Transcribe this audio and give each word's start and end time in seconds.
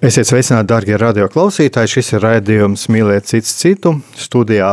Esiet 0.00 0.24
sveicināti, 0.24 0.64
darbie 0.70 0.96
radioklausītāji. 0.96 1.90
Šis 1.92 2.14
ir 2.14 2.22
raidījums 2.24 2.86
Mīlēt 2.88 3.26
cits 3.28 3.50
citu. 3.58 3.90
Studijā 4.16 4.70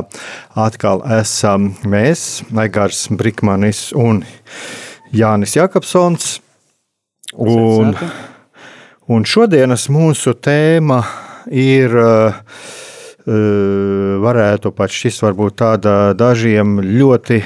atkal 0.55 1.01
esam 1.17 1.73
mēs, 1.83 2.45
Aigars 2.55 3.01
Brikmanis 3.11 3.89
un 3.91 4.21
Jānis 5.11 5.57
Jakobsons. 5.57 6.37
Un, 7.43 7.91
un 9.11 9.27
šodienas 9.27 9.89
mūsu 9.91 10.31
tēma 10.39 11.01
ir, 11.51 11.91
varētu 13.27 14.71
pat 14.79 14.95
šis 14.95 15.19
varbūt 15.25 15.59
tāda 15.59 15.97
dažiem 16.15 16.79
ļoti 16.87 17.41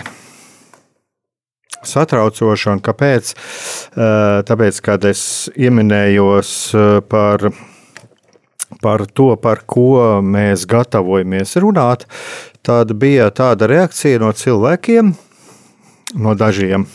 satraucoša. 1.82 2.78
Un 2.78 2.86
kāpēc? 2.86 3.34
Tāpēc, 4.54 4.86
kad 4.86 5.10
es 5.10 5.26
ieminējos 5.58 6.56
par 7.10 7.50
par 8.82 9.06
to, 9.06 9.34
par 9.42 9.64
ko 9.68 10.22
mēs 10.24 10.66
gatavojamies 10.70 11.58
runāt, 11.62 12.08
tad 12.66 12.94
bija 13.00 13.30
tāda 13.36 13.68
reakcija 13.70 14.22
no 14.22 14.32
cilvēkiem, 14.36 15.14
no 16.22 16.36
dažiem, 16.38 16.86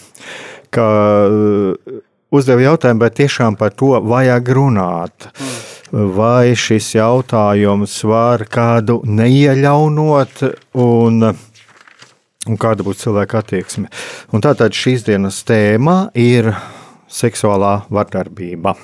ka 0.75 0.87
uh, 1.27 2.01
uzdeva 2.35 2.71
jautājumu, 2.71 3.05
vai 3.05 3.11
tiešām 3.15 3.59
par 3.59 3.75
to 3.77 3.97
vajag 4.03 4.53
runāt. 4.57 5.29
Vai 5.93 6.57
šis 6.59 6.97
jautājums 6.97 7.93
var 8.05 8.43
kādu 8.51 8.99
neiejaunot, 9.07 10.43
un, 10.83 11.29
un 11.31 12.59
kāda 12.59 12.87
būtu 12.87 13.05
cilvēka 13.05 13.45
attieksme? 13.45 13.87
Un 14.35 14.43
tātad 14.43 14.75
šīs 14.75 15.07
dienas 15.07 15.39
tēma 15.47 16.09
ir 16.19 16.51
seksuālā 17.07 17.79
vardarbība. 17.87 18.75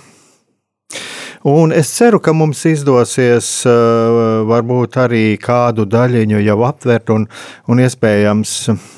Un 1.42 1.72
es 1.74 1.88
ceru, 1.90 2.20
ka 2.22 2.30
mums 2.38 2.60
izdosies 2.70 3.46
uh, 3.66 4.44
varbūt 4.46 4.94
arī 5.02 5.22
kādu 5.42 5.88
daļiņu 5.90 6.38
jau 6.38 6.58
aptvert, 6.68 7.10
un, 7.10 7.24
un 7.66 7.82
iespējams, 7.82 8.52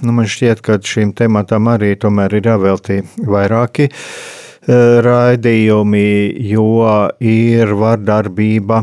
nu, 0.04 0.12
man 0.12 0.28
šķiet, 0.28 0.60
ka 0.60 0.76
šim 0.76 1.14
tematam 1.16 1.70
arī 1.72 1.94
tomēr 1.96 2.36
ir 2.36 2.50
jāveltī 2.50 2.98
vairāki 3.24 3.88
uh, 3.88 5.00
raidījumi, 5.08 6.04
jo 6.50 6.68
ir 7.24 7.72
vardarbība 7.80 8.82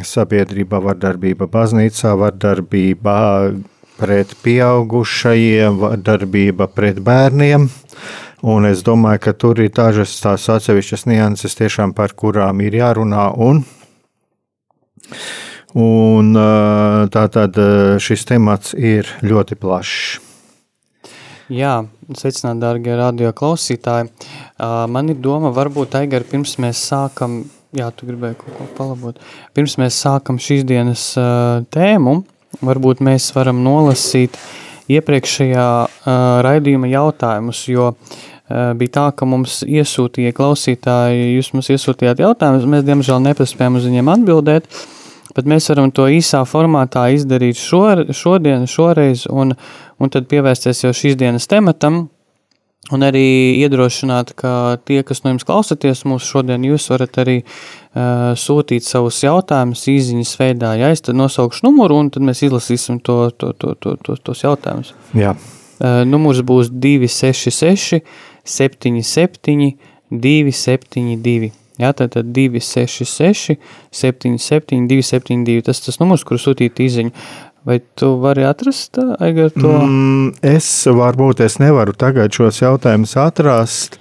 sabiedrībā, 0.00 0.80
vardarbība 0.88 1.52
baznīcā, 1.52 2.16
vardarbība 2.16 3.16
pret 3.96 4.34
pieaugušajiem, 4.44 5.80
vardarbība 5.80 6.68
pret 6.72 7.00
bērniem. 7.04 7.68
Un 8.46 8.68
es 8.68 8.84
domāju, 8.84 9.22
ka 9.24 9.32
tur 9.32 9.58
ir 9.64 9.72
dažas 9.74 10.12
tās 10.20 10.44
atsevišķas 10.52 11.06
nianses, 11.08 11.56
tiešām 11.56 11.94
par 11.96 12.12
kurām 12.12 12.60
ir 12.62 12.76
jārunā. 12.76 13.30
Un, 13.40 13.64
un 15.74 16.30
tā 17.12 17.24
tad 17.32 17.58
šis 18.02 18.28
temats 18.28 18.76
ir 18.76 19.08
ļoti 19.24 19.58
plašs. 19.58 20.20
Jā, 21.46 21.84
sveicināt, 22.10 22.58
dārgie 22.58 22.96
radio 22.98 23.30
klausītāji. 23.30 24.10
Man 24.90 25.12
ir 25.12 25.20
doma, 25.22 25.52
varbūt, 25.54 25.94
Aigar, 25.94 26.24
pirms 26.26 26.56
mēs 26.62 26.80
sākam, 26.90 27.44
jā, 27.76 27.86
tu 27.94 28.08
gribēji 28.08 28.40
kaut 28.40 28.56
ko 28.58 28.66
palabot, 28.78 29.20
pirms 29.54 29.76
mēs 29.78 29.98
sākam 30.02 30.40
šīs 30.42 30.64
dienas 30.66 31.12
tēmu, 31.70 32.16
varbūt 32.64 33.02
mēs 33.04 33.28
varam 33.36 33.62
nolasīt 33.64 34.36
iepriekšējā 34.92 35.68
uh, 35.84 36.16
raidījuma 36.46 36.90
jautājumus, 36.90 37.64
jo 37.70 37.90
uh, 37.92 38.18
bija 38.78 38.94
tā, 38.98 39.06
ka 39.18 39.28
mums 39.28 39.60
iesūtīja 39.66 40.34
klausītāji, 40.36 41.32
jūs 41.36 41.52
mums 41.56 41.70
iesūtījāt 41.74 42.22
jautājumus, 42.22 42.68
mēs 42.70 42.86
diemžēl 42.86 43.22
nepaspējām 43.26 43.80
uz 43.80 43.88
viņiem 43.90 44.12
atbildēt, 44.14 44.68
bet 45.36 45.50
mēs 45.50 45.68
varam 45.72 45.90
to 45.94 46.06
īsā 46.12 46.44
formātā 46.48 47.08
izdarīt 47.16 47.58
šo, 47.60 47.84
šodien, 48.14 48.68
šoreiz, 48.70 49.26
un, 49.30 49.56
un 49.98 50.12
tad 50.14 50.30
pievērsties 50.30 50.86
jau 50.86 50.94
šīs 50.94 51.18
dienas 51.18 51.50
tematam, 51.50 52.06
Un 52.94 53.02
arī 53.02 53.58
iedrošināt, 53.64 54.30
ka 54.38 54.78
tie, 54.86 55.00
kas 55.06 55.24
no 55.24 55.32
jums 55.32 55.46
klausaties 55.46 56.04
mūsu 56.06 56.28
šodien, 56.36 56.62
jūs 56.68 56.86
varat 56.92 57.18
arī 57.18 57.40
uh, 57.42 58.30
sūtīt 58.38 58.86
savus 58.86 59.18
jautājumus 59.24 59.82
īsiņas 59.90 60.34
veidā. 60.38 60.70
Ja 60.78 60.92
es 60.94 61.02
tad 61.02 61.18
nosaukšu 61.18 61.66
numuru, 61.66 61.98
un 62.04 62.12
tad 62.14 62.22
mēs 62.26 62.44
izlasīsim 62.46 63.00
to, 63.02 63.18
to, 63.34 63.50
to, 63.58 63.74
to, 63.82 63.96
to, 64.06 64.18
tos 64.22 64.44
jautājumus. 64.46 64.94
Jā. 65.18 65.34
Uh, 65.80 66.04
numurs 66.06 66.44
būs 66.46 66.70
266, 66.70 68.04
77, 68.46 69.72
272. 70.14 71.50
Jā, 71.76 71.90
tātad 71.92 72.30
266, 72.32 73.58
77, 73.92 74.86
272. 74.88 75.66
Tas 75.66 75.82
tas 75.84 75.98
numurs, 76.00 76.22
kur 76.24 76.38
sūtīt 76.40 76.78
īsiņu. 76.86 77.26
Vai 77.66 77.80
tu 77.98 78.12
vari 78.22 78.44
atrast 78.46 78.98
Aigar, 79.18 79.50
to? 79.50 79.72
Mm, 79.82 80.34
es 80.46 80.68
varbūt 80.86 81.40
es 81.42 81.58
nevaru 81.58 81.96
tagad 81.98 82.30
šos 82.30 82.60
jautājumus 82.62 83.16
atrast. 83.18 83.98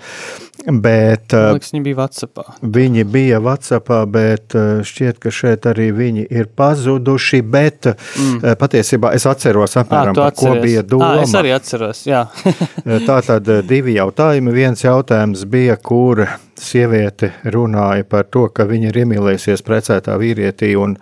Bet, 0.65 1.33
liekas, 1.33 1.71
viņi 1.73 1.81
bija 1.85 1.97
Whatsappā. 1.99 2.43
Viņi 2.75 3.03
bija 3.09 3.39
Whatsappā, 3.41 3.99
bet 4.09 4.53
šķiet, 4.85 5.19
ka 5.21 5.33
šeit 5.33 5.65
arī 5.69 5.91
viņi 5.93 6.25
ir 6.29 6.49
pazuduši. 6.57 7.41
Bet 7.41 7.89
mm. 7.89 8.55
patiesībā 8.61 9.13
es 9.17 9.25
atceros 9.29 9.77
apmēram, 9.81 10.17
à, 10.21 10.31
ko 10.33 10.55
bija 10.61 10.85
doma. 10.85 11.11
À, 11.19 11.25
es 11.25 11.33
arī 11.37 11.53
atceros. 11.53 12.05
Tā 13.09 13.19
tad 13.27 13.49
divi 13.69 13.97
jautājumi. 13.99 14.53
Viens 14.55 14.85
jautājums 14.85 15.45
bija, 15.49 15.77
kur 15.77 16.25
sieviete 16.61 17.31
runāja 17.51 18.05
par 18.09 18.27
to, 18.31 18.45
ka 18.53 18.65
viņa 18.69 18.89
ir 18.91 18.99
iemīlējusies 19.03 19.63
precētā 19.65 20.15
vīrietī 20.21 20.73
un, 20.79 20.95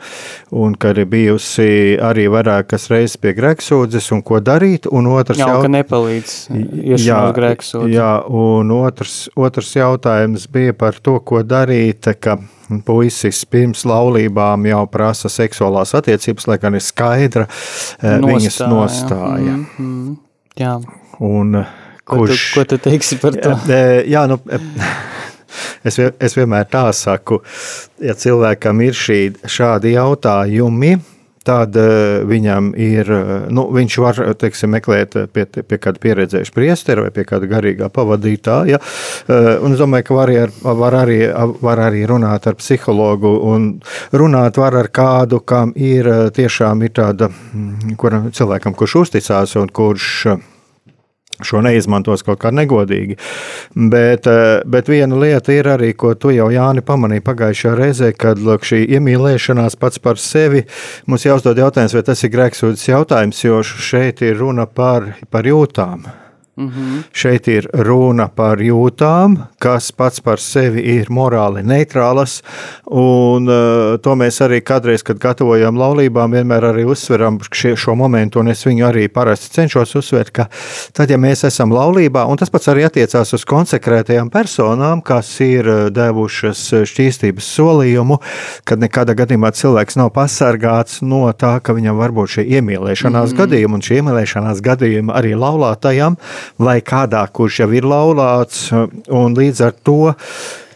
un 0.51 0.75
ka 0.79 0.93
ir 0.93 1.05
bijusi 1.09 1.97
arī 2.01 2.27
vairākas 2.33 2.89
reizes 2.91 3.17
pie 3.21 3.35
grēksūdzes 3.37 4.11
un 4.15 4.23
ko 4.25 4.41
darīt. 4.43 4.87
Un 4.91 5.11
otrs 5.13 5.41
jā, 5.41 5.47
jaut... 5.49 5.65
ka 5.65 5.73
nepalīdz 5.75 6.35
iešanās 6.53 7.35
grēksūdzes. 7.37 7.93
Jā, 7.93 8.11
un 8.27 8.73
otrs, 8.75 9.17
otrs 9.35 9.75
jautājums 9.77 10.49
bija 10.53 10.75
par 10.77 10.99
to, 11.03 11.19
ko 11.23 11.43
darīt, 11.45 12.11
ka 12.23 12.37
puisis 12.85 13.43
pirms 13.49 13.85
laulībām 13.89 14.67
jau 14.69 14.83
prasa 14.91 15.31
seksuālās 15.31 15.93
attiecības, 15.99 16.49
lai 16.49 16.59
gan 16.61 16.77
ir 16.79 16.83
skaidra 16.83 17.47
nostāja. 17.47 18.17
Eh, 18.17 18.27
viņas 18.27 18.59
nostāja. 18.71 19.55
Mm 19.57 19.65
-hmm. 19.77 20.15
Jā. 20.59 20.77
Un, 21.19 21.65
Ko 22.03 22.17
kurš, 22.17 22.53
tu, 22.53 22.59
ko 22.59 22.65
tu 22.65 22.77
teiksi 22.77 23.17
par 23.21 23.31
to? 23.31 23.55
Jā, 23.67 24.03
jā 24.03 24.27
nu, 24.27 24.39
Es, 25.83 25.99
es 25.99 26.37
vienmēr 26.37 26.69
tā 26.71 26.87
saku, 26.95 27.41
ja 28.03 28.15
cilvēkam 28.17 28.83
ir 28.85 28.97
šī, 28.97 29.19
šādi 29.49 29.95
jautājumi, 29.97 30.95
tad 31.43 31.75
uh, 31.75 32.23
viņam 32.27 32.71
ir, 32.79 33.09
uh, 33.11 33.31
nu, 33.51 33.65
viņš 33.75 33.97
var, 33.99 34.21
teiksim, 34.39 34.71
meklēt 34.77 35.17
pie, 35.35 35.43
pie 35.43 35.79
kāda 35.81 35.99
pieredzējuša 36.03 36.55
priestera 36.55 37.03
vai 37.03 37.11
pie 37.15 37.25
kāda 37.27 37.49
garīgā 37.51 37.89
pavadītāja. 37.93 38.79
Un 39.27 39.75
es 39.75 39.81
domāju, 39.81 40.07
ka 40.07 40.15
var, 40.15 40.31
ar, 40.45 40.53
var, 40.79 40.97
arī, 41.03 41.19
var 41.63 41.81
arī 41.89 42.05
runāt 42.07 42.47
ar 42.47 42.55
psihologu 42.59 43.33
un 43.51 43.67
runāt 44.15 44.59
var 44.61 44.79
ar 44.79 44.87
kādu, 44.93 45.41
kam 45.43 45.75
ir 45.75 46.07
tiešām 46.35 46.87
ir 46.87 46.95
tāda, 46.95 47.27
mm, 47.27 47.97
kuram 47.99 48.31
cilvēkam, 48.31 48.75
kurš 48.79 49.01
uzticās 49.03 49.57
un 49.59 49.71
kurš 49.73 50.09
šo 51.41 51.63
neizmantos 51.65 52.23
kaut 52.25 52.41
kā 52.43 52.51
negodīgi. 52.53 53.17
Bet, 53.75 54.27
eh, 54.27 54.61
bet 54.65 54.91
viena 54.91 55.19
lieta 55.19 55.53
ir 55.53 55.69
arī, 55.73 55.93
ko 55.95 56.13
tu 56.13 56.33
jau 56.35 56.49
Jāni 56.53 56.81
pamanīji 56.85 57.25
pagājušajā 57.25 57.75
reizē, 57.79 58.11
kad 58.17 58.37
lūk, 58.37 58.67
šī 58.67 58.83
iemīlēšanās 58.97 59.79
pats 59.79 59.97
par 59.97 60.21
sevi 60.21 60.65
mums 61.07 61.25
jāuzdod 61.25 61.57
jautājums, 61.57 61.93
vai 61.93 62.03
tas 62.03 62.23
ir 62.23 62.33
grēksūdzes 62.35 62.89
jautājums, 62.89 63.43
jo 63.43 63.63
šeit 63.63 64.21
ir 64.21 64.37
runa 64.37 64.65
par, 64.65 65.15
par 65.31 65.43
jūtām. 65.43 66.22
Mm 66.55 66.69
-hmm. 66.69 67.03
Šeit 67.11 67.47
ir 67.47 67.67
runa 67.73 68.27
par 68.27 68.57
jūtām, 68.57 69.37
kas 69.57 69.91
pats 69.91 70.19
par 70.19 70.39
sevi 70.39 70.81
ir 70.81 71.07
morāli 71.09 71.63
neitrālas. 71.63 72.43
Un, 72.85 73.47
uh, 73.49 73.97
to 74.01 74.13
mēs 74.15 74.37
arī 74.41 74.61
kādreiz, 74.61 75.03
kad 75.03 75.17
gatavojam 75.17 75.77
laulībām, 75.77 76.31
vienmēr 76.31 76.63
arī 76.63 76.85
uzsveram 76.85 77.39
šie, 77.51 77.75
šo 77.75 77.95
momentu. 77.95 78.39
Un 78.39 78.47
es 78.47 78.65
viņu 78.65 78.85
arī 78.85 79.07
parasti 79.07 79.49
cenšos 79.49 79.95
uzsvērt, 79.95 80.31
ka 80.31 80.45
tad, 80.93 81.09
ja 81.09 81.17
mēs 81.17 81.43
esam 81.43 81.71
laulībā, 81.71 82.25
un 82.25 82.37
tas 82.37 82.49
pats 82.49 82.67
arī 82.67 82.85
attiecās 82.85 83.33
uz 83.33 83.45
konsekrētajām 83.45 84.29
personām, 84.29 85.01
kas 85.01 85.39
ir 85.39 85.67
uh, 85.67 85.89
devušas 85.89 86.73
šķīstības 86.83 87.43
solījumu, 87.55 88.19
kad 88.63 88.79
nekādā 88.79 89.15
gadījumā 89.15 89.51
cilvēks 89.51 89.95
nav 89.95 90.09
pasargāts 90.09 91.01
no 91.01 91.33
tā, 91.33 91.59
ka 91.59 91.73
viņam 91.73 91.97
var 91.97 92.11
būt 92.11 92.27
šie 92.27 92.43
iemīlēšanās 92.45 93.31
mm 93.31 93.37
-hmm. 93.37 93.37
gadījumi, 93.37 93.73
un 93.73 93.81
šie 93.81 93.97
iemīlēšanās 94.01 94.61
gadījumi 94.61 95.11
arī 95.11 95.33
laulātajam 95.35 96.17
vai 96.59 96.79
kādā, 96.81 97.23
kurš 97.31 97.63
jau 97.63 97.71
ir 97.75 97.87
laulāts, 97.87 98.67
un 98.73 99.37
līdz 99.37 99.65
ar 99.67 99.73
to 99.83 100.13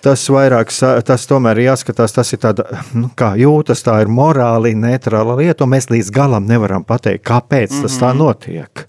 tas 0.07 0.23
vairāk, 0.31 0.71
tas 1.05 1.25
tomēr 1.27 1.59
jāskatās, 1.65 2.13
tas 2.15 2.31
ir 2.33 2.41
tāda, 2.43 2.65
nu, 2.95 3.09
kā 3.17 3.33
jūtas, 3.39 3.83
tā 3.85 3.97
ir 4.03 4.11
morāli 4.13 4.73
neitrāla 4.77 5.35
lieta, 5.39 5.65
un 5.65 5.73
mēs 5.73 5.89
līdz 5.91 6.11
galam 6.15 6.47
nevaram 6.47 6.85
pateikt, 6.87 7.25
kāpēc 7.27 7.73
tas 7.73 7.81
mm 7.81 7.87
-hmm. 7.87 8.01
tā 8.03 8.09
mhm. 8.09 8.17
notiek. 8.17 8.87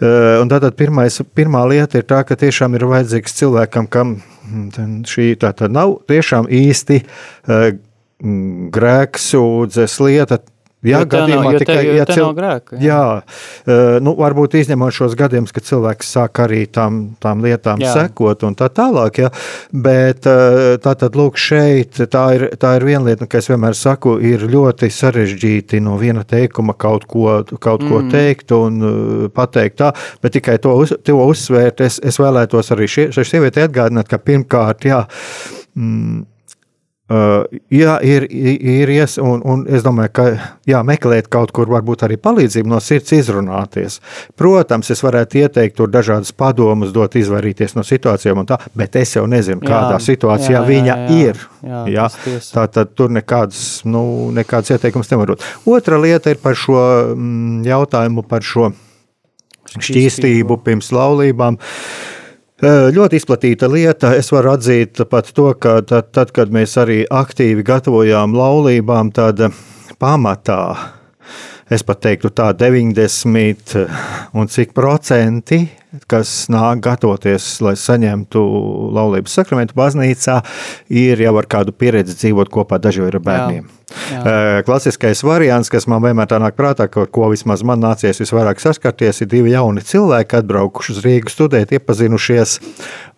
Uh, 0.00 0.42
un 0.42 0.50
tātad 0.50 0.76
pirmais, 0.76 1.20
pirmā 1.34 1.66
lieta 1.68 1.98
ir 1.98 2.04
tā, 2.04 2.24
ka 2.24 2.36
tiešām 2.36 2.74
ir 2.74 2.84
vajadzīgs 2.84 3.36
cilvēkam, 3.40 3.86
kam 3.86 4.22
mm, 4.50 5.04
šī 5.04 5.36
tā 5.36 5.52
tad 5.52 5.72
nav 5.72 5.98
tiešām 6.08 6.48
īsti 6.48 7.02
uh, 7.02 7.76
grēksūdzes 8.70 10.00
lieta, 10.00 10.38
Jā, 10.80 11.02
gadījumā 11.04 11.50
nav, 11.52 11.58
tikai 11.60 11.80
ja 11.92 12.04
cil... 12.08 12.30
grēka, 12.32 12.78
jā. 12.80 13.00
jā, 13.68 13.80
nu, 14.00 14.14
varbūt 14.16 14.54
izņemot 14.62 14.94
šos 14.96 15.12
gadījumus, 15.18 15.52
kad 15.52 15.66
cilvēks 15.68 16.12
sāk 16.16 16.40
arī 16.40 16.62
tām, 16.72 17.02
tām 17.20 17.42
lietām 17.44 17.82
jā. 17.84 17.90
sekot 17.98 18.46
un 18.48 18.56
tā 18.56 18.70
tālāk. 18.72 19.20
Jā. 19.20 19.28
Bet 19.76 20.24
tā 20.24 20.94
tad, 21.02 21.18
lūk, 21.20 21.36
šeit 21.40 22.00
tā 22.08 22.24
ir, 22.38 22.46
tā 22.60 22.72
ir 22.78 22.88
viena 22.88 23.10
lieta, 23.10 23.28
ka 23.28 23.42
es 23.42 23.50
vienmēr 23.52 23.76
saku, 23.76 24.16
ir 24.24 24.46
ļoti 24.48 24.88
sarežģīti 24.96 25.82
no 25.84 25.98
viena 26.00 26.24
teikuma 26.24 26.72
kaut 26.72 27.04
ko, 27.10 27.42
kaut 27.60 27.84
ko 27.84 28.00
mm. 28.00 28.10
teikt 28.16 28.56
un 28.56 28.80
pateikt 29.36 29.82
tā, 29.82 29.92
bet 30.24 30.38
tikai 30.38 30.56
to, 30.64 30.78
uz, 30.80 30.96
to 31.04 31.20
uzsvērt. 31.20 31.84
Es, 31.84 32.00
es 32.00 32.16
vēlētos 32.22 32.72
arī 32.72 32.88
šai 32.88 33.28
sievietei 33.28 33.68
atgādināt, 33.68 34.08
ka 34.08 34.16
pirmkārt, 34.16 34.88
jā, 34.88 35.04
mm, 35.76 36.24
Uh, 37.10 37.42
jā, 37.74 37.96
ir, 38.06 38.22
ir 38.30 38.90
ies, 38.94 39.16
un, 39.18 39.40
un 39.42 39.64
es 39.66 39.82
domāju, 39.82 40.12
ka 40.14 40.24
jā, 40.70 40.78
meklēt 40.86 41.26
kaut 41.32 41.50
kur 41.50 41.66
varbūt 41.72 42.04
arī 42.06 42.14
palīdzību 42.22 42.70
no 42.70 42.78
sirds 42.78 43.10
izrunāties. 43.16 43.96
Protams, 44.38 44.92
es 44.94 45.02
varētu 45.02 45.40
ieteikt 45.40 45.74
tur 45.80 45.90
dažādas 45.90 46.30
padomus, 46.30 46.92
dot 46.94 47.16
izvairīties 47.18 47.74
no 47.74 47.82
situācijām, 47.82 48.44
tā, 48.46 48.60
bet 48.78 48.94
es 49.00 49.16
jau 49.16 49.24
nezinu, 49.26 49.58
kādā 49.64 49.96
jā, 49.96 50.04
situācijā 50.06 50.54
jā, 50.54 50.60
jā, 50.60 50.68
viņa 50.68 50.92
jā, 50.92 51.00
jā, 51.00 51.18
ir. 51.32 51.42
Jā, 51.66 51.82
jā, 51.96 52.06
tā 52.52 52.68
tad 52.76 52.94
tur 52.94 53.10
nekādas, 53.18 53.64
nu, 53.90 54.04
nekādas 54.36 54.76
ieteikums 54.76 55.10
nevar 55.10 55.34
būt. 55.34 55.42
Otra 55.66 55.98
lieta 55.98 56.30
ir 56.30 56.38
par 56.38 56.54
šo 56.54 56.78
mm, 57.16 57.66
jautājumu 57.66 58.22
par 58.30 58.46
šo 58.46 58.70
šķīstību 59.82 60.62
pirms 60.62 60.94
laulībām. 60.94 61.58
Uh, 61.58 62.09
Ļoti 62.60 63.16
izplatīta 63.16 63.70
lieta. 63.72 64.12
Es 64.20 64.28
varu 64.34 64.52
atzīt 64.52 65.00
pat 65.08 65.32
to, 65.32 65.48
ka 65.56 65.78
tad, 65.80 66.10
tad 66.12 66.32
kad 66.36 66.52
mēs 66.52 66.76
arī 66.80 67.02
aktīvi 67.08 67.64
gatavojām 67.64 68.36
laulībām, 68.36 69.12
tad 69.16 69.46
pamatā 70.00 70.99
es 71.70 71.84
pat 71.86 72.02
teiktu, 72.02 72.32
tā 72.34 72.50
90 72.56 73.76
un 74.34 74.50
cik 74.50 74.74
procenti, 74.76 75.62
kas 76.10 76.46
nāk 76.50 76.82
gatavoties, 76.84 77.46
lai 77.64 77.74
saņemtu 77.78 78.40
laulības 78.94 79.34
sakramentu 79.40 79.74
baznīcā, 79.78 80.38
ir 80.90 81.22
jau 81.22 81.34
ar 81.40 81.48
kādu 81.50 81.74
pieredzi 81.74 82.16
dzīvot 82.18 82.50
kopā 82.52 82.78
daži 82.82 83.02
ar 83.06 83.18
bērniem. 83.22 83.64
Jā. 83.66 83.76
Jā. 84.10 84.34
Klasiskais 84.66 85.22
variants, 85.26 85.70
kas 85.70 85.88
man 85.90 86.02
vienmēr 86.04 86.28
tā 86.30 86.38
nāk 86.42 86.54
prātā, 86.58 86.86
ko, 86.90 87.08
ko 87.10 87.30
vismaz 87.32 87.64
man 87.66 87.82
nācies 87.82 88.22
visvairāk 88.22 88.62
saskarties, 88.62 89.22
ir 89.24 89.30
divi 89.30 89.54
jauni 89.54 89.82
cilvēki, 89.86 90.38
atbraukuši 90.42 90.94
uz 90.94 91.00
Rīgu 91.06 91.32
studēt, 91.32 91.74
iepazinušies 91.74 92.58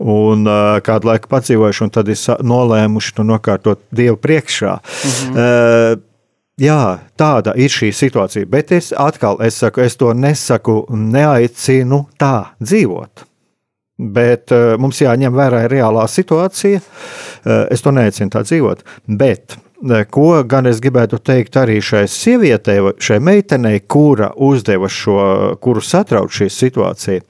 un 0.01 0.49
kādu 0.87 1.13
laiku 1.13 1.29
padzīvojuši, 1.33 1.85
un 1.85 1.93
tad 1.93 2.09
ir 2.13 2.25
nolēmuši 2.41 3.19
to 3.19 3.29
nokārtot 3.29 3.85
Dievu 3.93 4.17
priekšā. 4.21 4.79
Mhm. 4.81 5.37
Uh, 5.37 6.09
Jā, 6.61 6.99
tāda 7.17 7.55
ir 7.57 7.73
šī 7.73 7.89
situācija, 7.97 8.47
bet 8.51 8.75
es 8.77 8.91
atkal 8.93 9.41
es 9.45 9.57
saku, 9.63 9.87
es 9.87 9.97
to 9.97 10.11
nesaku, 10.13 10.83
neaicinu 10.93 12.05
tā 12.21 12.53
dzīvot. 12.61 13.25
Bet 14.13 14.53
uh, 14.53 14.75
mums 14.81 15.01
jāņem 15.01 15.33
vērā 15.37 15.65
reālā 15.71 16.05
situācija. 16.11 16.81
Uh, 16.83 17.65
es 17.73 17.85
to 17.85 17.93
neaicinu 17.95 18.35
tā 18.35 18.43
dzīvot. 18.45 18.85
Bet 19.09 19.57
ko 20.15 20.27
gan 20.47 20.69
es 20.71 20.79
gribētu 20.83 21.19
teikt 21.19 21.57
arī 21.59 21.81
šai 21.83 22.05
sievietei, 22.11 22.79
šai 23.03 23.19
meitenei, 23.19 23.81
kura 23.81 24.31
uzdeva 24.37 24.87
šo, 24.87 25.17
kuru 25.59 25.83
satrauc 25.83 26.31
šī 26.31 26.47
situācija, 26.53 27.25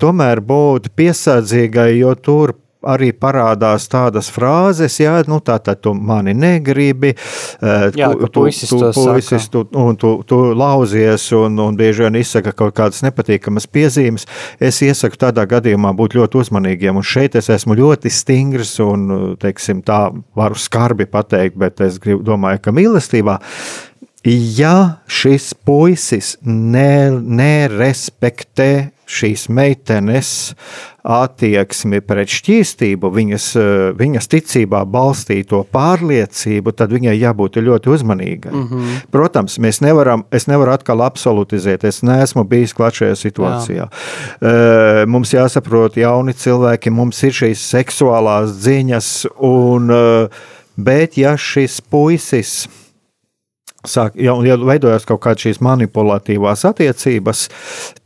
tomēr 0.00 0.40
būt 0.40 0.88
piesardzīgai, 0.96 1.90
jo 1.98 2.14
tur 2.16 2.54
arī 2.86 3.10
parādās 3.12 3.88
tādas 3.92 4.30
frāzes, 4.32 4.96
jā, 5.02 5.18
nu, 5.28 5.40
tā 5.44 5.58
tad 5.62 5.82
tu 5.84 5.92
mani 5.94 6.32
negribi, 6.36 7.12
eh, 7.12 7.86
jā, 7.96 8.10
tu, 8.12 8.26
tu, 8.26 8.30
puisis, 8.40 8.70
tu, 8.70 8.80
puisis 8.96 9.48
tu, 9.52 9.64
un 9.76 9.98
tu, 10.00 10.14
tu 10.28 10.40
lauzies 10.56 11.26
un, 11.36 11.58
un 11.60 11.76
bieži 11.76 12.06
vien 12.06 12.20
izsaka 12.20 12.54
kaut 12.56 12.74
kādas 12.78 13.04
nepatīkamas 13.04 13.68
piezīmes. 13.70 14.26
Es 14.60 14.80
iesaku 14.84 15.20
tādā 15.20 15.44
gadījumā 15.50 15.92
būt 15.96 16.16
ļoti 16.18 16.40
uzmanīgiem, 16.44 16.96
un 16.96 17.06
šeit 17.06 17.36
es 17.40 17.50
esmu 17.52 17.76
ļoti 17.80 18.12
stingrs 18.12 18.78
un, 18.84 19.36
teiksim, 19.40 19.84
tā 19.86 20.06
varu 20.36 20.58
skarbi 20.58 21.08
pateikt, 21.10 21.60
bet 21.60 21.84
es 21.84 22.00
gribu, 22.00 22.24
domāju, 22.26 22.64
ka 22.64 22.74
mīlestībā 22.74 23.40
ja 24.24 25.00
šis 25.08 25.54
puisis 25.64 26.34
ne, 26.44 27.10
nerespektē 27.10 28.90
šīs 29.10 29.48
meitenes 29.50 30.30
attieksmi 31.00 32.02
pret 32.04 32.30
šķīstību, 32.30 33.08
viņas, 33.16 33.46
viņas 33.98 34.28
ticībā 34.30 34.82
balstīto 34.86 35.62
pārliecību, 35.72 36.74
tad 36.76 36.92
viņai 36.94 37.16
jābūt 37.16 37.56
ļoti 37.64 37.90
uzmanīgai. 37.94 38.52
Mm 38.52 38.66
-hmm. 38.68 38.98
Protams, 39.10 39.58
mēs 39.58 39.80
nevaram, 39.80 40.24
es 40.30 40.46
nevaru 40.46 40.76
atkal 40.76 41.02
absolutizēt, 41.02 41.84
es 41.84 42.02
neesmu 42.02 42.44
bijis 42.44 42.76
klāt 42.76 43.00
šajā 43.00 43.16
situācijā. 43.16 43.88
Jā. 43.88 45.06
Mums 45.06 45.32
jāsaprot, 45.32 45.96
jauni 45.96 46.32
cilvēki, 46.32 46.90
mums 46.90 47.22
ir 47.22 47.32
šīs 47.32 47.64
seksuālās 47.72 48.52
ziņas, 48.62 49.26
un, 49.40 49.90
bet 50.76 51.18
ja 51.18 51.36
šis 51.36 51.80
puisis 51.80 52.68
sāk, 53.86 54.16
ja, 54.20 54.34
ja 54.44 54.56
veidojas 54.60 55.06
kaut 55.08 55.22
kādas 55.24 55.44
šīs 55.46 55.60
manipulatīvās 55.64 56.64
attiecības, 56.68 57.46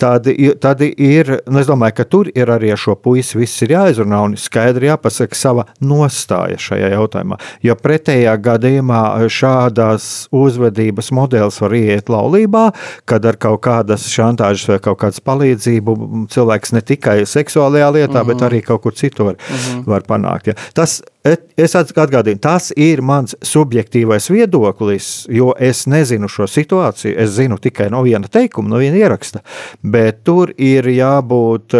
tad, 0.01 0.29
tad 0.63 0.83
ir, 0.85 1.33
nu, 1.49 1.61
es 1.61 1.71
domāju, 1.71 1.97
ka 1.99 2.07
tur 2.11 2.31
ir 2.35 2.53
arī 2.55 2.73
ar 2.75 2.81
šo 2.81 2.97
puisi 3.01 3.39
viss 3.41 3.63
ir 3.67 3.75
jāizrunā 3.75 4.21
un 4.29 4.37
skaidri 4.41 4.91
jāpasaka 4.91 5.39
sava 5.39 5.67
nostāja 5.83 6.59
šajā 6.61 6.93
jautājumā. 6.95 7.39
Jo 7.65 7.77
pretējā 7.81 8.37
gadījumā 8.45 9.03
šādas 9.33 10.29
uzvedības 10.35 11.11
modelis 11.15 11.61
var 11.63 11.77
iet 11.79 12.13
laulībā, 12.13 12.69
kad 13.09 13.27
ar 13.27 13.41
kaut 13.41 13.65
kādas 13.67 14.07
šantāžas 14.13 14.69
vai 14.75 14.81
kaut 14.85 15.01
kādas 15.03 15.23
palīdzību 15.25 15.97
cilvēks 16.35 16.75
ne 16.77 16.85
tikai 16.85 17.19
seksuālajā 17.29 17.91
lietā, 17.99 18.13
mm 18.13 18.21
-hmm. 18.21 18.27
bet 18.31 18.37
mhm. 18.37 18.47
arī 18.47 18.63
kaut 18.63 18.83
kur 18.83 18.95
citur 18.95 19.35
mm 19.35 19.57
-hmm. 19.57 19.85
var 19.87 20.03
panākt. 20.03 20.47
Ja. 20.47 20.55
Tas 20.75 21.03
Es 21.25 21.73
atgādinu, 21.73 22.37
tas 22.37 22.67
ir 22.77 23.01
mans 23.01 23.33
subjektīvais 23.41 24.27
viedoklis, 24.29 25.07
jo 25.33 25.55
es 25.57 25.87
nezinu 25.89 26.29
šo 26.29 26.45
situāciju. 26.51 27.15
Es 27.17 27.33
zinu 27.39 27.57
tikai 27.57 27.87
no 27.93 28.03
viena 28.05 28.29
teikuma, 28.29 28.75
no 28.75 28.81
viena 28.83 29.01
ieraksta. 29.01 29.41
Bet 29.81 30.21
tur 30.29 30.53
ir 30.61 30.91
jābūt. 30.93 31.79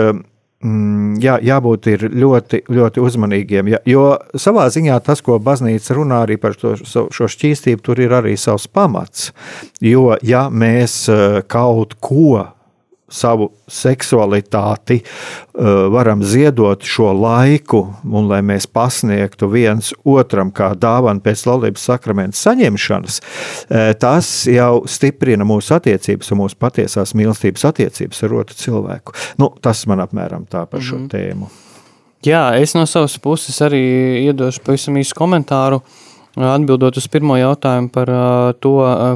Mm, 0.65 1.19
jā, 1.21 1.35
jābūt 1.45 1.91
ļoti, 2.09 2.63
ļoti 2.73 3.03
uzmanīgiem. 3.05 3.69
Jo 3.85 4.07
savā 4.33 4.65
ziņā 4.73 4.97
tas, 5.05 5.21
ko 5.21 5.37
baznīca 5.37 5.99
runā 5.99 6.23
arī 6.25 6.39
par 6.41 6.57
to, 6.57 6.73
šo 6.81 7.29
šķīstību, 7.29 7.85
tur 7.85 8.01
ir 8.01 8.17
arī 8.17 8.39
savs 8.41 8.65
pamats. 8.73 9.35
Jo, 9.85 10.15
ja 10.25 10.47
mēs 10.49 11.03
eh, 11.13 11.43
kaut 11.53 11.99
ko 12.01 12.47
savu 13.09 13.51
seksualitāti, 13.69 15.01
uh, 15.03 15.65
varam 15.93 16.23
ziedot 16.25 16.83
šo 16.83 17.13
laiku, 17.13 17.83
un 18.05 18.29
lai 18.31 18.41
mēs 18.43 18.67
pasniegtu 18.67 19.49
viens 19.53 19.93
otram 20.09 20.53
kā 20.55 20.73
dāvanu 20.79 21.21
pēc 21.25 21.45
laulības 21.49 21.85
sakramenta 21.91 22.41
saņemšanas, 22.41 23.21
uh, 23.21 23.93
tas 24.01 24.31
jau 24.51 24.85
stiprina 24.89 25.47
mūsu 25.49 25.77
attiecības 25.77 26.33
un 26.33 26.43
mūsu 26.45 26.59
patiesās 26.61 27.15
mīlestības 27.19 27.69
attiecības 27.71 28.25
ar 28.25 28.39
otru 28.41 28.59
cilvēku. 28.65 29.19
Nu, 29.39 29.53
tas 29.61 29.85
man 29.91 30.03
apmēram 30.05 30.49
tā 30.51 30.65
par 30.67 30.81
šo 30.81 30.97
mm 30.97 31.05
-hmm. 31.05 31.13
tēmu. 31.13 31.51
Jā, 32.25 32.57
es 32.57 32.75
no 32.75 32.87
savas 32.87 33.19
puses 33.19 33.61
arī 33.61 33.85
iedošu 34.25 34.61
pavisam 34.65 34.97
īsu 34.97 35.13
komentāru. 35.15 35.81
Atbildot 36.37 36.97
uz 36.97 37.07
pirmo 37.09 37.37
jautājumu 37.37 37.89
par 37.89 38.09
to, 38.61 38.73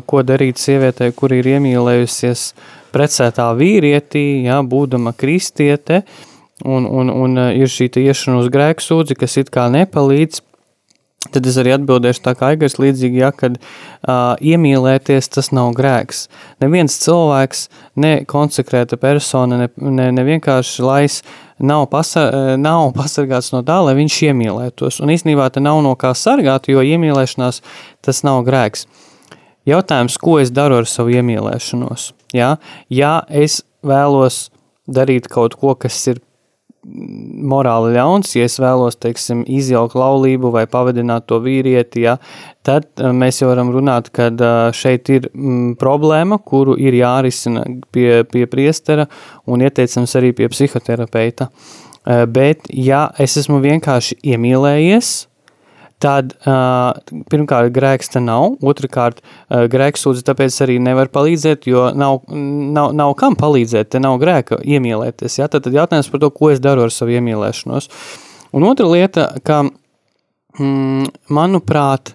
ko 0.06 0.22
darīt 0.22 0.58
sievietei, 0.58 1.12
kur 1.12 1.32
ir 1.32 1.46
iemīlējusies 1.46 2.52
uh, 2.52 2.77
precētā 2.94 3.50
vīrietī, 3.58 4.44
jā, 4.46 4.60
būdama 4.64 5.14
kristiete, 5.16 6.02
un, 6.64 6.86
un, 6.86 7.10
un 7.12 7.38
e, 7.38 7.48
ir 7.62 7.70
šī 7.70 7.90
iešana 8.02 8.42
uz 8.42 8.50
grēku 8.52 8.84
sūdzi, 8.84 9.18
kas 9.18 9.38
it 9.42 9.52
kā 9.54 9.68
nepalīdz, 9.72 10.42
tad 11.34 11.46
es 11.50 11.58
arī 11.60 11.74
atbildēšu 11.74 12.22
tā 12.24 12.34
kā 12.38 12.52
Aigars 12.52 12.78
līdzīgi, 12.80 13.20
ja, 13.20 13.32
kad 13.34 13.58
uh, 13.58 14.38
iemīlēties 14.38 15.28
tas 15.34 15.50
nav 15.52 15.72
grēks. 15.76 16.28
Neviens 16.62 16.94
cilvēks, 17.02 17.64
ne 18.00 18.12
konsekrēta 18.28 18.96
persona, 19.00 19.64
ne, 19.64 19.68
ne, 19.76 20.08
ne 20.14 20.24
vienkārši 20.24 20.86
lais 20.86 21.20
nav, 21.58 21.88
pasa, 21.92 22.56
nav 22.60 22.92
pasargāts 22.96 23.50
no 23.52 23.64
tā, 23.66 23.80
lai 23.84 23.96
viņš 23.98 24.20
iemīlētos. 24.30 25.02
Un 25.04 25.12
īstenībā 25.14 25.50
te 25.52 25.62
nav 25.64 25.82
no 25.84 25.96
kā 25.98 26.14
sargāt, 26.16 26.70
jo 26.70 26.86
iemīlēšanās 26.86 27.60
tas 28.06 28.24
nav 28.26 28.44
grēks. 28.46 28.86
Jautājums, 29.68 30.16
ko 30.20 30.38
es 30.40 30.52
daru 30.54 30.80
ar 30.80 30.88
savu 30.88 31.12
iemīlēšanos? 31.18 32.12
Ja, 32.36 32.54
ja 32.88 33.18
es 33.28 33.62
vēlos 33.84 34.48
darīt 34.88 35.28
kaut 35.28 35.58
ko, 35.60 35.74
kas 35.76 36.00
ir 36.08 36.22
morāli 37.48 37.92
ļauns, 37.96 38.32
ja 38.38 38.46
es 38.48 38.56
vēlos, 38.60 38.96
teiksim, 39.02 39.42
izjaukt 39.50 39.96
laulību 39.98 40.52
vai 40.54 40.64
pavadināt 40.70 41.26
to 41.28 41.40
vīrieti, 41.44 42.04
ja, 42.06 42.16
tad 42.66 42.86
eh, 42.96 43.10
mēs 43.12 43.42
jau 43.42 43.50
varam 43.50 43.72
runāt, 43.74 44.10
ka 44.14 44.30
eh, 44.30 44.54
šeit 44.76 45.10
ir 45.12 45.28
mm, 45.32 45.74
problēma, 45.80 46.40
kuru 46.44 46.78
ir 46.80 46.96
jārisina 46.96 47.66
pie, 47.92 48.22
pie 48.30 48.46
priestera 48.50 49.08
un 49.46 49.64
ieteicams 49.66 50.16
arī 50.20 50.32
pie 50.38 50.48
psihoterapeita. 50.52 51.50
Eh, 51.50 52.24
bet, 52.30 52.70
ja 52.72 53.08
es 53.20 53.36
esmu 53.40 53.60
vienkārši 53.64 54.20
iemīlējies, 54.32 55.16
tad 56.02 56.34
uh, 56.46 56.94
pirmkārt 57.30 57.72
grēks 57.74 58.12
te 58.14 58.22
nav, 58.22 58.58
otrkārt 58.62 59.20
uh, 59.22 59.66
grēks 59.70 60.04
sūdzi 60.06 60.24
tāpēc 60.28 60.60
arī 60.66 60.78
nevar 60.82 61.10
palīdzēt, 61.14 61.66
jo 61.70 61.88
nav, 61.98 62.22
nav, 62.28 62.94
nav 62.96 63.14
kam 63.18 63.38
palīdzēt, 63.38 63.90
te 63.94 64.02
nav 64.02 64.20
grēka 64.22 64.60
iemīlēties, 64.62 65.40
ja? 65.40 65.50
tad, 65.50 65.66
tad 65.66 65.76
jautājums 65.78 66.10
par 66.12 66.22
to, 66.22 66.30
ko 66.34 66.52
es 66.54 66.62
daru 66.62 66.86
ar 66.86 66.94
savu 66.94 67.16
iemīlēšanos. 67.18 67.90
Un 68.56 68.68
otra 68.68 68.86
lieta, 68.88 69.32
ka, 69.44 69.64
mm, 70.58 71.10
manuprāt, 71.34 72.14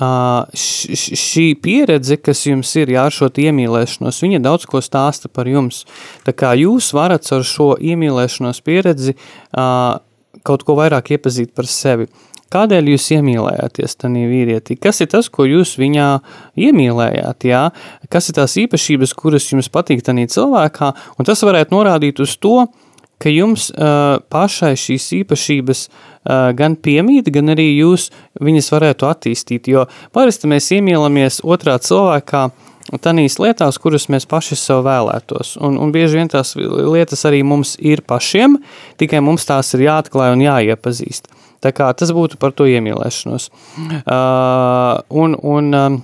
Uh, 0.00 0.46
šī 0.54 1.50
pieredze, 1.60 2.14
kas 2.22 2.44
jums 2.46 2.70
ir 2.78 2.92
jā, 2.94 3.02
ar 3.10 3.12
šo 3.12 3.26
iemīlēšanos, 3.42 4.20
viņa 4.22 4.38
daudz 4.46 4.64
ko 4.70 4.78
stāsta 4.80 5.28
par 5.28 5.50
jums. 5.50 5.82
Tā 6.24 6.32
kā 6.32 6.54
jūs 6.56 6.92
varat 6.96 7.26
ar 7.34 7.42
šo 7.44 7.74
iemīlēšanos 7.74 8.62
pieredzi 8.64 9.16
uh, 9.18 9.98
kaut 10.46 10.64
ko 10.64 10.76
vairāk 10.78 11.10
iepazīt 11.16 11.52
par 11.58 11.68
sevi. 11.68 12.06
Kādēļ 12.50 12.90
jūs 12.90 13.04
iemīlējāties 13.14 13.96
tajā 14.02 14.26
vīrietī? 14.26 14.74
Kas 14.82 14.98
ir 15.04 15.10
tas, 15.12 15.28
ko 15.30 15.46
jūs 15.46 15.76
viņā 15.78 16.08
iemīlējāt? 16.58 17.46
Jā? 17.46 17.64
Kas 18.10 18.30
ir 18.30 18.40
tās 18.40 18.56
īpašības, 18.58 19.14
kuras 19.18 19.46
jums 19.52 19.70
patīk 19.70 20.02
tajā 20.06 20.26
cilvēkā? 20.34 20.92
Un 21.18 21.28
tas 21.28 21.44
varētu 21.46 21.76
norādīt 21.76 22.22
uz 22.24 22.34
to, 22.42 22.64
ka 23.20 23.30
jums 23.30 23.68
uh, 23.70 24.18
pašai 24.32 24.72
šīs 24.80 25.10
īpašības 25.20 25.84
uh, 25.86 26.50
gan 26.56 26.74
piemīt, 26.74 27.28
gan 27.30 27.52
arī 27.54 27.68
jūs 27.76 28.08
viņas 28.40 28.72
varētu 28.74 29.08
attīstīt. 29.10 29.68
Jo 29.70 29.86
parasti 30.16 30.50
mēs 30.50 30.72
iemīlamies 30.74 31.42
otrā 31.44 31.76
cilvēkā 31.78 32.48
tādās 32.98 33.36
lietās, 33.38 33.78
kuras 33.78 34.08
mēs 34.10 34.26
paši 34.26 34.58
sev 34.58 34.82
vēlētos. 34.88 35.54
Un, 35.62 35.76
un 35.78 35.92
bieži 35.94 36.18
vien 36.18 36.32
tās 36.32 36.56
lietas 36.56 37.22
arī 37.28 37.44
mums 37.46 37.76
ir 37.78 38.02
pašiem, 38.02 38.58
tikai 38.98 39.20
mums 39.22 39.46
tās 39.46 39.76
ir 39.76 39.86
jāatklāj 39.86 40.34
un 40.34 40.48
jāiepazīst. 40.48 41.30
Tā 41.60 41.72
kā 41.76 41.90
tas 41.96 42.12
būtu 42.16 42.38
par 42.40 42.54
to 42.56 42.66
iemīlēšanos. 42.70 43.50
Uh, 44.00 45.00
un, 45.12 45.36
un 45.36 45.74
um, 45.76 45.98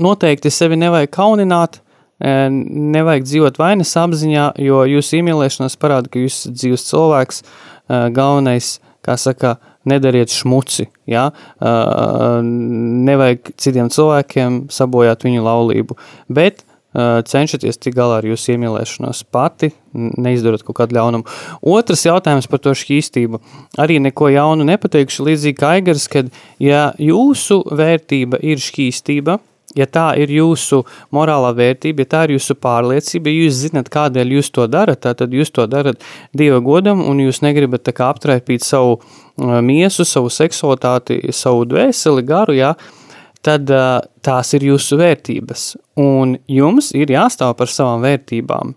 noteikti 0.00 0.52
sevi 0.54 0.78
nevajag 0.80 1.12
kaunināt, 1.14 1.78
uh, 1.80 2.48
nevajag 2.48 3.28
dzīvot 3.28 3.60
vainas 3.60 3.92
apziņā, 4.00 4.48
jo 4.64 4.82
jūsu 4.88 5.20
iemīlēšanās 5.20 5.76
parāda, 5.80 6.10
ka 6.12 6.24
jūs 6.24 6.40
esat 6.40 6.58
dzīves 6.60 6.88
cilvēks, 6.88 7.44
uh, 7.44 8.08
galvenais, 8.16 8.78
kā 9.04 9.18
saka, 9.20 9.58
nedariet 9.84 10.32
šmuci, 10.32 10.88
ja? 11.12 11.26
uh, 11.60 12.38
nevajag 12.44 13.52
citiem 13.60 13.90
cilvēkiem 13.92 14.62
sabojāt 14.72 15.26
viņu 15.28 15.44
laulību, 15.44 15.98
bet 16.32 16.64
cenšaties 16.94 17.80
tik 17.82 17.96
galā 17.96 18.20
ar 18.20 18.28
jūsu 18.28 18.54
iemīlēšanos 18.54 19.24
pati, 19.34 19.72
neizdarot 19.94 20.62
kaut 20.66 20.78
kādu 20.82 20.98
ļaunumu. 20.98 21.26
Otrs 21.74 22.06
jautājums 22.06 22.48
par 22.50 22.62
to 22.62 22.74
šķīstību. 22.78 23.40
Arī 23.82 23.98
neko 24.02 24.30
jaunu 24.34 24.66
nepateikšu, 24.68 25.26
līdzīgi 25.28 25.58
kā 25.58 25.74
Aigars, 25.78 26.06
kad 26.10 26.30
ja 26.62 26.92
jūsu 27.02 27.62
vērtība 27.74 28.38
ir 28.46 28.62
šķīstība, 28.62 29.38
ja 29.74 29.86
tā 29.90 30.06
ir 30.22 30.30
jūsu 30.30 30.84
morālā 31.14 31.50
vērtība, 31.58 32.04
ja 32.04 32.12
tā 32.14 32.24
ir 32.28 32.36
jūsu 32.36 32.54
pārliecība, 32.62 33.30
ja 33.30 33.44
jūs 33.44 33.62
zinat, 33.64 33.90
kādēļ 33.90 34.36
jūs 34.38 34.52
to 34.54 34.66
darat, 34.70 35.02
tad 35.02 35.34
jūs 35.34 35.50
to 35.54 35.66
darat 35.70 36.02
Dieva 36.36 36.60
godam 36.62 37.02
un 37.02 37.22
jūs 37.24 37.42
negribat 37.42 37.86
tā 37.88 37.94
kā 37.96 38.12
aptraipīt 38.14 38.62
savu 38.62 39.00
miesu, 39.38 40.06
savu 40.06 40.30
seksualitāti, 40.30 41.24
savu 41.34 41.66
dvēseli, 41.66 42.22
garu, 42.28 42.54
jā, 42.54 42.74
ja, 42.78 43.03
tad 43.44 43.70
uh, 43.72 43.98
tās 44.24 44.54
ir 44.56 44.66
jūsu 44.70 44.98
vērtības, 45.00 45.66
un 46.00 46.36
jums 46.50 46.92
ir 46.96 47.12
jāstāv 47.14 47.54
par 47.58 47.70
savām 47.70 48.04
vērtībām. 48.04 48.74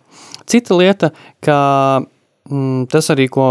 Cita 0.48 0.78
lieta, 0.78 1.12
ka 1.44 1.60
mm, 2.04 2.88
tas 2.92 3.12
arī, 3.14 3.30
ko, 3.32 3.48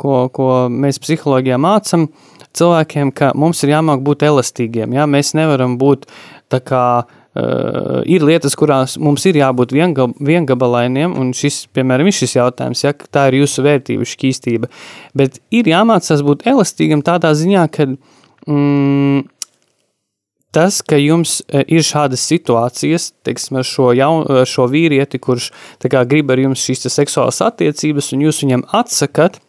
ko, 0.00 0.26
ko 0.34 0.50
mēs 0.72 1.00
psiholoģijā 1.02 1.60
mācam 1.60 2.08
cilvēkiem, 2.56 3.14
ka 3.16 3.32
mums 3.38 3.62
ir 3.64 3.74
jāmāk 3.76 4.04
būt 4.04 4.26
elastīgiem, 4.28 4.96
ja? 4.96 5.08
mēs 5.10 5.34
nevaram 5.38 5.78
būt 5.80 6.08
tā 6.50 6.62
kā, 6.64 6.84
Uh, 7.30 8.00
ir 8.10 8.24
lietas, 8.26 8.56
kurās 8.58 8.96
mums 8.98 9.22
ir 9.30 9.36
jābūt 9.38 9.70
viengab, 9.70 10.16
viengabalainiem, 10.18 11.12
un 11.14 11.28
šis, 11.30 11.60
piemēram, 11.70 12.08
ir 12.10 12.16
šis 12.16 12.32
jautājums, 12.34 12.80
ja 12.82 12.90
tā 12.90 13.28
ir 13.30 13.36
jūsu 13.38 13.62
vērtība, 13.62 14.08
šķīstība. 14.10 14.66
Bet 15.14 15.38
ir 15.54 15.70
jāmācās 15.70 16.24
būt 16.26 16.42
elastīgam 16.50 17.04
tādā 17.06 17.30
ziņā, 17.38 17.68
ka 17.70 17.86
mm, 17.86 19.22
tas, 20.54 20.80
ka 20.82 20.98
jums 21.00 21.40
e, 21.46 21.62
ir 21.76 21.84
šādas 21.86 22.24
situācijas, 22.30 23.10
teiksim, 23.26 23.60
ar 23.60 23.66
šo, 23.66 23.90
jaun, 23.96 24.24
ar 24.40 24.48
šo 24.48 24.66
vīrieti, 24.70 25.20
kurš 25.22 25.50
kā, 25.84 26.04
grib 26.08 26.32
ar 26.32 26.42
jums 26.42 26.64
šīs 26.66 26.88
seksuālas 26.90 27.40
attiecības, 27.46 28.12
un 28.14 28.26
jūs 28.26 28.42
viņam 28.44 28.66
atsakat, 28.82 29.40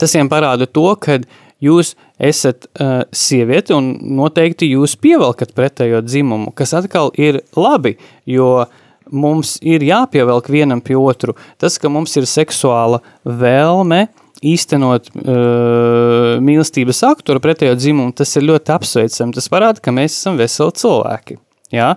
tas 0.00 0.16
viņam 0.16 0.32
parāda 0.32 0.68
to, 0.70 0.88
ka 1.00 1.20
jūs 1.60 1.94
esat 2.20 2.66
uh, 2.66 3.02
sieviete 3.12 3.76
un 3.76 3.92
noteikti 4.16 4.70
jūs 4.70 4.96
pievelkat 5.00 5.52
pretējo 5.56 6.00
dzimumu, 6.04 6.54
kas 6.56 6.72
atkal 6.76 7.12
ir 7.20 7.42
labi, 7.56 7.98
jo 8.28 8.64
mums 9.10 9.56
ir 9.66 9.84
jāpievelk 9.84 10.48
vienam 10.52 10.80
pie 10.84 10.96
otru. 10.98 11.34
Tas, 11.60 11.76
ka 11.80 11.90
mums 11.92 12.14
ir 12.16 12.28
seksuāla 12.30 13.02
vēlme, 13.24 14.06
īstenot 14.46 15.10
uh, 15.12 16.38
mīlestības 16.44 17.02
aktu 17.10 17.36
ar 17.36 17.42
pretējo 17.44 17.76
dzimumu, 17.78 18.14
tas 18.16 18.32
ir 18.38 18.48
ļoti 18.48 18.74
apsveicami. 18.76 19.36
Tas 19.36 19.50
parāda, 19.52 19.82
ka 19.84 19.94
mēs 19.94 20.16
esam 20.16 20.40
veseli 20.40 20.76
cilvēki. 20.80 21.40
Ja? 21.74 21.92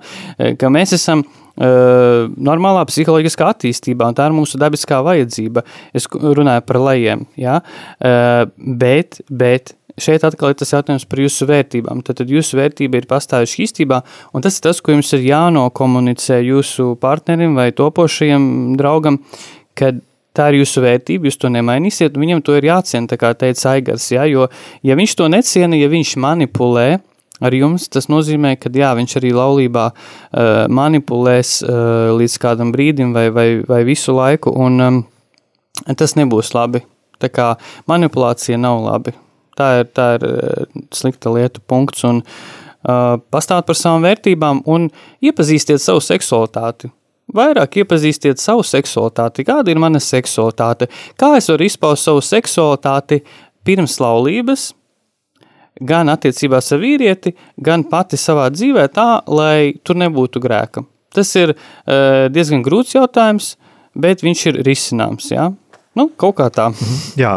Ka 0.60 0.70
mēs 0.74 0.94
esam 0.98 1.24
uh, 1.26 2.26
normālā 2.38 2.84
psiholoģiskā 2.90 3.48
attīstībā, 3.56 4.10
un 4.12 4.18
tā 4.18 4.28
ir 4.30 4.36
mūsu 4.38 4.60
dabiskā 4.62 5.02
vajadzība. 5.06 5.64
Es 5.96 6.10
runāju 6.12 6.66
par 6.68 6.82
lejiem. 6.84 7.26
Ja? 7.40 7.62
Uh, 7.98 8.44
bet, 8.58 9.22
bet 9.30 9.76
šeit 10.02 10.26
atkal 10.26 10.54
ir 10.54 10.60
tas 10.60 10.74
jautājums 10.74 11.06
par 11.10 11.22
jūsu 11.22 11.48
vērtībām. 11.50 12.02
Tad, 12.06 12.22
tad 12.22 12.32
jūsu 12.34 12.58
vērtība 12.60 13.02
ir 13.02 13.10
pastājuši 13.10 13.68
īstībā, 13.68 14.02
un 14.34 14.46
tas 14.46 14.58
ir 14.58 14.68
tas, 14.68 14.82
ko 14.82 14.96
jums 14.96 15.14
ir 15.18 15.28
jānokomunicē 15.28 16.40
jūsu 16.44 16.94
partnerim 17.02 17.58
vai 17.58 17.70
topošajam 17.76 18.48
draugam, 18.80 19.22
kad 19.78 20.02
tā 20.38 20.50
ir 20.52 20.62
jūsu 20.64 20.84
vērtība, 20.84 21.30
jūs 21.30 21.40
to 21.42 21.52
nemainīsiet, 21.54 22.18
viņam 22.20 22.44
to 22.46 22.58
ir 22.58 22.68
jāciena, 22.72 23.10
tā 23.10 23.20
kā 23.22 23.34
teica 23.38 23.76
Aigars, 23.76 24.10
ja, 24.14 24.26
jo, 24.30 24.48
ja 24.86 24.98
viņš 24.98 25.18
to 25.20 25.30
neciena, 25.32 25.78
ja 25.78 25.90
viņš 25.92 26.16
manipulē 26.22 26.88
ar 27.44 27.56
jums, 27.56 27.90
tas 27.92 28.10
nozīmē, 28.12 28.56
ka 28.62 28.72
jā, 28.74 28.94
viņš 28.98 29.18
arī 29.20 29.34
laulībā 29.36 29.88
uh, 29.92 30.66
manipulēs 30.72 31.58
uh, 31.66 32.14
līdz 32.18 32.38
kādam 32.42 32.72
brīdim 32.76 33.14
vai, 33.16 33.28
vai, 33.34 33.48
vai 33.68 33.82
visu 33.88 34.16
laiku, 34.16 34.54
un 34.54 34.80
um, 34.82 35.04
tas 35.98 36.18
nebūs 36.20 36.54
labi. 36.56 36.84
Tā 37.22 37.30
kā 37.32 37.54
manipulācija 37.88 38.58
nav 38.60 38.82
labi. 38.84 39.14
Tā 39.58 39.70
ir, 39.82 39.92
tā 39.96 40.08
ir 40.18 40.28
uh, 40.30 40.82
slikta 40.96 41.34
lieta, 41.36 41.62
punkts, 41.68 42.06
un 42.08 42.24
uh, 42.24 43.20
pastāvēt 43.34 43.70
par 43.70 43.80
savām 43.80 44.08
vērtībām 44.08 44.64
un 44.70 44.90
iepazīstiet 45.24 45.84
savu 45.84 46.04
seksualitāti 46.04 46.92
vairāk 47.36 47.80
iepazīstiet 47.82 48.42
savu 48.42 48.64
seksualitāti, 48.68 49.46
kāda 49.48 49.74
ir 49.74 49.82
mana 49.82 50.02
seksualitāte, 50.04 50.90
kā 51.20 51.36
es 51.40 51.50
varu 51.52 51.68
izpaust 51.68 52.10
savu 52.10 52.24
seksualitāti 52.24 53.24
pirms 53.66 54.00
laulības, 54.04 54.72
gan 55.82 56.12
attiecībās 56.14 56.72
ar 56.76 56.82
vīrieti, 56.84 57.34
gan 57.58 57.86
pati 57.90 58.20
savā 58.20 58.50
dzīvē 58.54 58.88
tā, 58.94 59.08
lai 59.28 59.74
tur 59.84 60.00
nebūtu 60.00 60.42
grēka. 60.44 60.86
Tas 61.14 61.30
ir 61.38 61.54
uh, 61.56 62.30
diezgan 62.34 62.64
grūts 62.66 62.96
jautājums, 62.96 63.54
bet 63.94 64.24
viņš 64.26 64.48
ir 64.50 64.64
risināms, 64.66 65.30
jā. 65.34 65.52
Nu, 65.94 66.08
kaut 66.18 66.40
kā 66.40 66.48
tā. 66.50 66.72
Jā, 67.22 67.36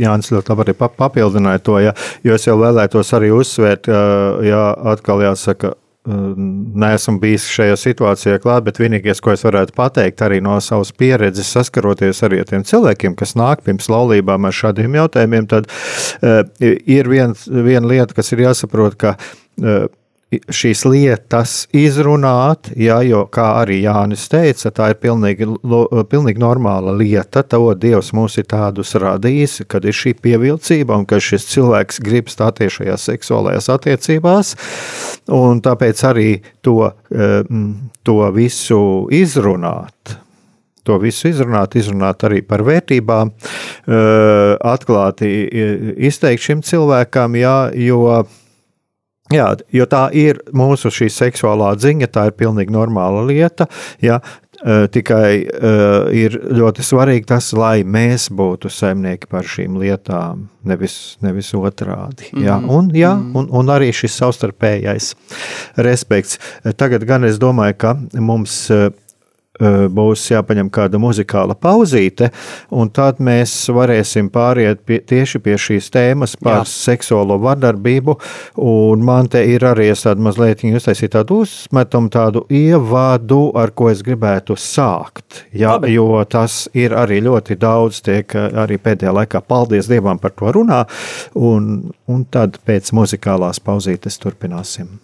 Jānis 0.00 0.30
ļoti 0.32 0.52
labi 0.54 0.64
arī 0.64 0.74
papildināja 0.96 1.60
to, 1.60 1.76
ja, 1.84 1.92
jo 2.24 2.36
es 2.38 2.46
jau 2.48 2.56
vēlētos 2.60 3.12
arī 3.18 3.28
uzsvērt, 3.36 3.90
ja 4.48 4.62
atkal 4.94 5.20
jāsaka, 5.26 5.74
neesmu 6.08 7.18
bijis 7.20 7.46
šajā 7.52 7.76
situācijā 7.80 8.38
klāt, 8.42 8.64
bet 8.68 8.80
vienīgais, 8.80 9.20
ko 9.24 9.34
es 9.34 9.44
varētu 9.44 9.74
pateikt 9.76 10.22
arī 10.24 10.40
no 10.44 10.56
savas 10.64 10.92
pieredzes, 10.96 11.50
saskaroties 11.52 12.22
arī 12.26 12.40
ar 12.42 12.48
tiem 12.48 12.64
cilvēkiem, 12.68 13.16
kas 13.18 13.36
nāk 13.38 13.64
pirms 13.66 13.90
laulībām 13.92 14.48
ar 14.48 14.56
šādiem 14.56 14.96
jautājumiem, 15.00 15.48
tad 15.50 15.68
uh, 15.68 16.42
ir 16.64 17.12
viens, 17.12 17.44
viena 17.48 17.86
lieta, 17.90 18.16
kas 18.16 18.32
ir 18.32 18.46
jāsaprot, 18.46 18.96
ka 19.00 19.16
uh, 19.18 19.88
šīs 20.28 20.82
lietas 20.84 21.52
izrunāt, 21.76 22.68
ja, 22.76 22.98
jo, 23.06 23.22
kā 23.32 23.46
arī 23.62 23.80
Jānis 23.86 24.26
teica, 24.28 24.70
tā 24.74 24.90
ir 24.92 24.98
pilnīgi, 25.00 25.48
pilnīgi 26.10 26.42
normāla 26.42 26.92
lieta. 26.96 27.42
To 27.54 27.72
Dievs 27.72 28.12
mums 28.16 28.36
ir 28.40 28.48
tādus 28.50 28.92
radījis, 29.00 29.62
kad 29.72 29.88
ir 29.88 29.96
šī 29.96 30.14
pievilcība 30.20 30.98
un 31.00 31.08
ka 31.08 31.20
šis 31.22 31.48
cilvēks 31.54 32.02
grib 32.04 32.28
stāties 32.32 32.76
šajās 32.76 33.08
seksuālajās 33.08 33.70
attiecībās, 33.72 34.54
un 35.32 35.62
tāpēc 35.64 36.04
arī 36.10 36.30
to, 36.62 36.92
eh, 37.10 37.42
to 38.04 38.20
visu 38.36 39.08
izrunāt 39.10 40.18
to 40.88 40.96
visu 40.96 41.28
izrunāt, 41.28 41.76
izrunāt 41.76 42.24
arī 42.24 42.40
par 42.48 42.62
vērtībām, 42.64 43.28
eh, 43.28 44.56
atklāti 44.64 45.28
izteikt 46.08 46.40
šim 46.40 46.62
cilvēkam, 46.64 47.36
jā, 47.36 47.56
jo 47.76 48.24
Jā, 49.34 49.48
jo 49.74 49.84
tā 49.88 50.08
ir 50.16 50.40
mūsu 50.56 50.90
seksuālā 50.90 51.74
ziņa, 51.80 52.08
tā 52.12 52.28
ir 52.30 52.36
pilnīgi 52.38 52.72
normāla 52.72 53.26
lieta. 53.28 53.66
Jā, 54.00 54.20
e, 54.22 54.78
tikai 54.94 55.32
uh, 55.44 56.08
ir 56.16 56.38
ļoti 56.56 56.84
svarīgi 56.86 57.28
tas, 57.28 57.50
lai 57.52 57.82
mēs 57.84 58.30
būtu 58.32 58.72
saimnieki 58.72 59.28
par 59.28 59.44
šīm 59.44 59.76
lietām, 59.82 60.46
nevis, 60.64 61.18
nevis 61.24 61.52
otrādi. 61.52 62.30
Jā, 62.32 62.56
mm 62.56 62.64
-hmm. 62.64 62.76
un, 62.78 62.90
jā, 62.96 63.12
-hmm. 63.16 63.36
un, 63.36 63.50
un 63.50 63.74
arī 63.74 63.92
šis 63.92 64.16
savstarpējais 64.16 65.14
respekts. 65.76 66.38
Tagad 66.76 67.04
gan 67.04 67.24
es 67.24 67.38
domāju, 67.38 67.74
ka 67.76 67.96
mums. 68.14 68.70
Uh, 68.70 68.88
būs 69.58 70.26
jāpaņem 70.32 70.70
kāda 70.70 71.00
muzikāla 71.02 71.56
pauzīte, 71.58 72.30
un 72.70 72.90
tad 72.94 73.18
mēs 73.24 73.52
varēsim 73.74 74.30
pāriet 74.34 74.84
pie, 74.86 75.00
tieši 75.00 75.40
pie 75.42 75.56
šīs 75.58 75.90
tēmas 75.94 76.36
par 76.40 76.62
Jā. 76.62 76.68
seksuālo 76.70 77.38
vardarbību. 77.42 78.18
Man 79.08 79.30
te 79.32 79.42
ir 79.50 79.66
arī 79.66 79.90
tāda 79.98 80.22
mazliet 80.22 80.62
uztaisīta 80.68 81.18
tādu 81.18 81.42
uzmetumu, 81.44 82.10
tādu 82.12 82.44
ievadu, 82.52 83.40
ar 83.58 83.72
ko 83.74 83.90
es 83.90 84.02
gribētu 84.06 84.56
sākt. 84.58 85.44
Jā, 85.52 85.76
Labi. 85.76 85.94
jo 85.96 86.22
tas 86.30 86.66
ir 86.74 86.94
arī 86.96 87.20
ļoti 87.24 87.58
daudz, 87.58 88.02
tiek 88.06 88.34
arī 88.34 88.78
pēdējā 88.78 89.14
laikā, 89.22 89.42
paldies 89.42 89.90
Dievam 89.90 90.20
par 90.22 90.34
to 90.38 90.52
runā, 90.54 90.84
un, 91.34 91.90
un 92.06 92.24
tad 92.30 92.60
pēc 92.66 92.92
muzikālās 92.96 93.62
pauzītes 93.64 94.20
turpināsim. 94.22 94.98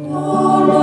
Oh, 0.00 0.79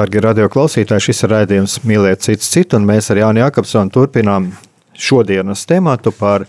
Darbie 0.00 0.22
radioklausītāji, 0.24 1.10
šis 1.10 1.18
ir 1.26 1.32
raidījums 1.34 1.74
Mīliet 1.84 2.22
cits 2.24 2.46
citu, 2.48 2.78
un 2.78 2.86
mēs 2.88 3.10
ar 3.12 3.18
Jānu 3.20 3.42
Jakobsonu 3.42 3.92
turpinām 3.92 4.46
šodienas 4.96 5.66
tematu 5.68 6.08
par, 6.16 6.46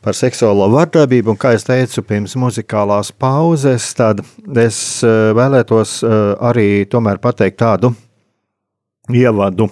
par 0.00 0.16
seksuālo 0.16 0.70
vardarbību. 0.72 1.34
Un, 1.34 1.38
kā 1.40 1.52
jau 1.52 1.60
teicu, 1.68 2.00
pirms 2.08 2.32
muzikālās 2.40 3.10
pauzes, 3.12 3.90
tad 3.98 4.22
es 4.56 4.78
eh, 5.04 5.34
vēlētos 5.36 5.98
eh, 6.00 6.16
arī 6.48 6.66
pateikt 7.20 7.60
tādu 7.60 7.92
ievadu. 9.12 9.68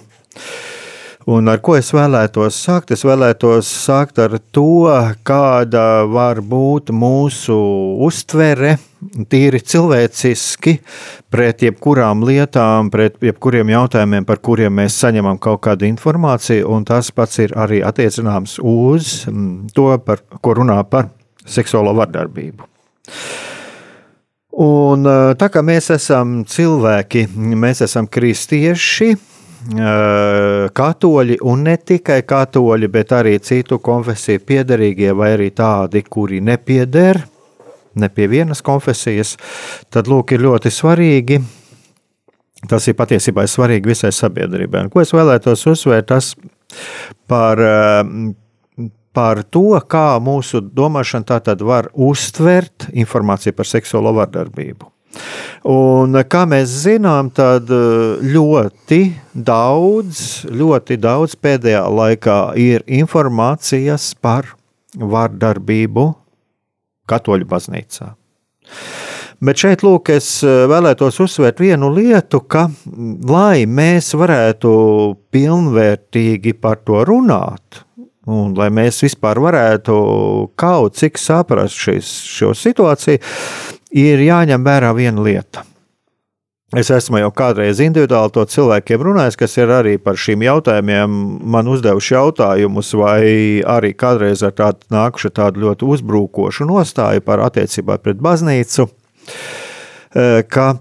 Un 1.23 1.47
ar 1.47 1.61
ko 1.63 1.77
es 1.77 1.93
vēlētos 1.95 2.57
sākt? 2.65 2.91
Es 2.91 3.05
vēlētos 3.07 3.67
sākt 3.71 4.17
ar 4.19 4.33
to, 4.51 4.89
kāda 5.23 6.03
var 6.11 6.41
būt 6.43 6.91
mūsu 6.91 7.55
uztvere, 8.03 8.73
tīri 9.31 9.61
cilvēciski, 9.63 10.73
pret 11.31 11.63
jebkurām 11.63 12.25
lietām, 12.27 12.91
pret 12.91 13.15
jebkuriem 13.23 13.71
jautājumiem, 13.71 14.27
par 14.27 14.43
kuriem 14.43 14.75
mēs 14.81 14.99
saņemam 14.99 15.39
kaut 15.39 15.63
kādu 15.63 15.87
informāciju. 15.87 16.67
Un 16.75 16.83
tas 16.91 17.13
pats 17.15 17.39
ir 17.45 17.55
arī 17.55 17.79
attiecināms 17.87 18.59
uz 18.59 19.23
mm, 19.31 19.71
to, 19.77 19.87
par 20.03 20.25
ko 20.43 20.59
runā 20.59 20.81
par 20.83 21.13
seksuālo 21.47 21.95
vardarbību. 22.03 22.67
Un, 24.63 25.07
tā 25.39 25.47
kā 25.49 25.63
mēs 25.65 25.87
esam 25.95 26.41
cilvēki, 26.45 27.29
mēs 27.57 27.81
esam 27.87 28.11
kristieši, 28.11 29.15
katoļi, 29.63 31.37
un 31.47 31.63
ne 31.63 31.77
tikai 31.77 32.21
katoļi, 32.27 32.89
bet 32.91 33.13
arī 33.15 33.37
citu 33.39 33.79
konfesiju 33.79 34.41
piedarīgie, 34.43 35.13
vai 35.15 35.33
arī 35.37 35.51
tādi, 35.55 36.03
kuri 36.03 36.41
nepieder 36.43 37.21
ne 37.95 38.09
pie 38.09 38.27
vienas 38.27 38.61
konfesijas, 38.65 39.37
tad 39.93 40.09
lūk, 40.09 40.33
ir 40.33 40.43
ļoti 40.47 40.71
svarīgi. 40.73 41.41
Tas 42.69 42.87
ir 42.87 42.95
patiesībā 42.95 43.43
svarīgi 43.47 43.91
visai 43.91 44.13
sabiedrībai. 44.15 44.85
Un, 44.85 44.91
ko 44.91 45.03
es 45.03 45.11
vēlētos 45.13 45.65
uzsvērt, 45.67 46.07
tas 46.13 46.31
par, 47.27 47.59
par 49.13 49.43
to, 49.51 49.67
kā 49.87 50.07
mūsu 50.23 50.63
domāšana 50.63 51.43
var 51.61 51.91
uztvert 51.93 52.87
informāciju 52.93 53.57
par 53.57 53.69
seksuālo 53.69 54.15
vardarbību. 54.15 54.92
Un, 55.69 56.17
kā 56.27 56.43
mēs 56.49 56.71
zinām, 56.83 57.29
tad 57.35 57.69
ļoti 57.69 58.99
daudz, 59.33 60.19
ļoti 60.49 60.97
daudz 61.03 61.37
pēdējā 61.39 61.85
laikā 61.87 62.39
ir 62.59 62.83
informācijas 62.87 64.11
par 64.21 64.55
vardarbību 64.97 66.09
katoļu 67.09 67.47
baznīcā. 67.49 68.13
Bet 69.43 69.59
šeit, 69.59 69.81
lūk, 69.83 70.07
es 70.13 70.27
vēlētos 70.43 71.17
uzsvērt 71.25 71.59
vienu 71.59 71.89
lietu, 71.91 72.39
ka, 72.47 72.69
lai 73.27 73.65
mēs 73.67 74.13
varētu 74.15 74.69
pilnvērtīgi 75.35 76.53
par 76.63 76.79
to 76.87 77.01
runāt, 77.07 77.81
un 78.23 78.53
lai 78.55 78.69
mēs 78.71 79.01
vispār 79.03 79.41
varētu 79.43 79.95
kaut 80.55 80.95
cik 80.95 81.19
saprast 81.19 81.75
šis, 81.75 82.13
šo 82.37 82.53
situāciju, 82.55 83.19
ir 83.93 84.25
jāņem 84.25 84.65
vērā 84.65 84.91
viena 84.97 85.23
lieta. 85.23 85.63
Es 86.73 86.89
esmu 86.89 87.19
jau 87.21 87.29
kādreiz 87.37 87.77
individuāli 87.85 88.33
to 88.33 88.43
cilvēkiem 88.49 89.01
runājis, 89.05 89.37
kas 89.37 89.53
ir 89.59 89.69
arī 89.69 89.99
par 90.01 90.17
šīm 90.17 90.41
jautājumiem 90.41 91.17
man 91.53 91.67
uzdevuši 91.69 92.15
jautājumus, 92.15 92.89
vai 92.97 93.25
arī 93.61 93.91
kādreiz 93.93 94.41
ar 94.41 94.55
tādu 94.57 94.89
nākuši 94.93 95.29
tādu 95.37 95.67
ļoti 95.67 95.91
uzbrukošu 95.93 96.65
nostāju 96.65 97.21
par 97.27 97.43
attiecībā 97.45 97.99
pret 98.01 98.17
baznīcu, 98.17 98.87
eh, 98.89 100.41
ka 100.49 100.79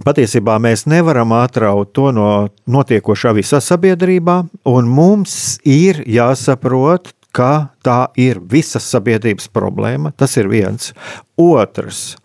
patiesībā 0.00 0.56
mēs 0.56 0.86
nevaram 0.88 1.36
atraut 1.36 1.92
to 1.92 2.08
no 2.16 2.48
notiekošā 2.64 3.34
visā 3.36 3.60
sabiedrībā, 3.60 4.46
un 4.64 4.88
mums 4.88 5.58
ir 5.68 6.00
jāsaprot, 6.08 7.12
ka 7.32 7.70
tā 7.84 8.10
ir 8.20 8.40
visas 8.50 8.84
sabiedrības 8.90 9.48
problēma. 9.54 10.12
Tas 10.16 10.36
ir 10.40 10.50
viens. 10.50 10.92
Otrs, 11.40 12.18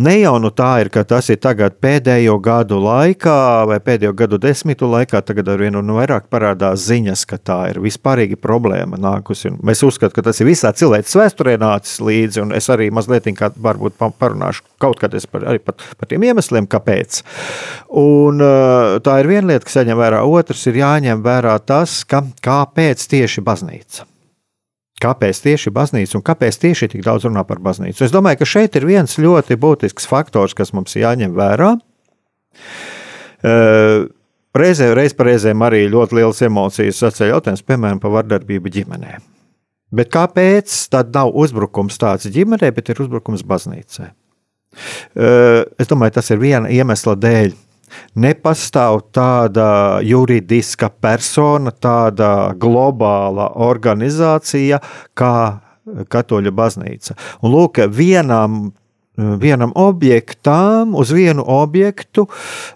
ne 0.00 0.14
jau 0.22 0.38
nu 0.40 0.48
tā 0.56 0.70
ir, 0.80 0.88
ka 0.88 1.02
tas 1.04 1.26
ir 1.28 1.36
tagad 1.42 1.74
pēdējo 1.82 2.38
gadu 2.40 2.78
laikā 2.80 3.66
vai 3.68 3.76
pēdējo 3.84 4.14
gadu 4.16 4.38
desmitu 4.40 4.88
laikā, 4.88 5.20
tagad 5.28 5.50
ar 5.52 5.60
vienu 5.60 5.82
no 5.84 5.98
vairāk 5.98 6.30
parādās 6.32 6.86
ziņas, 6.86 7.26
ka 7.28 7.36
tā 7.36 7.58
ir 7.74 7.82
vispārīga 7.84 8.38
problēma 8.40 8.96
nākusi. 8.96 9.52
Mēs 9.60 9.84
uzskatām, 9.84 10.14
ka 10.16 10.24
tas 10.30 10.40
ir 10.40 10.48
visā 10.48 10.72
cilvēces 10.72 11.18
vēsturē 11.20 11.58
nācis 11.60 12.00
līdzi, 12.00 12.40
un 12.46 12.56
es 12.56 12.70
arī 12.72 12.88
mazliet 12.94 13.28
kā 13.36 13.50
varbūt 13.52 14.00
parunāšu 14.00 14.64
kaut 14.80 14.96
kad 15.02 15.12
par, 15.30 15.44
arī 15.52 15.60
par, 15.60 15.76
par 15.98 16.08
tiem 16.08 16.24
iemesliem, 16.30 16.70
kāpēc. 16.70 17.20
Un, 18.00 18.40
tā 19.04 19.18
ir 19.20 19.28
viena 19.28 19.52
lieta, 19.52 19.68
kas 19.68 19.82
jāņem 19.82 20.00
vērā. 20.00 20.24
Otrs 20.24 20.64
ir 20.72 20.80
jāņem 20.80 21.20
vērā 21.26 21.58
tas, 21.60 22.00
ka 22.08 22.24
kāpēc 22.40 23.04
tieši 23.12 23.44
baznīca. 23.44 24.08
Kāpēc 25.02 25.40
tieši 25.42 25.72
baznīca 25.74 26.14
un 26.18 26.22
kāpēc 26.26 26.58
tieši 26.62 26.92
tik 26.92 27.02
daudz 27.06 27.26
runā 27.26 27.42
par 27.48 27.58
baznīcu? 27.64 28.04
Es 28.06 28.14
domāju, 28.14 28.42
ka 28.42 28.48
šeit 28.48 28.76
ir 28.78 28.86
viens 28.86 29.18
ļoti 29.18 29.58
būtisks 29.58 30.06
faktors, 30.06 30.54
kas 30.54 30.70
mums 30.76 30.94
jāņem 30.98 31.34
vērā. 31.34 31.72
Reizē, 34.52 34.92
reiz 34.94 35.16
par 35.16 35.30
reizēm 35.30 35.64
arī 35.64 35.86
ļoti 35.90 36.20
liels 36.20 36.42
emocijas 36.46 37.02
atceļ 37.08 37.32
jautājums, 37.32 37.64
piemēram, 37.66 37.98
par 38.02 38.14
vardarbību 38.18 38.72
ģimenē. 38.76 39.16
Bet 39.92 40.12
kāpēc 40.12 40.72
tad 40.92 41.10
nav 41.16 41.34
uzbrukums 41.36 41.98
tāds 42.00 42.30
ģimenē, 42.32 42.70
bet 42.76 42.92
ir 42.92 43.02
uzbrukums 43.02 43.42
baznīcai? 43.48 44.12
Es 45.16 45.90
domāju, 45.90 46.14
tas 46.16 46.30
ir 46.32 46.40
viena 46.40 46.70
iemesla 46.72 47.16
dēļ 47.20 47.56
nepastāv 48.14 49.00
tāda 49.14 50.00
juridiska 50.06 50.90
persona, 51.00 51.72
tāda 51.72 52.52
globāla 52.58 53.52
organizācija 53.70 54.82
kā 55.14 55.34
Katoļu 55.82 56.52
baznīca. 56.54 57.16
Un 57.42 57.50
lūk, 57.56 57.80
vienam 57.90 58.70
vienam 59.16 59.72
objektam, 59.74 60.94
uz 60.94 61.10
vienu 61.12 61.44
objektu, 61.46 62.26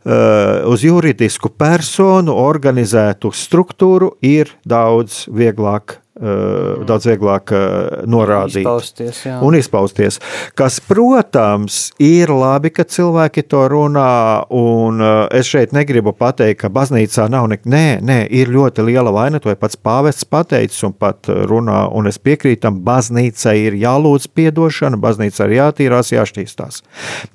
eh, 0.05 0.65
uz 0.67 0.85
juridisku 0.85 1.49
personu 1.49 2.35
organizētu 2.35 3.33
struktūru 3.33 4.11
ir 4.23 4.53
daudz 4.67 5.29
vieglāk 5.29 5.99
daudz 6.17 7.07
vieglāk 7.11 7.53
norādīt 8.09 8.63
izpausties, 8.63 9.23
jā. 9.29 9.37
un 9.45 9.57
izpausties. 9.59 10.19
Kas, 10.57 10.79
protams, 10.81 11.91
ir 12.03 12.33
labi, 12.33 12.73
ka 12.75 12.87
cilvēki 12.89 13.45
to 13.51 13.67
runā. 13.71 14.09
Un 14.57 15.03
es 15.35 15.51
šeit 15.51 15.75
negribu 15.77 16.15
pateikt, 16.17 16.63
ka 16.65 16.73
baznīcā 16.73 17.29
nav 17.33 17.51
nekā. 17.53 17.69
Nē, 17.71 17.85
nē, 18.07 18.19
ir 18.33 18.51
ļoti 18.55 18.87
liela 18.87 19.13
vaina. 19.15 19.41
To 19.45 19.53
ir 19.53 19.61
pats 19.61 19.77
pāvests 19.77 20.27
pateicis 20.29 20.87
un 20.89 20.97
pat 20.97 21.29
runā. 21.29 21.85
Un 21.93 22.09
es 22.09 22.19
piekrītu 22.23 22.65
tam, 22.65 22.81
baznīcai 22.87 23.57
ir 23.67 23.79
jālūdz 23.83 24.31
atdošana, 24.57 24.97
baznīcai 25.01 25.51
ir 25.51 25.57
jātīrās, 25.61 26.13
jāšķīstās. 26.15 26.83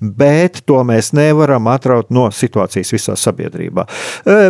Bet 0.02 0.63
to 0.65 0.82
mēs 0.88 1.13
nevaram 1.17 1.70
atraut 1.72 2.10
no 2.10 2.30
situācijas 2.34 2.94
visā 2.96 3.17
sabiedrībā. 3.20 3.86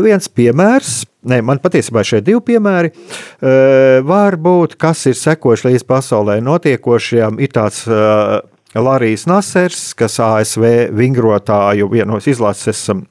Viens 0.06 0.32
piemērs 0.32 1.02
Nē, 1.22 1.38
man 1.46 1.60
patiesībā 1.62 2.02
šie 2.06 2.22
divi 2.26 2.40
piemēri 2.50 2.90
uh, 2.90 4.00
var 4.08 4.40
būt, 4.42 4.74
kas 4.82 5.04
ir 5.12 5.18
sekojuši 5.20 5.68
līdz 5.68 5.86
pasaulē 5.90 6.40
notiekošajam. 6.42 7.38
Ir 7.38 7.52
tāds 7.54 7.84
uh, 7.86 8.40
Larijs 8.74 9.28
Nasers, 9.30 9.92
kas 9.98 10.18
ASV 10.24 10.66
vingrotāju 10.98 11.92
vienos 11.94 12.26
izlases 12.32 12.82
uh, 12.90 13.04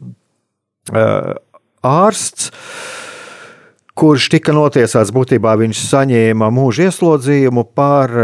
ārsts. 1.87 2.51
Kurš 4.01 4.31
tika 4.33 4.55
notiesāts, 4.57 5.12
būtībā 5.12 5.55
viņš 5.61 5.85
saņēma 5.85 6.49
mūža 6.57 6.88
ieslodzījumu 6.88 7.66
par 7.77 8.14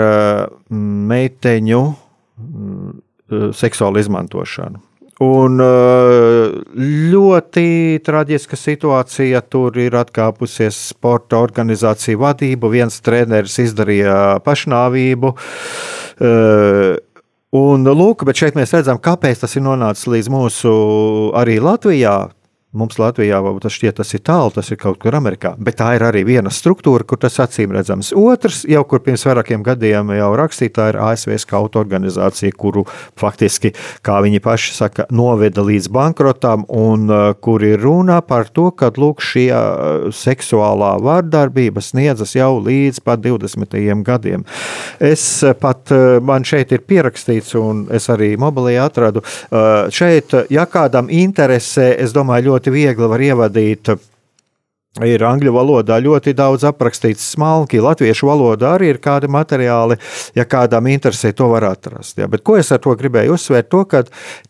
meiteņu 0.73 1.83
uh, 1.87 3.51
seksuālu 3.55 4.03
izmantošanu. 4.03 4.86
Un 5.25 5.61
eh, 5.65 6.51
ļoti 7.13 7.69
traģiska 8.05 8.57
situācija. 8.61 9.41
Tur 9.49 9.79
ir 9.81 9.97
atkāpusies 9.97 10.77
sporta 10.91 11.41
organizācija 11.41 12.21
vadība. 12.21 12.69
Viens 12.69 13.01
treneris 13.01 13.57
izdarīja 13.65 14.43
pašnāvību. 14.45 15.33
Eh, 16.21 16.91
un, 17.57 17.89
lūk, 17.97 18.27
bet 18.29 18.43
šeit 18.43 18.61
mēs 18.61 18.77
redzam, 18.77 19.01
kāpēc 19.01 19.41
tas 19.41 19.57
ir 19.57 19.65
nonācis 19.65 20.11
līdz 20.13 20.33
mūsu 20.37 20.75
arī 21.41 21.57
Latvijā. 21.65 22.19
Mums 22.77 22.99
Latvijā 23.01 23.39
tas 23.63 23.73
šķiet, 23.73 23.97
tas 24.01 24.13
ir 24.17 24.23
tālu, 24.27 24.53
tas 24.53 24.69
ir 24.73 24.79
kaut 24.81 24.99
kur 25.01 25.17
Amerikā. 25.17 25.55
Bet 25.57 25.79
tā 25.81 25.95
ir 25.97 26.05
arī 26.05 26.23
viena 26.29 26.51
struktūra, 26.53 27.07
kur 27.09 27.21
tas 27.23 27.39
acīm 27.41 27.73
redzams. 27.73 28.13
Otrs, 28.17 28.65
jau 28.69 28.83
kur 28.89 29.01
pirms 29.05 29.25
vairākiem 29.27 29.65
gadiem 29.65 30.13
jau 30.17 30.31
rakstīta, 30.37 30.91
ir 30.93 30.99
ASV 31.01 31.39
skautu 31.41 31.81
organizācija, 31.81 32.53
kuru 32.57 32.85
faktiski, 33.19 33.73
kā 34.05 34.19
viņi 34.25 34.43
paši 34.45 34.75
saka, 34.77 35.07
noveda 35.11 35.65
līdz 35.65 35.89
bankrotam, 35.95 36.67
un 36.69 37.09
uh, 37.09 37.31
kur 37.41 37.65
ir 37.65 37.81
runa 37.81 38.21
par 38.27 38.51
to, 38.53 38.69
ka 38.77 38.93
lūk, 38.97 39.25
šī 39.25 39.47
uh, 39.51 40.09
seksuālā 40.15 40.97
vardarbība 41.05 41.83
sniedzas 41.85 42.37
jau 42.37 42.59
līdz 42.61 43.01
pat 43.07 43.25
20. 43.25 43.79
gadiem. 44.07 44.45
Es 45.01 45.25
uh, 45.45 45.57
pat, 45.57 45.93
man 46.23 46.45
šeit 46.47 46.73
ir 46.77 46.85
pierakstīts, 46.85 47.55
un 47.59 47.87
es 47.95 48.09
arī 48.13 48.35
mobilī 48.41 48.77
atradu, 48.81 49.23
šeit, 49.95 50.35
ja 50.53 50.67
kādam 50.71 51.09
interesē, 51.13 51.89
es 52.03 52.13
domāju, 52.15 52.53
ļoti 52.53 52.66
ļoti 52.67 52.75
viegli 52.75 53.09
var 53.09 53.21
ievadīt. 53.21 53.97
Ir 55.05 55.21
angļu 55.21 55.53
valodā 55.53 55.99
ļoti 56.01 56.33
daudz 56.33 56.65
aprakstīts 56.65 57.35
smalki, 57.35 57.83
latviešu 57.85 58.31
valodā 58.31 58.79
arī 58.79 58.95
ir 58.95 58.99
kādi 58.99 59.29
materiāli, 59.29 59.99
ja 60.35 60.47
kādam 60.49 60.87
interesē, 60.89 61.35
to 61.37 61.51
var 61.51 61.65
atrast. 61.69 62.17
Ja. 62.17 62.27
Bet 62.27 62.41
ko 62.43 62.57
es 62.57 62.73
ar 62.73 62.81
to 62.81 62.95
gribēju 62.97 63.37
uzsvērt? 63.37 63.69
To, 63.69 63.85
ka 63.85 64.07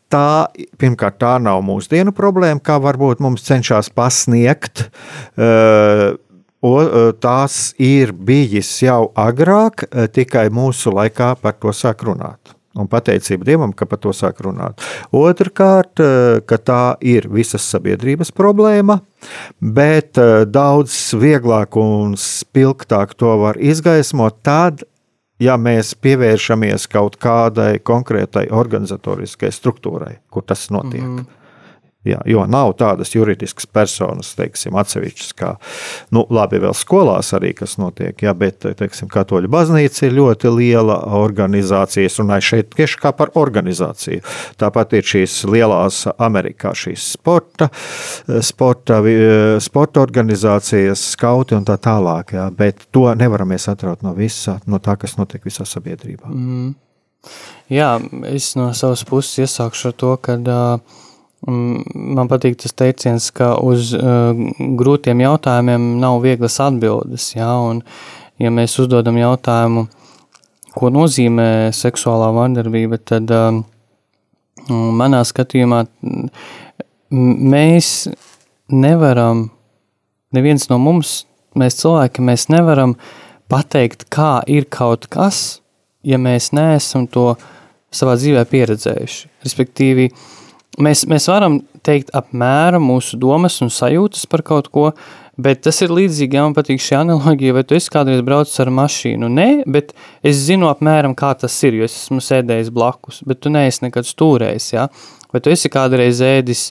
tā, 0.09 0.47
pirmkārt, 0.79 1.19
tā 1.19 1.35
nav 1.43 1.65
mūsdienu 1.67 2.15
problēma, 2.15 2.63
kā 2.63 2.79
varbūt 2.79 3.19
mums 3.19 3.43
cenšas 3.43 3.91
pasniegt. 3.91 4.87
Uh, 5.35 6.15
tās 7.19 7.75
ir 7.83 8.15
bijis 8.15 8.71
jau 8.83 9.11
agrāk, 9.19 9.89
tikai 10.15 10.47
mūsu 10.51 10.95
laikā 10.95 11.35
par 11.43 11.59
to 11.59 11.75
sāk 11.75 12.07
runāt 12.07 12.57
un 12.77 12.89
pateicība 12.91 13.47
Dievam, 13.49 13.73
ka 13.77 13.89
par 13.89 14.01
to 14.03 14.13
sāk 14.17 14.43
runāt. 14.45 14.83
Otrakārt, 15.17 16.01
eh, 16.01 16.41
ka 16.47 16.59
tā 16.59 16.97
ir 17.01 17.29
visas 17.33 17.67
sabiedrības 17.73 18.33
problēma, 18.37 19.01
bet 19.61 20.19
eh, 20.19 20.45
daudz 20.45 21.15
vieglāk 21.17 21.79
un 21.81 22.17
spilgtāk 22.21 23.17
to 23.17 23.37
var 23.43 23.57
izgaismot 23.59 24.43
tad, 24.47 24.85
ja 25.43 25.57
mēs 25.61 25.95
pievēršamies 26.01 26.87
kaut 26.93 27.19
kādai 27.21 27.77
konkrētai 27.85 28.47
organizatoriskai 28.51 29.51
struktūrai, 29.53 30.17
kur 30.31 30.43
tas 30.43 30.71
notiek. 30.71 31.03
Mm 31.03 31.19
-hmm. 31.19 31.36
Jā, 32.07 32.21
jo 32.29 32.45
nav 32.47 32.77
tādas 32.79 33.11
juridiskas 33.15 33.67
personas, 33.67 34.29
teiksim, 34.39 34.77
atsevišķas, 34.79 35.33
kā, 35.35 35.49
nu, 36.15 36.23
labi, 36.31 36.61
vēl 36.63 36.75
skolās 36.77 37.33
arī, 37.35 37.51
kas 37.59 37.77
notiek, 37.81 38.15
jā, 38.23 38.35
bet, 38.39 38.63
teiksim, 38.79 39.09
katoļu 39.11 39.51
baznīca 39.51 40.07
ir 40.07 40.15
ļoti 40.15 40.53
liela 40.55 41.01
organizācija. 41.19 42.07
Es 42.07 42.21
runāju 42.23 42.47
šeit 42.51 42.71
tieši 42.79 43.01
kā 43.03 43.11
par 43.17 43.35
organizāciju. 43.39 44.23
Tāpat 44.61 44.95
ir 45.01 45.11
šīs 45.11 45.41
lielās 45.51 46.05
Amerikā 46.15 46.77
šīs 46.79 47.11
sporta, 47.17 47.69
sporta, 48.45 49.01
sporta 49.67 50.05
organizācijas, 50.07 51.03
skauti 51.17 51.59
un 51.59 51.67
tā 51.67 51.75
tālāk, 51.83 52.37
jā, 52.39 52.47
bet 52.55 52.87
to 52.95 53.09
nevaram 53.19 53.51
mēs 53.51 53.67
atraut 53.73 54.07
no 54.07 54.15
visa, 54.15 54.61
no 54.71 54.79
tā, 54.83 54.95
kas 55.01 55.19
notiek 55.19 55.43
visā 55.47 55.67
sabiedrībā. 55.67 56.31
Mm. 56.31 56.75
Jā, 57.73 57.97
es 58.31 58.53
no 58.55 58.69
savas 58.79 59.03
puses 59.07 59.43
iesākšu 59.43 59.91
ar 59.91 59.95
to, 59.99 60.13
ka 60.23 60.37
uh, 60.39 61.03
man 61.47 62.31
patīk 62.31 62.59
tas 62.63 62.75
teiciens, 62.77 63.31
ka 63.35 63.55
uz 63.63 63.93
uh, 63.97 64.35
grūtiem 64.79 65.23
jautājumiem 65.23 65.95
nav 66.03 66.21
vieglas 66.25 66.59
atbildes. 66.63 67.31
Jā, 67.37 67.53
un, 67.69 67.83
ja 68.43 68.53
mēs 68.55 68.77
uzdodam 68.83 69.19
jautājumu, 69.21 69.87
ko 70.77 70.91
nozīmē 70.93 71.73
seksuālā 71.77 72.33
vardarbība, 72.37 72.99
tad 73.01 73.31
uh, 73.35 73.61
manā 74.71 75.23
skatījumā 75.27 75.85
mēs 77.11 77.93
nevaram, 78.73 79.47
neviens 80.35 80.67
no 80.71 80.81
mums, 80.83 81.21
mēs 81.57 81.79
cilvēki, 81.81 82.25
mēs 82.27 82.49
nevaram 82.53 82.97
pateikt, 83.51 84.09
kā 84.11 84.41
ir 84.51 84.67
kaut 84.71 85.07
kas, 85.13 85.61
ja 86.07 86.19
mēs 86.19 86.51
neesam 86.57 87.07
to 87.07 87.35
savā 87.95 88.17
dzīvē 88.19 88.43
pieredzējuši. 88.51 89.31
Respektīvi, 89.47 90.11
mēs, 90.83 91.05
mēs 91.11 91.29
varam 91.31 91.61
teikt 91.87 92.13
apmēram 92.17 92.85
mūsu 92.87 93.19
domas 93.21 93.61
un 93.65 93.71
sajūtas 93.73 94.27
par 94.31 94.43
kaut 94.47 94.69
ko, 94.75 94.91
bet 95.41 95.63
tas 95.67 95.81
ir 95.85 95.95
līdzīgi, 95.95 96.39
ja 96.39 96.45
man 96.47 96.57
patīk 96.57 96.83
šī 96.83 96.99
analoģija, 97.01 97.57
vai 97.57 97.65
tu 97.69 97.79
esi 97.79 97.93
kādreiz 97.93 98.23
braucis 98.27 98.61
ar 98.65 98.73
mašīnu? 98.75 99.31
Nē, 99.33 99.49
bet 99.71 99.95
es 100.27 100.45
zinu 100.49 100.71
apmēram, 100.73 101.17
kā 101.19 101.33
tas 101.39 101.57
ir, 101.69 101.81
jo 101.81 101.89
es 101.89 101.97
esmu 102.03 102.23
sēdējis 102.25 102.73
blakus, 102.75 103.23
bet 103.27 103.43
tu 103.45 103.53
neesi 103.53 103.85
nekad 103.87 104.09
stūrējis, 104.09 104.71
ja? 104.77 104.87
Vai 105.33 105.43
tu 105.45 105.51
esi 105.53 105.71
kādreiz 105.73 106.23
ēdis, 106.25 106.71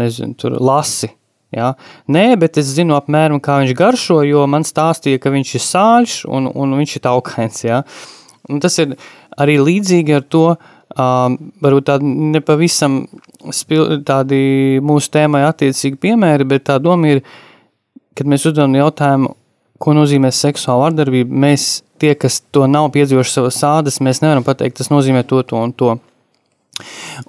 nezinu, 0.00 0.36
tur 0.38 0.60
lasi, 0.60 1.14
Ja? 1.50 1.72
Nē, 2.10 2.36
bet 2.38 2.60
es 2.60 2.70
zinu 2.76 2.94
apmēram, 2.94 3.40
kā 3.42 3.58
viņš 3.62 3.74
garšo, 3.78 4.20
jo 4.22 4.44
man 4.50 4.62
stāstīja, 4.66 5.18
ka 5.22 5.32
viņš 5.34 5.54
ir 5.58 5.64
sāļš 5.64 6.16
un, 6.30 6.46
un 6.54 6.76
viņš 6.78 6.96
ir 6.96 7.04
taukains. 7.06 7.64
Ja? 7.66 7.80
Un 8.50 8.62
tas 8.62 8.78
ir 8.82 8.94
arī 9.40 9.58
līdzīgi 9.58 10.14
ar 10.20 10.26
to, 10.30 10.44
um, 10.98 11.36
varbūt 11.62 11.88
tādi 11.90 12.14
nepavisam 12.34 13.02
spil, 13.54 14.00
tādi 14.06 14.80
mūsu 14.84 15.12
tēmai 15.14 15.44
attiecīgi 15.48 16.00
piemēri, 16.00 16.48
bet 16.48 16.66
tā 16.70 16.78
doma 16.82 17.14
ir, 17.14 17.22
kad 18.18 18.30
mēs 18.30 18.48
uzdodam 18.48 18.76
jautājumu, 18.78 19.34
ko 19.80 19.94
nozīmē 19.96 20.28
seksuāla 20.34 20.88
vardarbība, 20.88 21.42
mēs 21.46 21.80
tie, 22.00 22.12
kas 22.18 22.40
to 22.52 22.66
nav 22.68 22.90
piedzīvojuši 22.94 23.36
savas 23.36 23.60
sādas, 23.62 24.00
mēs 24.04 24.20
nevaram 24.24 24.44
pateikt, 24.44 24.80
tas 24.80 24.90
nozīmē 24.92 25.24
to, 25.28 25.40
to 25.46 25.56
un 25.56 25.72
to. 25.72 25.96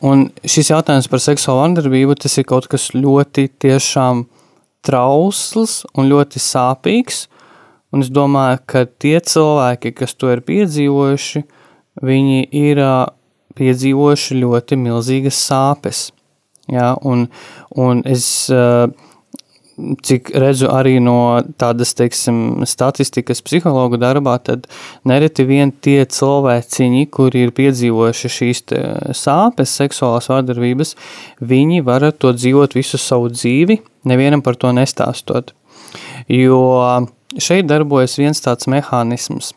Un 0.03 0.29
šis 0.47 0.71
jautājums 0.71 1.09
par 1.11 1.23
seksuālu 1.23 1.63
vardarbību, 1.65 2.15
tas 2.19 2.37
ir 2.39 2.47
kaut 2.47 2.67
kas 2.71 2.91
ļoti 2.95 3.49
tiešām 3.61 4.25
trausls 4.85 5.81
un 5.95 6.09
ļoti 6.11 6.41
sāpīgs, 6.41 7.25
un 7.91 8.03
es 8.03 8.11
domāju, 8.11 8.61
ka 8.65 8.85
tie 8.87 9.17
cilvēki, 9.19 9.93
kas 9.95 10.15
to 10.15 10.31
ir 10.31 10.43
piedzīvojuši, 10.47 11.43
viņi 12.07 12.45
ir 12.55 12.83
piedzīvojuši 13.57 14.41
ļoti 14.41 14.79
milzīgas 14.81 15.39
sāpes. 15.49 16.09
Ja, 16.71 16.93
un, 17.03 17.25
un 17.75 18.03
es 18.07 18.25
uh, 18.53 18.87
cik 20.05 20.31
redzu 20.37 20.69
arī 20.71 20.97
no 21.03 21.41
tādas, 21.59 21.93
teiksim, 21.97 22.63
statistikas 22.69 23.41
psihologu 23.45 23.99
darbā, 24.01 24.37
tad 24.43 24.67
nereti 25.07 25.45
vien 25.47 25.71
tie 25.71 26.03
cilvēciņi, 26.05 27.05
kuri 27.13 27.45
ir 27.45 27.53
piedzīvojuši 27.57 28.33
šīs 28.37 28.63
sāpes, 29.17 29.77
seksuālās 29.81 30.29
vārdarbības, 30.31 30.95
viņi 31.53 31.81
var 31.87 32.09
to 32.11 32.33
dzīvot 32.35 32.75
visu 32.77 32.99
savu 33.01 33.31
dzīvi, 33.33 33.81
nevienam 34.09 34.43
par 34.45 34.59
to 34.59 34.73
nestāstot. 34.75 35.55
Jo 36.31 36.61
šeit 37.41 37.67
darbojas 37.69 38.17
viens 38.19 38.43
tāds 38.43 38.69
mehānisms, 38.71 39.53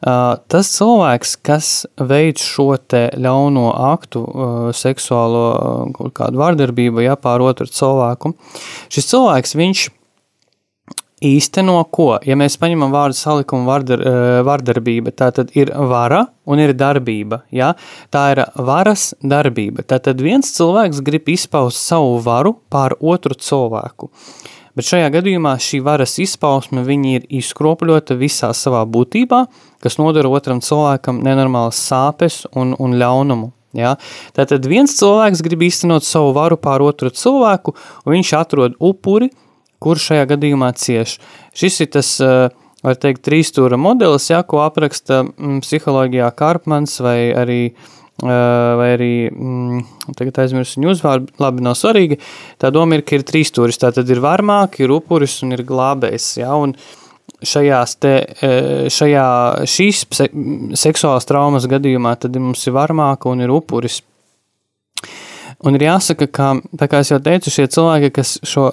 Tas 0.00 0.72
cilvēks, 0.78 1.34
kas 1.44 1.70
veids 2.00 2.44
šo 2.48 2.72
ļauno 3.20 3.66
aktu, 3.92 4.24
seksuālo 4.72 5.46
kaut 5.96 6.14
kādu 6.16 6.40
vardarbību 6.40 7.04
ja, 7.04 7.16
pār 7.20 7.44
otru 7.44 7.68
cilvēku, 7.68 8.32
šis 8.88 9.10
cilvēks, 9.12 9.56
viņš 9.60 9.88
īsteno 11.20 11.82
ko? 11.92 12.14
Ja 12.24 12.36
mēs 12.40 12.56
paņemam 12.60 12.94
vārdu 12.94 13.18
salikumu 13.18 13.68
vardar, 13.68 14.04
vardarbība, 14.46 15.12
tā 15.12 15.30
tad 15.36 15.52
ir 15.58 15.72
vara 15.76 16.24
un 16.48 16.62
ir 16.64 16.72
darbība. 16.72 17.42
Ja? 17.52 17.74
Tā 18.12 18.24
ir 18.34 18.44
varas 18.56 19.10
darbība. 19.20 19.84
Tātad 19.84 20.22
viens 20.24 20.54
cilvēks 20.56 21.02
grib 21.04 21.28
izpaust 21.28 21.82
savu 21.84 22.16
varu 22.24 22.56
pār 22.72 22.96
otru 23.00 23.36
cilvēku. 23.36 24.10
Bet 24.78 24.86
šajā 24.86 25.08
gadījumā 25.16 25.56
šī 25.58 25.80
varas 25.82 26.14
izpausme 26.22 26.84
ir 27.10 27.26
izkropļota 27.26 28.14
visā 28.14 28.52
savā 28.54 28.84
būtībā, 28.86 29.44
kas 29.82 29.98
nodara 29.98 30.30
otram 30.30 30.60
cilvēkam 30.60 31.22
nenormālas 31.26 31.80
sāpes 31.80 32.46
un, 32.54 32.76
un 32.78 32.94
ļaunumu. 33.00 33.50
Ja? 33.74 33.96
Tātad 34.34 34.66
viens 34.66 34.94
cilvēks 34.98 35.42
grib 35.46 35.62
īstenot 35.66 36.06
savu 36.06 36.32
varu 36.34 36.58
pār 36.58 36.82
otru 36.86 37.10
cilvēku, 37.10 37.74
un 38.06 38.14
viņš 38.14 38.32
atrod 38.38 38.78
upuri, 38.78 39.30
kurš 39.82 40.10
šajā 40.10 40.26
gadījumā 40.34 40.72
cieš. 40.78 41.18
Šis 41.56 41.80
ir 41.80 41.90
tas, 41.96 42.12
eh, 42.20 42.50
var 42.82 42.98
teikt, 43.00 43.24
trīstūra 43.26 43.78
modelis, 43.80 44.30
ja, 44.30 44.42
ko 44.42 44.62
apraksta 44.64 45.24
mm, 45.24 45.62
psiholoģijā 45.64 46.30
Karpmans 46.36 47.00
vai 47.02 47.18
arī 47.34 47.62
eh, 47.70 47.99
vai 48.20 48.88
arī, 48.96 49.12
mm, 49.32 50.14
tagad 50.18 50.42
aizmirsu 50.42 50.80
viņu 50.80 50.90
uzvārdu, 50.92 51.32
labi, 51.40 51.64
nav 51.64 51.76
svarīgi, 51.78 52.18
tā 52.60 52.72
doma 52.74 52.98
ir, 52.98 53.04
ka 53.06 53.16
ir 53.16 53.24
trīs 53.28 53.52
stūris, 53.52 53.80
tā 53.80 53.92
tad 53.96 54.10
ir 54.10 54.20
varmāk, 54.20 54.80
ir 54.82 54.92
upuris 54.92 55.38
un 55.46 55.56
ir 55.56 55.64
glābējs, 55.68 56.34
ja, 56.42 56.52
un 56.56 56.74
šajās 57.40 57.96
te, 58.02 58.14
e, 58.42 58.52
šajā 58.92 59.26
šīs 59.70 60.04
seksuālās 60.76 61.28
traumas 61.28 61.68
gadījumā 61.70 62.16
tad 62.20 62.36
mums 62.36 62.66
ir 62.66 62.76
varmāka 62.76 63.30
un 63.30 63.46
ir 63.46 63.52
upuris. 63.54 64.02
Un 65.64 65.76
ir 65.76 65.84
jāsaka, 65.84 66.28
ka, 66.32 66.52
tā 66.80 66.88
kā 66.88 67.02
es 67.04 67.10
jau 67.12 67.20
teicu, 67.20 67.52
šie 67.52 67.66
cilvēki, 67.68 68.12
kas 68.16 68.38
šo 68.48 68.70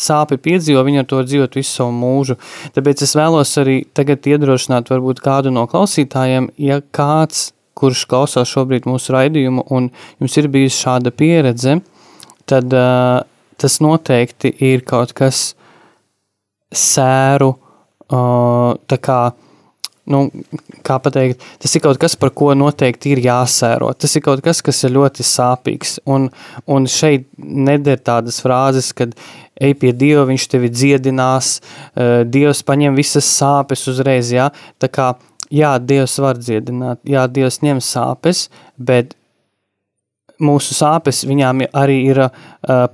sāpi 0.00 0.38
piedzīvo, 0.42 0.82
viņi 0.86 1.02
ar 1.02 1.08
to 1.10 1.20
dzīvot 1.26 1.56
visu 1.58 1.70
savu 1.70 1.94
mūžu. 1.94 2.36
Tāpēc 2.74 3.04
es 3.06 3.14
vēlos 3.18 3.52
arī 3.60 3.80
tagad 3.96 4.26
iedrošināt 4.26 4.90
varbūt 4.90 5.22
kādu 5.24 5.52
no 5.54 5.66
klausītājiem, 5.70 6.50
ja 6.58 6.80
kāds, 6.94 7.50
kurš 7.78 8.04
klausās 8.10 8.50
šobrīd 8.50 8.88
mūsu 8.88 9.14
raidījumu 9.14 9.66
un 9.74 9.90
jums 10.20 10.36
ir 10.40 10.50
bijusi 10.52 10.82
šāda 10.84 11.12
pieredze, 11.14 11.78
tad 12.50 12.74
uh, 12.76 13.20
tas 13.60 13.78
noteikti 13.84 14.52
ir 14.70 14.84
kaut 14.88 15.14
kas 15.16 15.50
sēru, 16.70 17.52
uh, 18.10 18.72
tā 18.90 18.98
kā, 19.02 19.20
nu, 20.10 20.22
kā 20.86 20.98
pateikt, 21.02 21.44
tas 21.62 21.74
ir 21.76 21.84
kaut 21.84 22.00
kas, 22.02 22.16
par 22.18 22.32
ko 22.36 22.52
noteikti 22.58 23.14
ir 23.14 23.22
jāsēro. 23.24 23.92
Tas 23.98 24.16
ir 24.16 24.24
kaut 24.26 24.42
kas, 24.44 24.62
kas 24.66 24.82
ir 24.86 24.94
ļoti 24.96 25.26
sāpīgs. 25.26 25.98
Un, 26.10 26.28
un 26.70 26.88
šeit 26.90 27.28
neder 27.38 28.00
tādas 28.02 28.40
frāzes, 28.42 28.92
kad 28.96 29.14
ej 29.60 29.76
pie 29.78 29.92
Dieva, 29.92 30.24
viņš 30.30 30.46
tevi 30.50 30.70
dziedinās, 30.72 31.58
Dievs 32.32 32.62
paņem 32.66 32.96
visas 32.98 33.28
sāpes 33.28 33.86
uzreiz, 33.92 34.32
jā. 34.34 34.48
Tā 34.80 34.88
kā, 34.90 35.12
jā, 35.54 35.76
Dievs 35.78 36.18
var 36.22 36.38
dziedināt, 36.40 37.02
jā, 37.08 37.26
Dievs 37.30 37.60
ņem 37.64 37.82
sāpes, 37.84 38.48
bet 38.76 39.16
mūsu 40.40 40.72
sāpes 40.72 41.24
viņām 41.28 41.66
arī 41.76 41.98
ir 42.08 42.22
uh, 42.24 42.30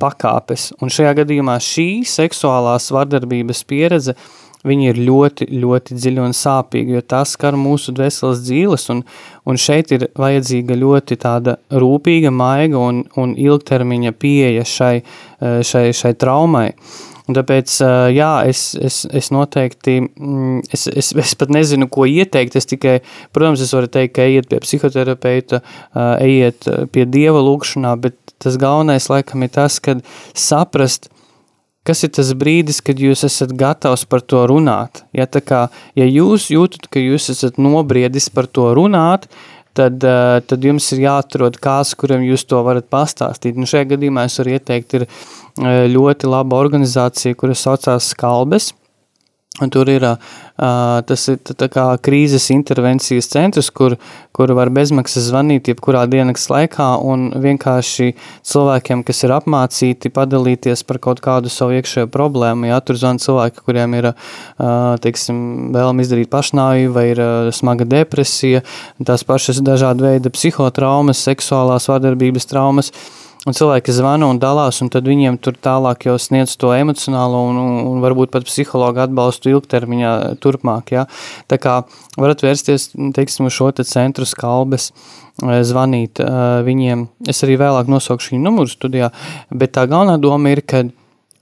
pakāpes. 0.01 0.73
Un 0.83 0.91
šajā 0.91 1.13
gadījumā 1.21 1.61
šī 1.63 2.03
seksuālās 2.11 2.91
vardarbības 2.95 3.63
pieredze 3.71 4.17
uh, 4.17 4.33
viņi 4.67 4.91
ir 4.91 5.01
ļoti, 5.07 5.49
ļoti 5.63 5.97
dziļi 5.97 6.23
un 6.23 6.37
sāpīgi, 6.37 6.97
jo 6.97 7.03
tas 7.07 7.35
skar 7.37 7.57
mūsu 7.61 7.95
dvēseles 7.97 8.43
dzīves, 8.47 8.89
un, 8.95 9.03
un 9.47 9.61
šeit 9.61 9.93
ir 9.97 10.09
vajadzīga 10.19 10.79
ļoti 10.81 11.19
tāda 11.23 11.59
rūpīga, 11.71 12.33
maiga 12.35 12.81
un, 12.83 13.05
un 13.21 13.35
ilgtermiņa 13.39 14.15
pieeja 14.19 14.65
šai, 14.67 14.95
eh, 15.03 15.61
šai, 15.67 15.91
šai 15.97 16.15
traumai. 16.19 16.71
Un 17.27 17.35
tāpēc, 17.35 17.73
jā, 18.15 18.31
es, 18.47 18.61
es, 18.79 19.01
es 19.11 19.33
noteikti, 19.35 19.97
mm, 20.05 20.61
es, 20.71 20.87
es, 20.93 21.11
es 21.19 21.35
pat 21.39 21.51
nezinu, 21.51 21.89
ko 21.91 22.07
ieteikt, 22.07 22.55
es 22.59 22.71
tikai, 22.71 23.01
protams, 23.35 23.65
es 23.65 23.75
varu 23.75 23.91
teikt, 23.91 24.15
ka 24.15 24.29
ejiet 24.29 24.47
pie 24.53 24.61
psihoterapeita, 24.63 25.61
ejiet 26.23 26.71
pie 26.95 27.09
dieva 27.11 27.43
lūkšanā, 27.43 27.97
bet 28.05 28.19
tas 28.43 28.59
galvenais 28.61 29.11
laikam 29.11 29.43
ir 29.43 29.53
tas, 29.57 29.81
kad 29.83 30.05
saprast, 30.37 31.11
kas 31.87 32.03
ir 32.07 32.13
tas 32.15 32.31
brīdis, 32.39 32.79
kad 32.85 33.01
jūs 33.03 33.25
esat 33.27 33.55
gatavs 33.59 34.07
par 34.11 34.23
to 34.23 34.45
runāt. 34.51 35.05
Ja, 35.17 35.27
kā, 35.27 35.67
ja 35.99 36.07
jūs 36.07 36.51
jūtat, 36.53 36.87
ka 36.91 37.03
jūs 37.03 37.31
esat 37.35 37.59
nobriedis 37.63 38.29
par 38.35 38.47
to 38.51 38.69
runāt, 38.77 39.27
tad, 39.77 40.03
tad 40.49 40.65
jums 40.65 40.89
ir 40.95 41.05
jāatrod 41.05 41.59
kāds, 41.63 41.95
kuram 41.99 42.25
jūs 42.27 42.47
to 42.49 42.63
varat 42.67 42.89
pastāstīt. 42.93 43.59
Nu, 43.59 43.69
šajā 43.69 43.91
gadījumā 43.95 44.27
es 44.29 44.39
varu 44.41 44.57
ieteikt, 44.57 44.99
ir 44.99 45.07
ļoti 45.61 46.29
laba 46.29 46.59
organizācija, 46.61 47.37
kuras 47.39 47.65
saucās 47.65 48.13
Skalbes. 48.13 48.73
Un 49.57 49.71
tur 49.73 49.89
ir 49.89 50.05
uh, 50.05 50.17
tas 51.09 51.23
ir 51.33 51.39
kā 51.73 51.85
krīzes 52.05 52.51
intervencijas 52.53 53.31
centrs, 53.33 53.71
kur, 53.73 53.95
kur 54.37 54.53
var 54.53 54.69
bezmaksas 54.69 55.31
zvanīt 55.31 55.71
jebkurā 55.71 56.03
dienas 56.13 56.45
laikā 56.53 56.91
un 57.01 57.31
vienkārši 57.41 58.11
cilvēkiem, 58.45 59.01
kas 59.09 59.25
ir 59.25 59.33
apmācīti, 59.39 60.13
padalīties 60.13 60.85
par 60.85 61.01
kaut 61.01 61.25
kādu 61.25 61.49
savu 61.53 61.79
iekšējo 61.79 62.11
problēmu. 62.13 62.69
Jā, 62.69 62.83
tur 62.85 63.01
zvan 63.01 63.23
cilvēki, 63.23 63.65
kuriem 63.65 63.97
ir, 63.97 64.13
uh, 64.13 64.93
teiksim, 65.01 65.39
vēlam 65.73 66.05
izdarīt 66.05 66.29
pašnāju 66.37 66.93
vai 66.93 67.11
ir 67.15 67.25
uh, 67.25 67.53
smaga 67.57 67.89
depresija, 67.89 68.61
tās 69.09 69.25
pašas 69.25 69.65
dažāda 69.65 70.11
veida 70.11 70.37
psihotraumas, 70.37 71.25
seksuālās 71.25 71.89
vardarbības 71.89 72.53
traumas. 72.53 72.93
Uh, 72.93 73.26
Un 73.47 73.55
cilvēki 73.55 73.93
zvana 73.95 74.27
un 74.27 74.41
dalās, 74.43 74.81
un 74.83 74.89
tad 74.91 75.07
viņiem 75.07 75.37
tur 75.39 75.55
tālāk 75.63 76.09
jau 76.09 76.17
sniedz 76.19 76.57
to 76.59 76.73
emocionālo 76.75 77.45
un, 77.53 77.61
un, 77.63 78.01
varbūt 78.03 78.33
pat 78.35 78.47
psihologu 78.49 79.05
atbalstu 79.05 79.53
ilgtermiņā 79.53 80.15
turpmāk. 80.43 80.91
Ja? 80.97 81.05
Tā 81.47 81.61
kā 81.63 81.77
varat 82.19 82.43
vērsties, 82.43 82.89
teiksim, 83.15 83.47
uz 83.47 83.55
šo 83.55 83.71
te 83.71 83.87
centru 83.87 84.27
skalbes, 84.27 84.91
eh, 85.45 85.61
zvanīt 85.63 86.19
eh, 86.25 86.33
viņiem. 86.67 87.07
Es 87.31 87.45
arī 87.47 87.55
vēlāk 87.63 87.93
nosaukšu 87.93 88.35
viņu 88.35 88.49
numuru 88.49 88.73
studijā, 88.73 89.13
bet 89.55 89.77
tā 89.79 89.87
galvenā 89.87 90.19
doma 90.19 90.51
ir, 90.51 90.65
ka 90.67 90.83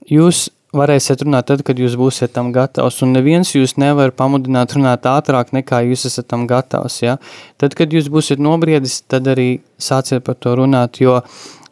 jūs 0.05 0.49
varēsiet 0.75 1.23
runāt 1.25 1.47
tad, 1.49 1.63
kad 1.65 1.79
jūs 1.79 1.95
būsiet 1.99 2.33
tam 2.35 2.51
gatavs, 2.55 3.01
un 3.05 3.13
neviens 3.15 3.53
jūs 3.55 3.75
nevar 3.81 4.13
pamudināt 4.15 4.75
runāt 4.75 5.07
ātrāk, 5.09 5.53
nekā 5.55 5.81
jūs 5.89 6.05
esat 6.09 6.29
tam 6.31 6.45
gatavs, 6.49 7.01
ja? 7.03 7.17
Tad, 7.61 7.75
kad 7.77 7.93
jūs 7.95 8.09
būsiet 8.11 8.41
nobriedis, 8.43 8.99
tad 9.09 9.29
arī 9.31 9.49
sāciet 9.81 10.25
par 10.25 10.37
to 10.39 10.55
runāt, 10.59 10.99
jo 11.03 11.21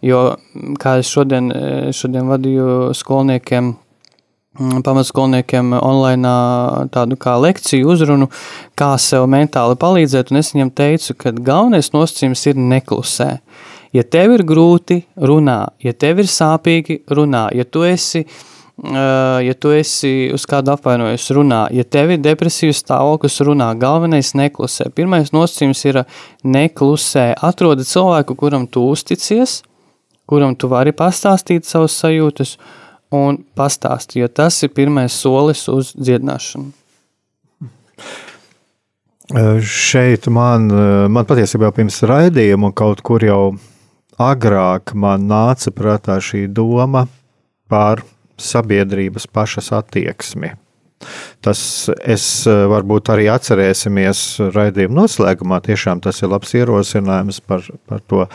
Jo, 0.04 0.24
kā 0.82 0.98
es 1.00 1.08
šodien, 1.08 1.48
šodien 1.96 2.28
vadīju 2.28 2.92
skolniekiem, 2.98 3.70
mm, 4.60 4.82
pamatskolniekiem 4.84 5.72
online 5.80 6.34
tādu 6.92 7.16
kā 7.16 7.38
lekciju 7.40 7.88
uzrunu, 7.94 8.28
kā 8.76 8.94
sev 9.00 9.30
mentāli 9.32 9.80
palīdzēt, 9.80 10.32
un 10.34 10.42
es 10.42 10.52
viņam 10.56 10.74
teicu, 10.76 11.16
ka 11.16 11.32
galvenais 11.32 11.94
nosacījums 11.96 12.48
ir 12.52 12.60
neklusē. 12.60 13.30
Ja 13.94 14.04
tev 14.04 14.34
ir 14.36 14.44
grūti, 14.44 15.04
runā, 15.16 15.60
ja 15.80 15.94
tev 15.94 16.20
ir 16.20 16.28
sāpīgi, 16.28 17.04
runā, 17.08 17.48
ja 17.56 17.64
tu 17.64 17.86
esi 17.88 18.26
ja 19.44 19.54
tu 19.54 19.72
esi 19.72 20.32
uz 20.34 20.46
kādu 20.50 20.74
apvainojies, 20.74 21.28
runā. 21.38 21.68
Ja 21.72 21.84
tev 21.84 22.16
ir 22.16 22.22
depresīvs 22.24 22.82
stāvoklis, 22.82 23.38
runā. 23.46 23.70
Galvenais 23.80 24.34
neklusē. 24.34 24.90
Pirmais 24.96 25.32
nosacījums 25.32 25.84
ir 25.86 26.02
neklusē. 26.44 27.34
Atrodi 27.42 27.86
cilvēku, 27.86 28.36
kuram 28.36 28.66
tu 28.68 28.88
uzticies, 28.90 29.62
kuram 30.34 30.58
tu 30.58 30.70
vari 30.72 30.92
pastāstīt 30.98 31.70
savas 31.70 31.94
sajūtas 32.02 32.58
un 33.14 33.44
pastāstīt, 33.58 34.24
jo 34.24 34.30
tas 34.42 34.58
ir 34.66 34.74
pirmais 34.74 35.14
solis 35.14 35.68
uz 35.70 35.94
dziedināšanu. 35.94 36.72
Šeit 39.64 40.26
man, 40.34 40.68
man 41.14 41.30
patiesībā 41.30 41.70
pirms 41.74 42.02
raidījuma 42.10 42.74
kaut 42.76 43.02
kur 43.06 43.24
jau 43.24 43.54
agrāk 44.22 44.94
man 44.98 45.30
nāca 45.30 45.72
prātā 45.74 46.20
šī 46.22 46.48
doma 46.52 47.06
par 47.72 48.04
sabiedrības 48.38 49.30
pašas 49.32 49.72
attieksmi. 49.78 50.52
Tas 51.44 51.62
es 52.00 52.26
eh, 52.48 52.64
varbūt 52.72 53.12
arī 53.14 53.28
atcerēsimies 53.34 54.24
raidījuma 54.56 55.02
noslēgumā. 55.02 55.60
Tiešām 55.66 56.04
tas 56.04 56.22
ir 56.24 56.32
labs 56.34 56.54
ierosinājums 56.58 57.42
par, 57.48 57.68
par 57.90 58.02
to 58.08 58.26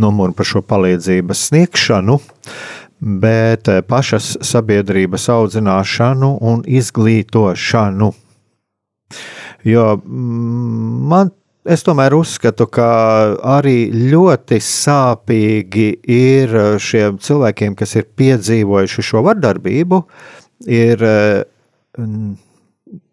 numuru, 0.00 0.34
par 0.36 0.48
šo 0.48 0.64
palīdzības 0.66 1.46
sniegšanu, 1.50 2.18
bet 3.22 3.70
eh, 3.72 3.82
pašas 3.86 4.34
sabiedrības 4.46 5.28
audzināšanu 5.36 6.36
un 6.52 6.62
izglītošanu. 6.66 8.12
Jo 9.66 9.90
mm, 9.96 11.02
man 11.10 11.34
Es 11.66 11.82
tomēr 11.82 12.14
uzskatu, 12.14 12.68
ka 12.70 12.86
arī 13.56 13.88
ļoti 13.90 14.60
sāpīgi 14.62 15.86
ir 16.14 16.52
šiem 16.78 17.16
cilvēkiem, 17.18 17.74
kas 17.74 17.96
ir 17.98 18.06
piedzīvojuši 18.20 19.04
šo 19.08 19.24
vardarbību, 19.26 19.98
ir 20.70 21.02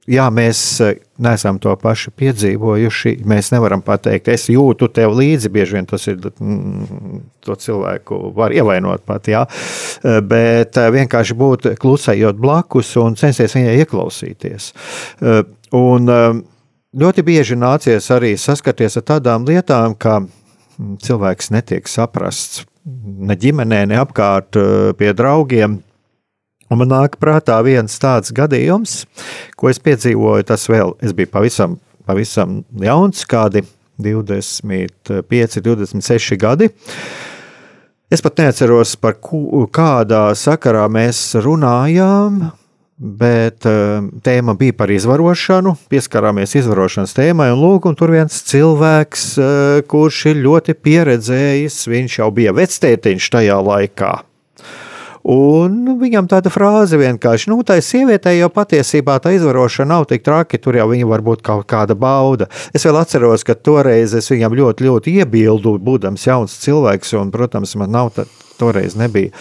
Jā, 0.04 0.26
mēs 0.36 0.60
eh, 0.84 0.98
neesam 1.24 1.58
to 1.64 1.72
pašu 1.80 2.12
piedzīvojuši. 2.20 3.14
Mēs 3.30 3.54
nevaram 3.54 3.80
pateikt, 3.84 4.28
es 4.34 4.50
jūtu 4.52 4.90
tev 4.92 5.16
līdzi. 5.16 5.52
Bieži 5.54 5.78
vien 5.78 5.88
tas 5.88 6.04
ir 6.12 6.18
mm, 6.20 7.22
to 7.44 7.56
cilvēku, 7.56 8.20
var 8.36 8.52
ievainot 8.52 9.06
pat. 9.08 9.30
Jā. 9.32 9.46
Eh, 9.48 10.20
bet 10.20 10.76
eh, 10.78 10.90
vienkārši 10.98 11.38
būt 11.40 11.70
klusējot 11.80 12.42
blakus 12.44 12.92
un 13.00 13.16
censties 13.20 13.56
viņai 13.56 13.78
ieklausīties. 13.86 14.74
Un 15.74 16.12
ļoti 16.94 17.24
bieži 17.26 17.56
nācies 17.58 18.12
arī 18.14 18.36
saskarties 18.38 19.00
ar 19.00 19.08
tādām 19.16 19.48
lietām, 19.48 19.96
ka 19.96 20.20
mm, 20.20 21.00
cilvēks 21.06 21.54
netiek 21.56 21.88
saprasts 21.88 22.66
ne 22.84 23.40
ģimenē, 23.40 23.86
ne 23.88 24.04
apkārt 24.04 24.60
pie 25.00 25.16
draugiem 25.16 25.80
Un 26.74 26.80
man 26.82 26.90
nāk 26.90 27.20
prātā 27.22 27.60
viens 27.62 28.00
tāds 28.02 28.34
gadījums, 28.34 29.04
ko 29.60 29.70
es 29.70 29.78
piedzīvoju. 29.84 30.48
Tas 30.50 30.66
vēl 30.72 30.96
es 31.06 31.14
biju 31.14 31.30
pavisam, 31.30 31.78
pavisam 32.10 32.64
jauns, 32.82 33.22
kādi 33.30 33.62
25, 34.02 35.62
26 35.62 36.40
gadi. 36.42 36.72
Es 38.14 38.22
pat 38.26 38.42
neatceros, 38.42 38.96
par 38.98 39.20
ku, 39.22 39.46
kādā 39.74 40.26
sakarā 40.38 40.88
mēs 40.90 41.22
runājām, 41.42 42.42
bet 42.98 43.66
uh, 43.70 44.10
tēma 44.26 44.58
bija 44.58 44.76
par 44.82 44.94
izvarošanu. 44.94 45.76
Pieskarāmies 45.94 46.58
izvarošanas 46.58 47.14
tēmai, 47.18 47.52
un, 47.54 47.62
lūk, 47.62 47.86
un 47.90 47.98
tur 47.98 48.14
viens 48.18 48.42
cilvēks, 48.50 49.32
uh, 49.38 49.80
kurš 49.90 50.26
ir 50.34 50.44
ļoti 50.46 50.78
pieredzējis, 50.78 51.82
viņš 51.94 52.22
jau 52.22 52.30
bija 52.34 52.54
vectētiņš 52.58 53.34
tajā 53.38 53.58
laikā. 53.62 54.14
Un 55.24 55.96
viņam 56.02 56.28
tāda 56.28 56.52
frāze 56.52 57.00
vienkārši, 57.00 57.48
nu, 57.52 57.62
tā 57.64 57.78
sievietē 57.80 58.34
jau 58.36 58.50
patiesībā 58.52 59.16
tā 59.24 59.32
izvarošana 59.38 59.94
nav 59.96 60.08
tik 60.10 60.26
traki, 60.26 60.60
tur 60.60 60.76
jau 60.76 60.90
viņa 60.92 61.08
var 61.08 61.24
būt 61.24 61.46
kaut 61.48 61.64
kāda 61.72 61.96
bauda. 61.96 62.50
Es 62.76 62.84
vēl 62.84 63.00
atceros, 63.00 63.48
ka 63.48 63.56
toreiz 63.56 64.18
es 64.20 64.28
viņam 64.34 64.58
ļoti, 64.60 64.90
ļoti 64.90 65.18
iebildu, 65.24 65.78
būdams 65.80 66.28
jauns 66.28 66.60
cilvēks, 66.66 67.16
un, 67.22 67.32
protams, 67.32 67.78
man 67.80 67.96
nav 67.96 68.12
tā, 68.18 68.28
toreiz 68.60 69.00
nebija 69.00 69.32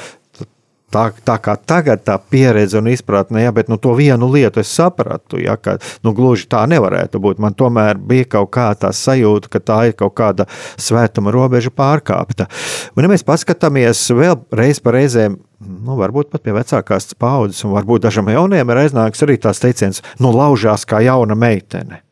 tā, 0.92 1.04
tā 1.24 1.36
kā 1.42 1.56
tagad 1.56 2.04
tā 2.06 2.16
pieredze 2.20 2.78
un 2.80 2.90
izpratne, 2.92 3.42
ja, 3.44 3.52
bet 3.54 3.70
nu, 3.72 3.78
to 3.80 3.94
vienu 3.98 4.28
lietu 4.32 4.62
es 4.62 4.72
sapratu, 4.72 5.40
ja, 5.42 5.56
ka 5.56 5.78
nu, 6.04 6.14
gluži 6.16 6.48
tā 6.52 6.64
nevarētu 6.70 7.20
būt. 7.22 7.40
Man 7.42 7.56
tomēr 7.58 7.98
bija 7.98 8.28
kaut 8.36 8.52
kā 8.56 8.68
tā 8.78 8.92
sajūta, 8.96 9.50
ka 9.52 9.62
tā 9.62 9.78
ir 9.90 9.96
kaut 9.98 10.14
kāda 10.18 10.48
svētuma 10.80 11.34
robeža 11.34 11.72
pārkāpta. 11.74 12.48
Un, 12.96 13.04
ja 13.04 13.12
mēs 13.12 13.26
paskatāmies 13.26 14.04
vēl 14.12 14.38
reiz 14.52 14.82
par 14.82 14.98
reizēm, 14.98 15.40
nu, 15.62 15.98
varbūt 15.98 16.32
pat 16.32 16.44
pie 16.44 16.54
vecākās 16.56 17.12
paudzes, 17.18 17.64
un 17.66 17.76
varbūt 17.76 18.06
dažam 18.08 18.30
jauniem 18.32 18.72
ir 18.72 18.84
aiznāks 18.86 19.24
arī 19.26 19.38
tās 19.40 19.62
teiciens, 19.62 20.02
nu, 20.20 20.34
laužās 20.34 20.86
kā 20.88 21.02
jauna 21.04 21.38
meitene. 21.38 22.02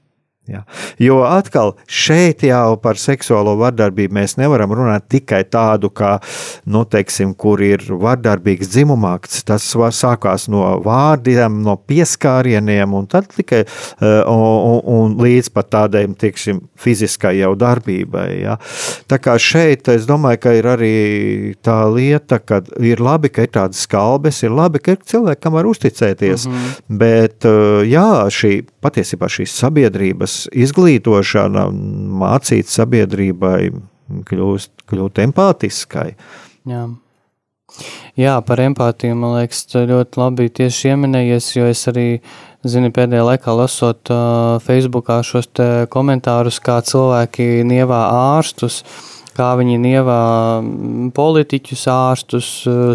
Ja. 0.51 0.65
Jo 0.99 1.21
atkal 1.29 1.75
šeit 1.87 2.43
jau 2.47 2.75
par 2.83 2.99
seksuālo 2.99 3.55
vardarbību 3.61 4.17
mēs 4.17 4.37
nevaram 4.41 4.73
runāt 4.75 5.07
tikai 5.13 5.45
tādu, 5.47 5.91
kā, 5.95 6.17
nu, 6.67 6.83
teiksim, 6.91 7.35
kur 7.39 7.63
ir 7.63 7.85
vardarbīgs 7.89 8.73
dzimumakts. 8.73 9.45
Tas 9.47 9.67
var 9.79 9.95
sākās 9.95 10.49
no 10.51 10.65
vārdiem, 10.85 11.61
no 11.65 11.77
pieskārieniem, 11.79 12.95
un 12.97 13.07
tad 13.11 13.31
tikai 13.35 13.63
un, 14.01 14.81
un 14.91 15.17
līdz 15.21 15.53
pat 15.55 15.71
tādai, 15.77 16.05
teiksim, 16.19 16.65
fiziskai 16.81 17.37
jau 17.39 17.53
darbībai. 17.59 18.29
Ja. 18.43 18.59
Tā 19.11 19.21
kā 19.23 19.37
šeit 19.41 19.89
es 19.93 20.09
domāju, 20.09 20.43
ka 20.43 20.55
ir 20.59 20.71
arī 20.71 20.95
tā 21.65 21.79
lieta, 21.93 22.41
ka 22.43 22.63
ir 22.83 23.03
labi, 23.03 23.31
ka 23.33 23.47
ir 23.47 23.55
tādas 23.55 23.85
skalbes, 23.87 24.43
ir 24.47 24.55
labi, 24.55 24.83
ka 24.83 24.97
ir 24.97 25.03
cilvēki, 25.13 25.43
kam 25.45 25.57
var 25.59 25.69
uzticēties, 25.71 26.47
mm 26.47 26.53
-hmm. 26.53 26.99
bet 27.03 27.49
uh, 27.49 27.83
jā, 27.87 28.27
šī 28.31 28.53
patiesībā 28.81 29.29
šīs 29.29 29.55
sabiedrības 29.61 30.40
izglītošana, 30.49 31.67
mācīt 32.23 32.71
sabiedrībai 32.71 33.71
kļūst, 34.29 34.73
kļūt 34.91 35.23
empātiskai. 35.27 36.09
Jā. 36.71 36.89
Jā, 38.19 38.33
par 38.43 38.61
empātiju 38.65 39.15
man 39.15 39.37
liekas, 39.39 39.63
ļoti 39.75 40.19
labi 40.19 40.49
tieši 40.51 40.89
pieminējies, 40.89 41.53
jo 41.55 41.69
es 41.71 41.85
arī 41.89 42.09
zinu, 42.67 42.91
pēdējā 42.93 43.23
laikā 43.29 43.55
lasot 43.55 44.11
uh, 44.11 44.59
Facebookā 44.65 45.21
šos 45.25 45.49
komentārus, 45.93 46.59
kā 46.65 46.81
cilvēki 46.85 47.63
nievā 47.69 48.03
ārstus. 48.35 48.83
Uh, 48.83 49.20
kā 49.41 49.51
viņi 49.61 49.79
nievā 49.81 50.21
politiķus, 51.17 51.85
ārstus, 51.91 52.51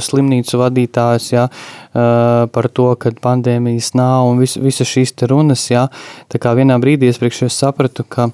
slimnīcu 0.06 0.62
vadītājus, 0.62 1.30
ja, 1.34 1.48
par 1.94 2.70
to, 2.70 2.92
ka 3.02 3.14
pandēmijas 3.22 3.94
nav 3.98 4.30
un 4.30 4.44
vis, 4.44 4.58
visas 4.62 4.92
šīs 4.92 5.16
runas. 5.32 5.66
Ja. 5.74 5.88
Tā 6.32 6.42
kā 6.42 6.54
vienā 6.58 6.78
brīdī 6.82 7.10
es 7.10 7.22
priekš 7.22 7.48
es 7.50 7.58
sapratu, 7.64 8.06
ka 8.08 8.30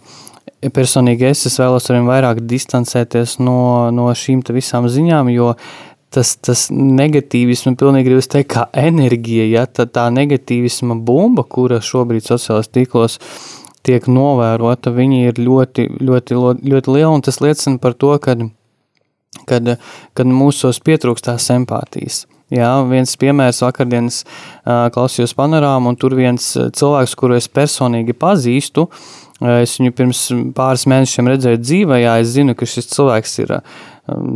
personīgi 0.76 1.32
es, 1.32 1.46
es 1.50 1.58
vēlos 1.62 1.88
arvien 1.90 2.10
vairāk 2.10 2.44
distancēties 2.50 3.40
no, 3.42 3.90
no 3.94 4.10
šīm 4.14 4.44
visām 4.54 4.90
ziņām, 4.92 5.32
jo 5.34 5.54
tas, 6.14 6.36
tas 6.44 6.68
negatīvisms, 6.74 7.78
pilnīgi 7.80 8.10
gribu 8.10 8.26
teikt, 8.34 8.52
kā 8.54 8.68
enerģija, 8.78 9.48
ja 9.50 9.66
tā, 9.66 9.88
tā 9.88 10.10
negatīvisma 10.14 11.00
bumba, 11.08 11.46
kura 11.48 11.80
šobrīd 11.82 12.28
sociālajos 12.28 12.72
tīklos 12.76 13.18
tiek 13.88 14.08
novērota, 14.10 14.94
viņi 14.96 15.24
ir 15.30 15.42
ļoti, 15.42 15.88
ļoti, 16.02 16.42
ļoti 16.74 16.94
liela, 16.96 17.14
un 17.16 17.24
tas 17.26 17.42
liecina 17.44 17.82
par 17.82 17.96
to, 17.98 18.14
ka, 18.22 18.38
kad, 19.50 19.74
kad 20.18 20.30
mūsos 20.30 20.82
pietrūkst 20.86 21.30
tās 21.30 21.50
empātijas. 21.54 22.26
Jā, 22.52 22.70
viens 22.84 23.14
piemērs 23.16 23.62
vakardienas 23.64 24.24
uh, 24.26 24.90
klausījos 24.92 25.32
panorāmu, 25.38 25.94
un 25.94 26.00
tur 26.00 26.18
viens 26.20 26.50
cilvēks, 26.52 27.14
kuru 27.16 27.38
es 27.38 27.48
personīgi 27.48 28.12
pazīstu, 28.20 28.90
es 29.62 29.78
viņu 29.80 29.94
pirms 29.96 30.26
pāris 30.58 30.84
mēnešiem 30.92 31.32
redzēju 31.32 31.62
dzīvē, 31.64 32.02
jā, 32.04 32.18
es 32.22 32.34
zinu, 32.36 32.56
ka 32.60 32.68
šis 32.68 32.92
cilvēks 32.92 33.38
ir 33.46 33.56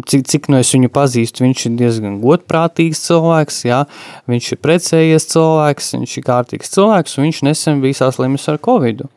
cik, 0.05 0.28
cik 0.30 0.49
no 0.51 0.61
es 0.61 0.72
viņu 0.76 0.91
pazīstu, 0.93 1.45
viņš 1.45 1.66
ir 1.70 1.76
diezgan 1.80 2.20
godprātīgs 2.24 3.01
cilvēks, 3.07 3.63
jā, 3.70 3.84
viņš 4.32 4.53
ir 4.53 4.61
precējies 4.61 5.30
cilvēks, 5.34 5.91
viņš 5.97 6.16
ir 6.20 6.26
kārtīgs 6.30 6.74
cilvēks, 6.76 7.18
un 7.18 7.30
viņš 7.30 7.43
nesen 7.49 7.84
bija 7.84 8.05
saslimis 8.05 8.49
ar 8.51 8.61
covidu. 8.61 9.09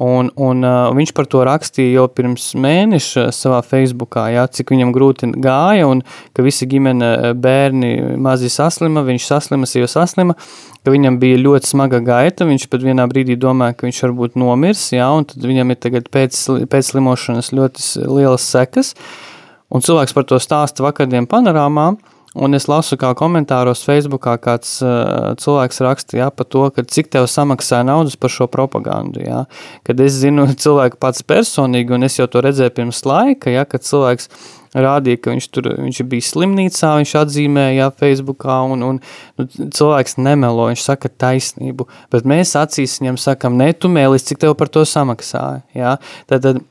Un, 0.00 0.30
un 0.40 0.64
uh, 0.64 0.86
viņš 0.96 1.10
par 1.12 1.26
to 1.28 1.42
rakstīja 1.44 1.98
jau 1.98 2.06
pirms 2.14 2.46
mēneša 2.56 3.26
savā 3.36 3.58
Facebookā, 3.66 4.30
jā, 4.32 4.46
cik 4.48 4.70
viņam 4.72 4.94
grūti 4.96 5.28
gāja, 5.44 5.88
un 5.90 6.00
ka 6.32 6.44
visi 6.46 6.68
ģimene 6.70 7.34
bērni 7.36 7.90
mazi 8.16 8.48
saslima, 8.48 9.02
viņš 9.04 9.26
saslima, 9.26 9.68
sieva 9.68 9.90
saslima, 9.90 10.38
ka 10.86 10.94
viņam 10.94 11.18
bija 11.20 11.42
ļoti 11.42 11.72
smaga 11.74 12.00
gaita, 12.06 12.48
viņš 12.48 12.68
pat 12.72 12.86
vienā 12.86 13.04
brīdī 13.10 13.36
domāja, 13.36 13.76
ka 13.76 13.88
viņš 13.88 14.00
varbūt 14.06 14.40
nomirs, 14.40 14.86
jā, 14.94 15.10
un 15.12 15.28
tad 15.28 15.44
viņam 15.44 15.74
ir 15.74 15.82
tagad 15.82 16.08
pēc, 16.14 16.38
pēc 16.70 16.94
slimošanas 16.94 17.52
ļoti 17.58 18.06
lielas 18.06 18.48
sekas. 18.54 18.94
Uh, 18.94 19.30
Un 19.70 19.84
cilvēks 19.86 20.14
par 20.16 20.26
to 20.26 20.38
stāsta 20.42 20.82
vakardien 20.82 21.28
panorāmā, 21.30 21.92
un 22.34 22.54
es 22.54 22.66
lasu 22.70 22.98
kā 22.98 23.10
komentāros 23.18 23.82
Facebookā 23.86 24.36
kāds 24.42 24.76
uh, 24.84 25.32
cilvēks 25.40 25.82
raksta, 25.86 26.18
jā, 26.20 26.28
par 26.34 26.46
to, 26.50 26.64
ka 26.74 26.84
cik 26.86 27.10
tev 27.14 27.26
samaksāja 27.30 27.86
naudas 27.86 28.16
par 28.18 28.32
šo 28.34 28.46
propagandu, 28.50 29.22
jā. 29.24 29.44
Kad 29.86 30.02
es 30.02 30.18
zinu 30.22 30.46
cilvēku 30.64 31.00
pats 31.02 31.26
personīgi, 31.26 31.94
un 31.94 32.06
es 32.06 32.18
jau 32.18 32.28
to 32.30 32.42
redzēju 32.46 32.74
pirms 32.78 33.02
laika, 33.06 33.52
jā, 33.54 33.66
kad 33.66 33.86
cilvēks 33.86 34.30
rādīja, 34.70 35.18
ka 35.18 35.34
viņš 35.34 35.48
tur 35.50 35.70
viņš 35.74 36.02
bija 36.10 36.26
slimnīcā, 36.28 36.92
viņš 37.00 37.14
atzīmēja 37.24 37.90
Facebookā, 37.98 38.60
un, 38.70 38.84
un 38.86 39.00
nu, 39.02 39.48
cilvēks 39.66 40.18
nemelo, 40.22 40.68
viņš 40.70 40.86
saka 40.86 41.10
taisnību, 41.10 41.88
bet 42.14 42.28
mēs 42.30 42.54
acīs 42.58 43.00
viņam 43.02 43.18
sakam, 43.18 43.58
ne, 43.58 43.72
tu 43.74 43.90
mēlis, 43.90 44.26
cik 44.30 44.42
tev 44.46 44.54
par 44.58 44.70
to 44.70 44.86
samaksāja, 44.86 45.64
jā. 45.74 45.96
Tad, 46.30 46.46
tad 46.46 46.62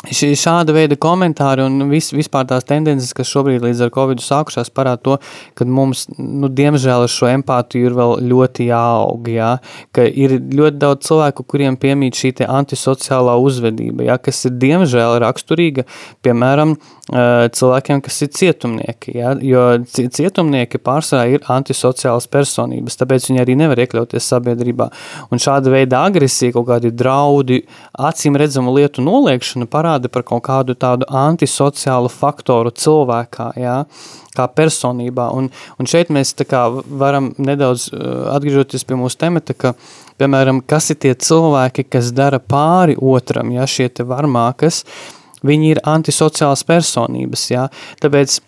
Šī, 0.00 0.30
šāda 0.32 0.72
veida 0.72 0.96
komentāri 0.96 1.60
un 1.60 1.90
vis, 1.90 2.06
vispār 2.16 2.46
tās 2.48 2.64
tendences, 2.64 3.10
kas 3.12 3.28
šobrīd 3.28 3.60
līdz 3.66 3.82
ar 3.84 3.90
Covid 3.92 4.22
sākušās, 4.24 4.70
parāda 4.72 5.02
to, 5.04 5.16
ka 5.58 5.66
mums, 5.68 6.06
nu, 6.16 6.48
diemžēl, 6.48 7.04
ar 7.04 7.12
šo 7.12 7.28
empātiju 7.28 7.90
ir 7.90 7.96
vēl 7.98 8.14
ļoti 8.30 8.70
jāaug. 8.70 9.28
Jā, 9.28 9.50
ka 9.92 10.06
ir 10.08 10.38
ļoti 10.40 10.80
daudz 10.80 11.04
cilvēku, 11.04 11.44
kuriem 11.44 11.76
piemīt 11.76 12.16
šī 12.16 12.30
antisociālā 12.46 13.34
uzvedība, 13.44 14.06
jā, 14.08 14.16
kas 14.24 14.40
ir 14.48 14.56
diemžēl 14.62 15.18
raksturīga, 15.20 15.84
piemēram, 16.24 16.72
cilvēkiem, 17.60 18.00
kas 18.06 18.22
ir 18.24 18.32
cietumnieki. 18.38 19.14
Jā, 19.18 19.34
jo 19.44 19.66
cietumnieki 19.90 20.80
pārsvarā 20.80 21.26
ir 21.34 21.44
antisociālas 21.52 22.30
personības, 22.30 22.96
tāpēc 23.02 23.28
viņi 23.28 23.44
arī 23.44 23.58
nevar 23.60 23.84
iekļauties 23.84 24.32
sabiedrībā. 24.32 24.88
Un 25.28 25.44
šāda 25.44 25.76
veida 25.76 26.06
agresija, 26.08 26.56
kaut 26.56 26.70
kādi 26.72 26.94
draudi, 26.94 27.60
acīm 28.00 28.40
redzamu 28.40 28.72
lietu 28.78 29.04
noliekšana 29.04 29.68
parāda 29.68 29.89
parāda 29.90 30.10
par 30.10 30.22
kaut 30.22 30.44
kādu 30.46 30.74
tādu 30.74 31.06
antisociālu 31.08 32.08
faktoru 32.08 32.70
cilvēkā, 32.70 33.52
jā, 33.58 33.84
kā 34.36 34.46
personībā. 34.46 35.30
Un, 35.34 35.50
un 35.78 35.86
šeit 35.86 36.10
mēs 36.10 36.34
kā 36.46 36.68
varam 36.86 37.32
nedaudz 37.38 37.90
uh, 37.92 38.34
atgriežoties 38.34 38.84
pie 38.84 38.96
mūsu 38.96 39.18
temata, 39.18 39.54
ka, 39.54 39.74
piemēram, 40.18 40.62
kas 40.62 40.90
ir 40.90 41.00
tie 41.00 41.14
cilvēki, 41.14 41.88
kas 41.90 42.12
dara 42.12 42.38
pāri 42.38 42.96
otram, 42.96 43.50
ja 43.52 43.66
šie 43.66 43.88
te 43.88 44.04
varmākas, 44.04 44.84
viņi 45.42 45.74
ir 45.74 45.82
antisociālas 45.84 46.64
personības, 46.64 47.50
jā, 47.50 47.68
tāpēc 48.00 48.40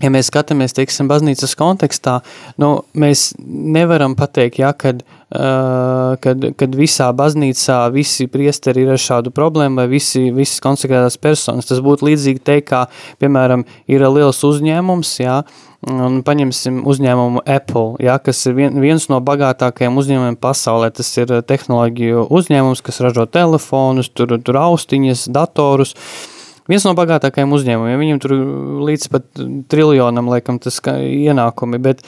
ja 0.00 0.10
mēs 0.10 0.30
skatāmies, 0.30 0.74
teiksim, 0.74 1.08
baznīcas 1.08 1.54
kontekstā, 1.56 2.20
nu, 2.58 2.82
mēs 2.94 3.32
nevaram 3.38 4.16
pateikt, 4.18 4.60
ja, 4.60 4.72
kad, 4.72 5.02
uh, 5.02 5.19
kad, 5.30 6.46
kad 6.58 6.76
visā 6.78 7.10
baznīcā 7.16 7.78
visi 7.94 8.26
priesteri 8.30 8.84
ir 8.84 8.94
ar 8.96 9.00
šādu 9.00 9.32
problēmu 9.34 9.82
vai 9.82 9.86
visi, 9.92 10.28
visas 10.34 10.62
konsekrētās 10.64 11.20
personas. 11.22 11.68
Tas 11.70 11.82
būtu 11.84 12.08
līdzīgi 12.08 12.42
teikt, 12.44 12.68
kā, 12.72 12.84
piemēram, 13.22 13.64
ir 13.90 14.06
liels 14.08 14.42
uzņēmums, 14.46 15.12
ja, 15.22 15.40
un 15.90 16.20
paņemsim 16.26 16.82
uzņēmumu 16.90 17.44
Apple, 17.46 18.00
ja, 18.04 18.18
kas 18.20 18.42
ir 18.50 18.58
vien, 18.58 18.82
viens 18.82 19.06
no 19.12 19.22
bagātākajiem 19.24 20.02
uzņēmumiem 20.02 20.40
pasaulē. 20.42 20.90
Tas 20.98 21.14
ir 21.22 21.38
tehnoloģiju 21.46 22.26
uzņēmums, 22.28 22.84
kas 22.84 23.00
ražo 23.06 23.28
telefonus, 23.30 24.12
tur, 24.12 24.34
tur 24.44 24.60
austiņas, 24.60 25.28
datorus, 25.34 25.94
uh, 25.94 26.36
viens 26.70 26.86
no 26.86 26.94
bagātākajiem 26.98 27.54
uzņēmumiem. 27.56 28.02
Viņam 28.04 28.20
tur 28.22 28.36
līdz 28.88 29.08
pat 29.12 29.26
triljonam, 29.72 30.30
laikam, 30.32 30.60
tas 30.62 30.80
ienākumi. 30.84 31.80
Bet, 31.82 32.04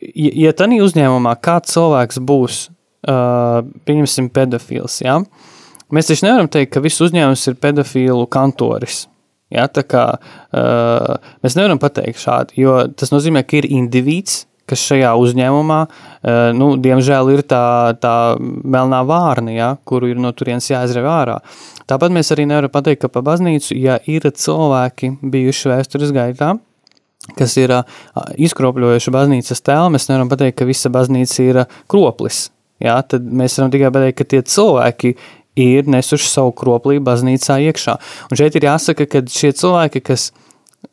ja, 0.00 0.32
ja 0.48 0.54
tādā 0.56 0.80
uzņēmumā 0.84 1.36
kāds 1.44 1.74
cilvēks 1.76 2.20
būs, 2.28 2.64
uh, 3.08 3.60
pieņemsim, 3.88 4.30
pedofils, 4.34 5.00
ja? 5.04 5.20
mēs 5.94 6.10
taču 6.10 6.26
nevaram 6.26 6.50
teikt, 6.52 6.74
ka 6.74 6.84
viss 6.84 7.04
uzņēmums 7.04 7.46
ir 7.50 7.60
pedofilu 7.62 8.26
kantoris. 8.30 9.06
Ja, 9.48 9.64
tā 9.72 9.80
kā 9.88 10.04
uh, 10.18 11.32
mēs 11.40 11.56
nevaram 11.56 11.80
pateikt 11.80 12.20
šādi, 12.20 12.60
jo 12.60 12.82
tas 12.92 13.14
nozīmē, 13.14 13.46
ka 13.48 13.62
ir 13.62 13.70
indivīds, 13.72 14.42
kas 14.68 14.84
šajā 14.84 15.14
uzņēmumā, 15.16 15.78
nu, 16.58 16.70
diemžēl, 16.84 17.32
ir 17.32 17.42
tā, 17.48 17.96
tā 18.02 18.14
melnā 18.38 19.00
vārna, 19.08 19.54
ja, 19.54 19.68
kuru 19.88 20.10
ir 20.12 20.20
no 20.20 20.32
turienes 20.36 20.68
jāizrev 20.70 21.08
ārā. 21.08 21.38
Tāpat 21.88 22.12
mēs 22.12 22.32
arī 22.34 22.44
nevaram 22.50 22.72
pateikt, 22.72 23.06
ka 23.06 23.12
pa 23.12 23.22
baznīcu, 23.24 23.72
ja 23.80 23.96
ir 24.04 24.28
cilvēki 24.28 25.14
bijuši 25.24 25.72
vēstures 25.72 26.12
gaitā, 26.16 26.56
kas 27.38 27.56
ir 27.60 27.74
izkropļojuši 28.38 29.14
baznīcas 29.14 29.64
tēlu, 29.64 29.92
mēs 29.94 30.08
nevaram 30.10 30.30
pateikt, 30.30 30.58
ka 30.60 30.68
visa 30.68 30.92
baznīca 30.92 31.44
ir 31.44 31.60
kroplis. 31.90 32.48
Jā, 32.82 33.00
tad 33.02 33.26
mēs 33.26 33.58
varam 33.58 33.72
tikai 33.74 33.92
pateikt, 33.94 34.18
ka 34.20 34.28
tie 34.32 34.42
cilvēki 34.46 35.14
ir 35.58 35.88
nesuši 35.90 36.28
savu 36.30 36.52
kroplī 36.56 37.00
baznīcā 37.02 37.58
iekšā. 37.68 37.96
Un 38.30 38.38
šeit 38.38 38.58
ir 38.58 38.68
jāsaka, 38.68 39.08
ka 39.10 39.24
šie 39.26 39.50
cilvēki, 39.58 40.04
kas 40.06 40.30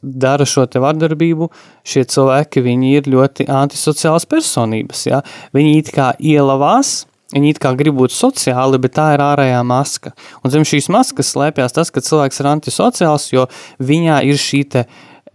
dara 0.01 0.47
šo 0.49 0.65
te 0.69 0.82
vardarbību, 0.82 1.51
šie 1.86 2.07
cilvēki, 2.09 2.63
viņi 2.65 2.95
ir 2.99 3.09
ļoti 3.13 3.45
antisociālas 3.53 4.26
personības, 4.30 5.05
jā. 5.11 5.21
Viņi 5.55 5.76
it 5.82 5.93
kā 5.95 6.13
ielavās, 6.19 7.03
Viņi 7.34 7.55
it 7.55 7.57
kā 7.59 7.71
grib 7.76 7.97
būt 7.97 8.13
sociāli, 8.13 8.78
bet 8.80 8.93
tā 8.95 9.07
ir 9.15 9.21
ārējā 9.26 9.63
maska. 9.65 10.11
Un 10.45 10.53
zem 10.53 10.63
šīs 10.67 10.91
maskas 10.93 11.32
slēpjas 11.34 11.73
tas, 11.73 11.89
ka 11.91 12.03
cilvēks 12.05 12.38
ir 12.39 12.49
antisociāls, 12.51 13.26
jo 13.34 13.47
viņā 13.82 14.19
ir 14.30 14.38
šī 14.39 14.61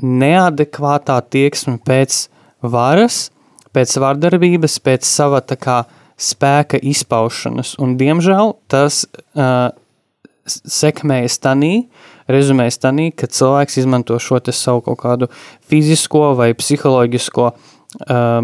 neadekvātā 0.02 1.20
tieksme 1.30 1.78
pēc 1.86 2.26
varas, 2.62 3.28
pēc 3.74 3.96
vardarbības, 4.02 4.78
pēc 4.84 5.06
sava 5.06 5.40
kā, 5.40 5.82
spēka 6.20 6.80
izpaušanas. 6.84 7.76
Un, 7.80 7.96
diemžēl 8.00 8.54
tas 8.70 9.04
uh, 9.08 9.70
sekmējas 10.44 11.38
tanī, 11.40 11.74
rezumējas 12.30 12.80
tanī, 12.82 13.10
ka 13.16 13.30
cilvēks 13.30 13.80
izmanto 13.80 14.18
šo 14.20 14.40
savu 14.52 14.84
kaut 14.86 15.00
kādu 15.00 15.30
fizisko 15.70 16.34
vai 16.38 16.52
psiholoģisko 16.54 17.46
uh, 17.50 17.56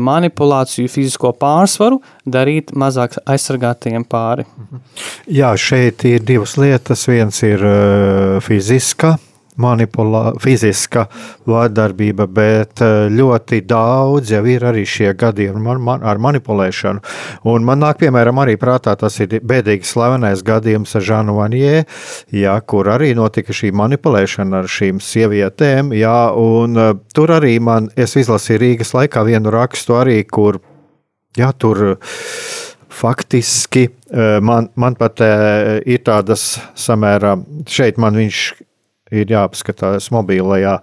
manipulāciju, 0.01 0.89
fizisko 0.91 1.33
pārsvaru 1.37 2.01
darīt 2.25 2.73
mazāk 2.73 3.19
aizsargātajiem 3.27 4.07
pāri. 4.09 4.47
Jā, 5.29 5.53
šeit 5.57 6.07
ir 6.09 6.25
divas 6.27 6.57
lietas. 6.61 7.07
Viens 7.11 7.43
ir 7.47 7.63
uh, 7.63 8.37
fiziska 8.45 9.17
manipulā, 9.61 10.35
fiziska 10.43 11.07
vārdarbība, 11.49 12.27
bet 12.29 12.83
eh, 12.85 13.07
ļoti 13.13 13.63
daudz 13.69 14.33
jau 14.35 14.43
ir 14.49 14.67
arī 14.69 14.85
šie 14.89 15.13
gadījumi 15.19 15.63
man, 15.63 15.83
man, 15.85 16.05
ar 16.07 16.21
manipulēšanu. 16.23 17.03
Un 17.53 17.67
man 17.67 17.83
nāk, 17.85 18.01
piemēram, 18.03 18.41
arī 18.43 18.57
prātā 18.61 18.97
tas 18.99 19.19
ir 19.23 19.39
bēdīgi 19.41 19.89
slavenais 19.89 20.45
gadījums 20.47 20.95
ar 20.99 21.07
Žanu 21.07 21.39
Vanjē, 21.41 21.85
jā, 22.37 22.57
kur 22.69 22.91
arī 22.93 23.13
notika 23.17 23.55
šī 23.57 23.73
manipulēšana 23.77 24.63
ar 24.63 24.71
šīm 24.71 25.01
sievietēm, 25.03 25.93
jā, 25.97 26.19
un 26.37 26.81
uh, 26.81 26.93
tur 27.15 27.33
arī 27.39 27.57
man, 27.63 27.91
es 27.97 28.17
izlasīju 28.19 28.63
Rīgas 28.63 28.95
laikā 28.97 29.25
vienu 29.27 29.53
rakstu 29.55 29.97
arī, 29.99 30.21
kur, 30.29 30.61
jā, 31.39 31.51
tur 31.57 31.99
faktiski 32.97 33.87
eh, 33.87 34.39
man, 34.45 34.71
man 34.77 34.97
pat 34.99 35.21
ir 35.85 36.01
tādas 36.05 36.55
samērā, 36.81 37.37
šeit 37.69 38.01
man 38.01 38.17
viņš 38.17 38.47
ir 39.15 39.31
jāpaskatās 39.31 40.11
mobilajā. 40.15 40.79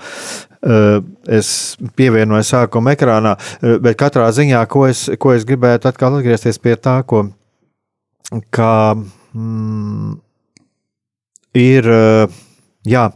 Eh, 0.64 1.00
es 1.28 1.76
pievienoju 1.98 2.46
sākuma 2.48 2.94
ekrānā, 2.96 3.36
eh, 3.36 3.78
bet 3.84 3.98
katrā 4.00 4.30
ziņā, 4.32 4.62
ko 4.72 4.86
es, 4.88 5.10
ko 5.20 5.34
es 5.36 5.44
gribētu 5.44 5.90
atkal 5.90 6.16
atgriezties 6.16 6.58
pie 6.58 6.78
tā, 6.80 7.02
ko 7.06 7.34
kā, 8.50 8.96
mm, 9.36 10.20
ir. 11.54 11.90
Eh, 11.90 12.28
jā, 12.88 13.12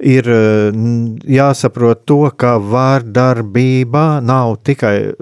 ir 0.00 0.24
jāsaprot 1.24 2.04
to, 2.04 2.30
ka 2.36 2.58
vārdarbība 2.58 4.20
nav 4.22 4.58
tikai 4.66 5.14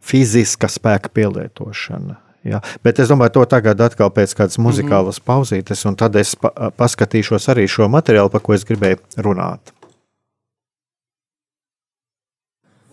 fiziska 0.00 0.66
spēka 0.66 1.12
pielietošana. 1.12 2.25
Ja, 2.46 2.60
bet 2.86 3.00
es 3.02 3.10
domāju, 3.10 3.40
to 3.40 3.44
tagad 3.50 3.80
atkal 3.82 4.12
pēc 4.14 4.36
kādas 4.38 4.60
muzikālas 4.62 5.18
pauzītes, 5.18 5.82
un 5.88 5.98
tad 5.98 6.14
es 6.20 6.36
pa 6.38 6.70
paskatīšos 6.78 7.50
arī 7.50 7.66
šo 7.70 7.90
materiālu, 7.90 8.30
par 8.30 8.44
ko 8.46 8.54
es 8.54 8.66
gribēju 8.68 9.02
runāt. 9.26 9.74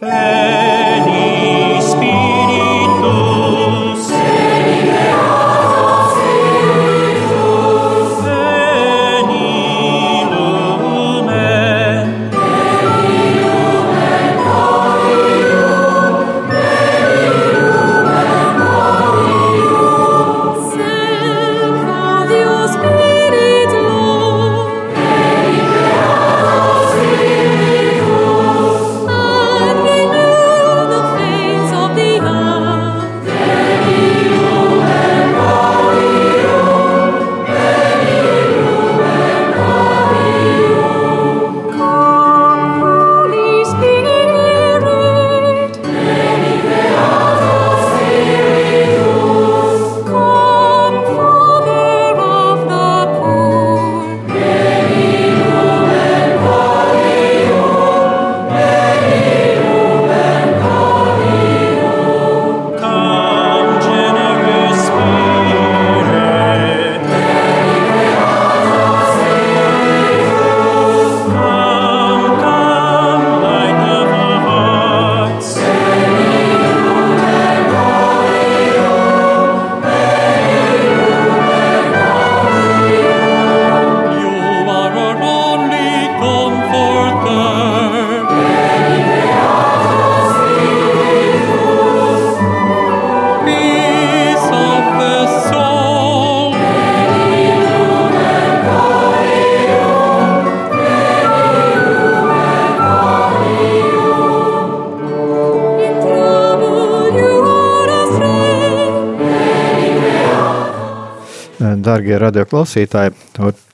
Veni 0.03 0.72
Darbie 112.03 112.17
radioklausītāji, 112.19 113.13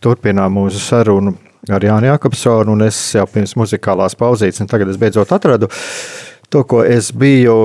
turpinām 0.05 0.53
mūsu 0.53 0.77
sarunu 0.77 1.32
ar 1.73 1.82
Jānu 1.82 2.11
Jakobsonu. 2.11 2.75
Es 2.86 2.97
jau 3.15 3.23
pirms 3.25 3.55
muzikālās 3.57 4.13
pauzītes, 4.19 4.61
un 4.61 4.69
tagad 4.69 4.91
es 4.91 4.99
beidzot 5.01 5.32
atradu 5.34 5.65
to, 6.53 6.61
ko 6.61 6.84
es 6.86 7.09
biju 7.09 7.55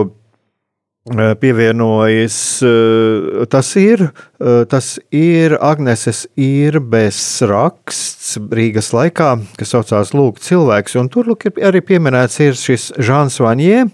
eh, 1.12 1.34
pievienojis. 1.36 2.38
Eh, 2.64 3.44
tas 3.52 3.74
ir, 3.76 4.06
eh, 4.40 4.64
tas 4.72 4.94
ir 5.12 5.58
Agneses 5.60 6.24
Irbes 6.32 7.20
raksts 7.44 8.38
Rīgas 8.40 8.94
laikā, 8.96 9.34
kas 9.60 9.76
saucās 9.76 10.14
Lūk, 10.16 10.40
cilvēks. 10.40 10.96
Un 10.96 11.12
tur 11.12 11.28
lūk, 11.28 11.50
arī 11.60 11.84
pieminēts 11.84 12.40
ir 12.40 12.56
šis 12.56 12.94
Žāns 12.96 13.36
Vaņie, 13.44 13.84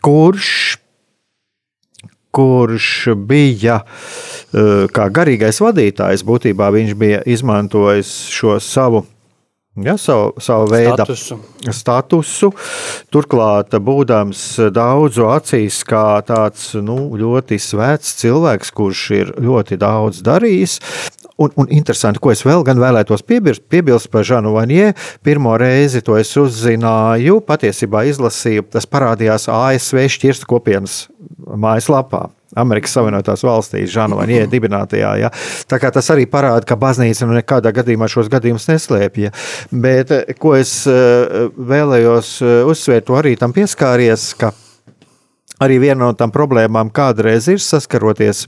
kurš 0.00 0.78
kurš 2.36 2.92
bija 3.28 3.80
eh, 3.82 4.86
kā 4.92 5.08
garīgais 5.10 5.60
vadītājs. 5.64 6.24
Būtībā 6.28 6.70
viņš 6.76 6.96
bija 7.00 7.24
izmantojis 7.26 8.16
šo 8.36 8.58
savu 8.62 9.06
Ja, 9.76 9.96
savu, 10.00 10.32
savu 10.40 10.70
veidu 10.72 10.94
statusu. 10.94 11.36
statusu. 11.68 12.48
Turklāt, 13.12 13.74
būdams 13.76 14.72
daudzu 14.72 15.26
acīs, 15.28 15.82
kā 15.84 16.22
tāds 16.24 16.70
nu, 16.80 17.10
ļoti 17.20 17.58
svēts 17.60 18.14
cilvēks, 18.22 18.72
kurš 18.72 19.02
ir 19.18 19.34
ļoti 19.36 19.76
daudz 19.76 20.22
darījis. 20.24 20.78
Un, 21.36 21.52
un 21.60 21.68
interesanti, 21.68 22.20
ko 22.22 22.30
es 22.32 22.40
vēl 22.46 22.62
vēlētos 22.64 23.20
piebilst, 23.28 23.66
piebilst 23.68 24.08
par 24.08 24.24
Žanu 24.24 24.54
Vanjē. 24.54 24.94
Pirmo 25.24 25.52
reizi 25.60 26.00
to 26.00 26.16
es 26.16 26.30
uzzināju, 26.40 27.42
patiesībā 27.44 28.06
izlasīju, 28.08 28.64
tas 28.72 28.88
parādījās 28.88 29.44
ASV 29.52 30.06
šķirstu 30.16 30.48
kopienas 30.48 31.04
mājaslapā. 31.44 32.30
Amerikas 32.56 32.94
Savienotās 32.96 33.44
valstīs, 33.44 33.90
Žana 33.92 34.16
Vanjē 34.16 34.46
dibinātajā. 34.54 35.12
Ja. 35.20 35.32
Tā 35.68 35.80
kā 35.82 35.92
tas 35.92 36.08
arī 36.14 36.24
parāda, 36.30 36.64
ka 36.64 36.78
baznīca 36.80 37.28
nu 37.28 37.36
nekādā 37.36 37.72
gadījumā 37.76 38.08
šos 38.08 38.32
gadījumus 38.32 38.70
neslēpja. 38.70 39.34
Bet 39.84 40.14
ko 40.40 40.56
es 40.56 40.78
eh, 40.88 41.50
vēlējos 41.52 42.36
eh, 42.40 42.60
uzsvērt, 42.72 43.10
to 43.10 43.20
arī 43.20 43.36
tam 43.36 43.52
pieskāries, 43.56 44.30
ka 44.40 44.54
arī 45.60 45.82
viena 45.84 46.06
no 46.06 46.12
tām 46.16 46.32
problēmām 46.32 46.92
kādreiz 46.96 47.48
ir 47.52 47.60
saskaroties 47.62 48.46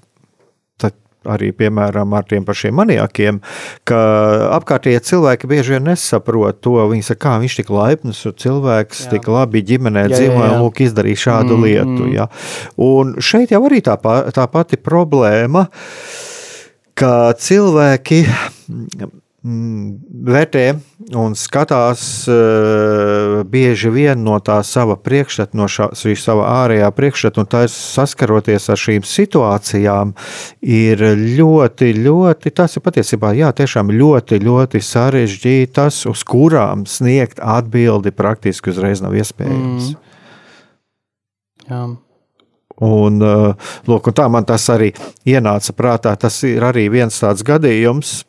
arī 1.26 1.50
piemēram 1.56 2.14
ar 2.14 2.26
tiem 2.28 2.44
pašiem 2.46 2.76
maniakiem, 2.78 3.40
ka 3.88 3.98
apkārtējie 4.58 5.00
cilvēki 5.10 5.50
bieži 5.50 5.76
vien 5.76 5.88
nesaprot 5.90 6.60
to. 6.64 6.76
Viņi 6.92 7.08
saka, 7.10 7.20
kā 7.26 7.34
viņš 7.42 7.58
tik 7.60 7.72
laipns, 7.74 8.22
cilvēks 8.44 9.04
jā. 9.06 9.12
tik 9.16 9.30
labi 9.32 9.64
ģimenē 9.66 10.06
dzīvoja 10.12 10.54
un 10.56 10.64
lūk, 10.64 10.82
izdarīja 10.86 11.24
šādu 11.26 11.58
mm, 11.58 11.66
lietu. 11.66 12.10
Ja. 12.14 12.28
Un 12.82 13.16
šeit 13.24 13.54
jau 13.54 13.64
arī 13.68 13.82
tā, 13.84 13.98
tā 14.34 14.48
pati 14.52 14.80
problēma, 14.80 15.68
ka 16.98 17.14
cilvēki 17.38 18.24
vērtē 19.44 20.64
un 21.14 21.34
skatās 21.38 22.00
uh, 22.26 23.44
bieži 23.46 23.90
vien 23.94 24.24
no 24.26 24.40
tā 24.42 24.56
sava 24.66 24.96
priekšstata, 24.98 25.54
no 25.56 25.68
šā, 25.70 25.92
šī 25.94 26.16
sava 26.18 26.48
ārējā 26.64 26.88
priekšstata, 26.96 27.44
un 27.44 27.50
tā 27.50 27.60
saskaroties 27.70 28.66
ar 28.74 28.80
šīm 28.82 29.06
situācijām, 29.06 30.16
ir 30.66 31.04
ļoti, 31.38 31.92
ļoti, 32.02 32.50
tas 32.50 32.74
ir 32.74 32.82
patiesībā, 32.82 33.30
jā, 33.38 33.52
tiešām 33.54 33.94
ļoti, 33.94 34.40
ļoti 34.42 34.82
sarežģītas, 34.82 36.02
uz 36.10 36.26
kurām 36.26 36.82
sniegt 36.90 37.38
atbildi 37.38 38.10
praktiski 38.10 38.74
uzreiz 38.74 39.04
nav 39.04 39.14
iespējams. 39.14 39.94
Mm. 39.94 40.04
Jā. 41.68 41.86
Un, 42.78 43.22
uh, 43.22 43.70
lūk, 43.90 44.10
un 44.10 44.14
tā 44.14 44.26
man 44.30 44.46
tas 44.46 44.66
arī 44.70 44.92
ienāca 45.26 45.74
prātā. 45.74 46.12
Tas 46.18 46.36
ir 46.46 46.62
arī 46.62 46.86
viens 46.92 47.16
tāds 47.18 47.42
gadījums, 47.46 48.20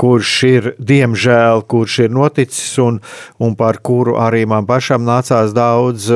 kurš 0.00 0.32
ir, 0.48 0.68
diemžēl, 0.78 1.64
kurš 1.70 1.98
ir 2.06 2.12
noticis 2.14 2.78
un, 2.82 3.00
un 3.42 3.56
par 3.58 3.80
kuru 3.84 4.16
arī 4.20 4.44
man 4.48 4.66
pašam 4.68 5.04
nācās 5.06 5.54
daudz, 5.56 6.08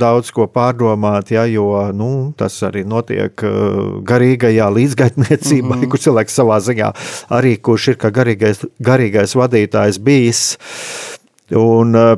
daudz 0.00 0.32
ko 0.34 0.46
pārdomāt, 0.50 1.32
ja, 1.34 1.46
jo 1.48 1.72
nu, 1.96 2.10
tas 2.38 2.58
arī 2.66 2.84
notiek 2.88 3.44
eh, 3.46 3.52
garīgajā 4.06 4.70
līdzgaitniecībā, 4.76 5.74
mm 5.74 5.76
-hmm. 5.82 5.90
kur 5.90 6.04
cilvēks 6.06 6.40
savā 6.40 6.60
ziņā 6.60 6.92
arī, 7.30 7.56
kurš 7.56 7.88
ir 7.94 8.00
kā 8.00 8.10
garīgais, 8.14 8.64
garīgais 8.80 9.36
vadītājs 9.36 10.00
bijis. 10.02 10.42
Un, 11.50 11.94
eh, 11.96 12.16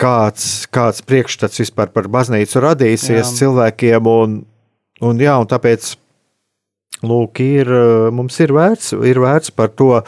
kāds, 0.00 0.66
kāds 0.72 1.02
priekšstats 1.06 1.60
vispār 1.62 1.92
par 1.94 2.08
baznīcu 2.08 2.60
radīsies 2.60 3.28
jā. 3.28 3.36
cilvēkiem, 3.38 4.06
un, 4.06 4.40
un, 5.00 5.20
jā, 5.20 5.36
un 5.40 5.46
tāpēc 5.46 5.94
lūk, 7.02 7.40
ir, 7.42 7.68
eh, 7.68 8.10
mums 8.14 8.38
ir 8.40 8.54
vērts, 8.54 8.94
ir 9.06 9.20
vērts 9.22 9.54
par 9.54 9.72
to, 9.74 10.00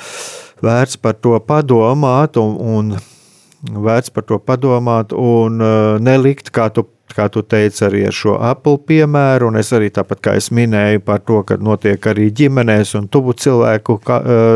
vērts 0.62 1.00
par 1.02 1.18
to 1.20 1.38
padomāt 1.40 2.38
un, 2.40 2.56
un 2.56 3.82
vērts 3.86 4.12
par 4.14 4.26
to 4.28 4.38
padomāt 4.38 5.12
un 5.16 5.60
eh, 5.60 5.96
nelikt, 6.00 6.52
kā 6.54 6.68
tu, 6.70 6.86
kā 7.16 7.28
tu 7.32 7.40
teici, 7.42 7.80
arī 7.86 8.04
ar 8.06 8.14
šo 8.14 8.36
Apple 8.44 8.78
piemēru, 8.86 9.48
un 9.48 9.56
es 9.56 9.72
arī 9.72 9.88
tāpat 9.94 10.20
kā 10.22 10.34
es 10.36 10.50
minēju 10.52 11.00
par 11.06 11.22
to, 11.24 11.40
ka 11.48 11.56
notiek 11.56 12.08
arī 12.12 12.28
ģimenēs 12.36 12.92
un 12.98 13.06
tuvu 13.08 13.32
cilvēku 13.40 13.96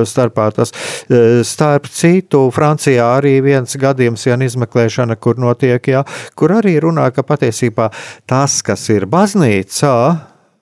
starpā 0.05 0.51
tas 0.53 0.75
starp 1.47 1.89
citu 1.89 2.43
Francijā 2.53 3.07
arī 3.17 3.39
viens 3.47 3.79
gadījums, 3.81 4.27
ja 4.27 4.37
izmeklēšana, 4.37 5.17
kur 5.17 5.41
notiek, 5.41 5.89
jā, 5.89 6.05
kur 6.37 6.59
arī 6.59 6.77
runā, 6.85 7.09
ka 7.17 7.25
patiesībā 7.25 7.89
tas, 8.29 8.61
kas 8.67 8.85
ir 8.93 9.09
baznīcā, 9.09 9.97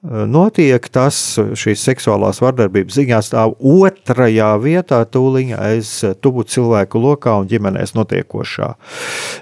notiek 0.07 0.85
tas, 0.95 1.17
šīs 1.59 1.83
seksuālās 1.83 2.39
vardarbības 2.39 2.95
ziņā 3.01 3.19
stāv 3.27 3.57
otrajā 3.59 4.53
vietā, 4.63 5.01
tūlīt 5.03 5.57
aiz 5.59 5.91
tuvu 6.23 6.45
cilvēku 6.47 7.01
lokā 7.03 7.35
un 7.41 7.49
ģimenēs 7.51 7.97
notiekošā. 7.99 8.69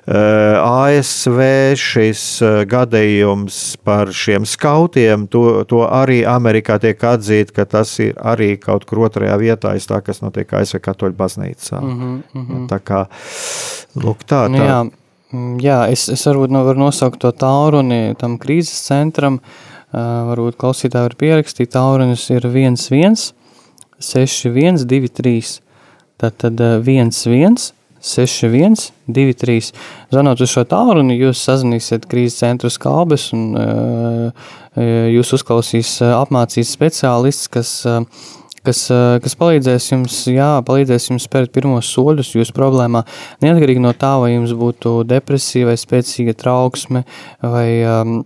ASV 0.08 1.40
šis 1.80 2.24
gadījums 2.72 3.60
par 3.84 4.12
šiem 4.16 4.48
skautiem, 4.48 5.28
to, 5.28 5.44
to 5.68 5.84
arī 5.84 6.22
Amerikā 6.24 6.80
tiek 6.80 7.04
atzīts, 7.04 7.52
ka 7.52 7.68
tas 7.68 7.92
ir 8.00 8.16
arī 8.16 8.54
kaut 8.60 8.88
kur 8.88 9.04
otrajā 9.10 9.36
vietā 9.42 9.76
aiz 9.76 9.88
tā, 9.88 10.00
kas 10.00 10.24
notiek 10.24 10.56
ASV 10.56 10.80
katoļu 10.88 11.18
baznīcā. 11.20 11.80
Mm 11.82 12.00
-hmm, 12.00 12.22
mm 12.32 12.46
-hmm. 12.46 12.68
Tā 12.72 12.80
kā, 12.80 13.06
lūk, 13.96 14.24
tā, 14.24 14.48
nu 14.48 14.58
tā. 14.58 14.64
Nu, 14.64 14.64
jā. 14.64 14.84
Jā, 15.60 15.90
es, 15.90 16.08
es 16.08 16.26
varbūt 16.26 16.50
no, 16.50 16.64
varu 16.64 16.78
nosaukt 16.78 17.18
to 17.18 17.32
tālruni 17.32 18.14
tam 18.16 18.38
krīzes 18.38 18.86
centram, 18.86 19.34
uh, 19.34 19.75
varbūt 19.96 20.58
klausītāji 20.60 21.08
var 21.08 21.16
pierakstīt, 21.20 21.72
tālrunis 21.74 22.26
ir 22.34 22.46
11, 22.48 23.32
61, 24.02 24.84
23. 24.84 25.56
Tātad 26.20 26.60
11, 26.60 27.72
61, 28.00 28.76
23. 29.08 29.72
Zvanot 30.12 30.40
uz 30.44 30.52
šo 30.52 30.64
tālruni, 30.68 31.18
jūs 31.18 31.42
sazināsiet 31.48 32.06
krīzes 32.10 32.40
centru 32.44 32.70
skalbes 32.72 33.30
un 33.36 33.50
jūs 34.76 35.32
uzklausīs 35.36 35.98
apmācīs 36.12 36.72
speciālists, 36.76 37.50
kas 37.52 37.78
kas, 38.66 38.80
kas 39.22 39.36
palīdzēs 39.38 39.90
jums, 39.92 40.14
jā, 40.30 40.48
palīdzēs 40.66 41.10
jums 41.12 41.26
spērt 41.28 41.52
pirmos 41.54 41.86
soļus 41.94 42.32
jūsu 42.34 42.54
problēmā. 42.56 43.04
Neatkarīgi 43.44 43.82
no 43.82 43.92
tā, 43.94 44.16
vai 44.22 44.32
jums 44.32 44.54
būtu 44.58 44.98
depresija, 45.06 45.68
vai 45.70 45.76
spēcīga 45.78 46.34
trauksme, 46.40 47.04
vai 47.44 47.68
um, 47.86 48.16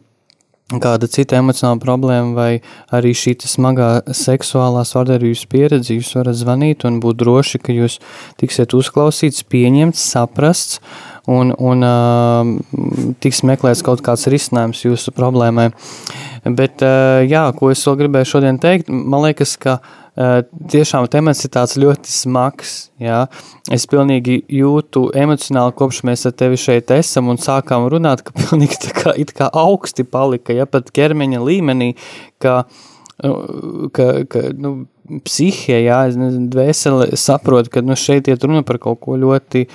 kāda 0.79 1.09
cita 1.11 1.41
emocionāla 1.41 1.81
problēma 1.83 2.35
vai 2.37 2.51
arī 2.95 3.11
šī 3.17 3.35
smagā 3.51 3.91
seksuālās 4.15 4.95
vardarbības 4.95 5.45
pieredze, 5.51 5.97
jūs 5.97 6.13
varat 6.19 6.39
zvanīt 6.39 6.87
un 6.87 7.01
būt 7.03 7.19
droši, 7.23 7.59
ka 7.59 7.75
jūs 7.75 7.99
tiksiet 8.39 8.77
uzklausīts, 8.79 9.43
pieņemts, 9.51 10.05
saprasts 10.13 10.79
un, 11.31 11.51
un 11.59 13.17
tiks 13.23 13.43
meklēts 13.47 13.83
kaut 13.87 14.05
kāds 14.07 14.29
risinājums 14.31 14.85
jūsu 14.87 15.15
problēmai. 15.17 15.71
Bet, 16.45 16.85
jā, 17.27 17.45
ko 17.57 17.73
es 17.75 17.83
vēl 17.87 17.99
gribēju 18.05 18.31
šodien 18.37 18.61
teikt, 18.63 18.89
man 18.89 19.27
liekas, 19.27 19.57
ka 19.61 19.81
tiešām 20.17 21.07
temats 21.11 21.45
ir 21.47 21.53
tāds 21.55 21.77
ļoti 21.81 22.13
smags. 22.13 22.75
Jā. 23.01 23.25
Es 23.73 23.87
pilnīgi 23.91 24.41
jūtu 24.51 25.09
emocionāli, 25.17 25.75
kopš 25.79 26.03
mēs 26.09 26.27
ar 26.29 26.35
tevi 26.37 26.59
šeit 26.61 26.91
esam 26.95 27.31
un 27.33 27.41
sākām 27.41 27.89
runāt, 27.93 28.25
ka 28.27 28.35
pilnīgi 28.37 28.81
tā 28.87 28.95
kā, 28.97 29.15
kā 29.37 29.51
augsti 29.63 30.05
palika, 30.05 30.57
ja 30.57 30.67
pat 30.67 30.91
ķermeņa 30.97 31.43
līmenī, 31.47 31.93
ka, 32.43 32.65
nu, 33.25 33.91
ka, 33.95 34.11
ka 34.31 34.45
nu, 34.59 34.75
psihē, 35.27 35.81
jā, 35.87 36.03
dvēsele 36.53 37.17
saprot, 37.19 37.71
ka 37.73 37.83
nu, 37.83 37.97
šeit 37.99 38.31
iet 38.31 38.45
runa 38.47 38.63
par 38.67 38.79
kaut 38.83 39.03
ko 39.07 39.19
ļoti, 39.19 39.67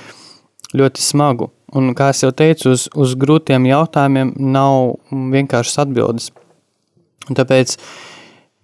ļoti 0.76 1.04
smagu. 1.04 1.52
Un, 1.76 1.92
kā 1.98 2.12
es 2.14 2.22
jau 2.24 2.32
teicu, 2.32 2.72
uz, 2.76 2.86
uz 2.96 3.16
grūtiem 3.20 3.66
jautājumiem 3.68 4.36
nav 4.54 4.96
vienkāršas 5.12 5.82
atbildes. 5.84 6.30
Un 7.26 7.36
tāpēc, 7.36 7.74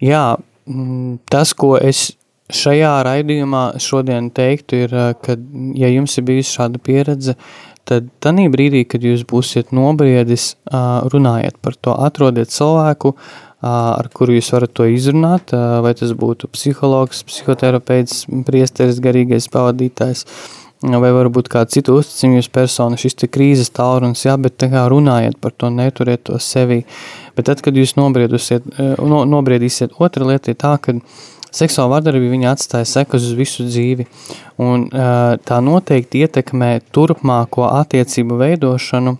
jā, 0.00 0.22
tas, 1.30 1.52
ko 1.58 1.76
es 1.80 2.12
šajā 2.52 2.94
raidījumā 3.06 3.64
šodien 3.82 4.30
teiktu, 4.34 4.84
ir, 4.86 4.96
ka, 5.24 5.36
ja 5.78 5.90
jums 5.92 6.18
ir 6.18 6.26
bijusi 6.28 6.56
šāda 6.58 6.80
pieredze, 6.82 7.36
tad 7.88 8.10
tajā 8.22 8.50
brīdī, 8.52 8.84
kad 8.88 9.04
jūs 9.04 9.24
būsiet 9.28 9.72
nobriedis, 9.74 10.52
runājiet 11.12 11.58
par 11.64 11.78
to, 11.80 11.96
atrodiet 12.06 12.52
cilvēku, 12.52 13.16
ar 13.62 14.08
kuru 14.14 14.36
jūs 14.36 14.50
varat 14.54 14.74
to 14.74 14.86
izrunāt, 14.90 15.54
vai 15.54 15.94
tas 15.98 16.14
būtu 16.18 16.50
psihologs, 16.52 17.22
psihoterapeits, 17.28 18.26
priesteris, 18.46 19.00
garīgais 19.02 19.48
pavadītājs, 19.52 20.26
vai 20.82 21.12
varbūt 21.14 21.50
kāda 21.52 21.70
cita 21.70 21.94
uzticamības 21.94 22.48
persona, 22.52 22.98
šis 22.98 23.14
te 23.20 23.28
krīzes 23.30 23.70
tālrunis, 23.74 24.24
jā, 24.26 24.34
bet 24.40 24.58
tā 24.58 24.68
kā 24.72 24.84
runājiet 24.90 25.38
par 25.42 25.54
to, 25.54 25.70
neturiet 25.70 26.24
to 26.26 26.38
sevi. 26.42 26.82
Bet 27.36 27.46
tad, 27.48 27.62
kad 27.64 27.76
jūs 27.78 27.94
nobriedīsiet, 27.96 28.66
no, 28.98 29.22
nobriedīsiet, 29.28 29.94
otra 30.02 30.26
lieta 30.28 30.52
ir 30.52 30.58
tā, 30.60 30.74
ka 30.82 30.96
seksuāla 31.52 31.98
vardarbība 31.98 32.34
viņa 32.34 32.54
atstāja 32.56 32.88
sekas 32.88 33.28
uz 33.28 33.36
visu 33.38 33.66
dzīvi, 33.68 34.08
un 34.62 34.88
tā 34.90 35.60
noteikti 35.64 36.24
ietekmē 36.26 36.78
turpmāko 36.92 37.68
attiecību 37.70 38.40
veidošanu 38.40 39.16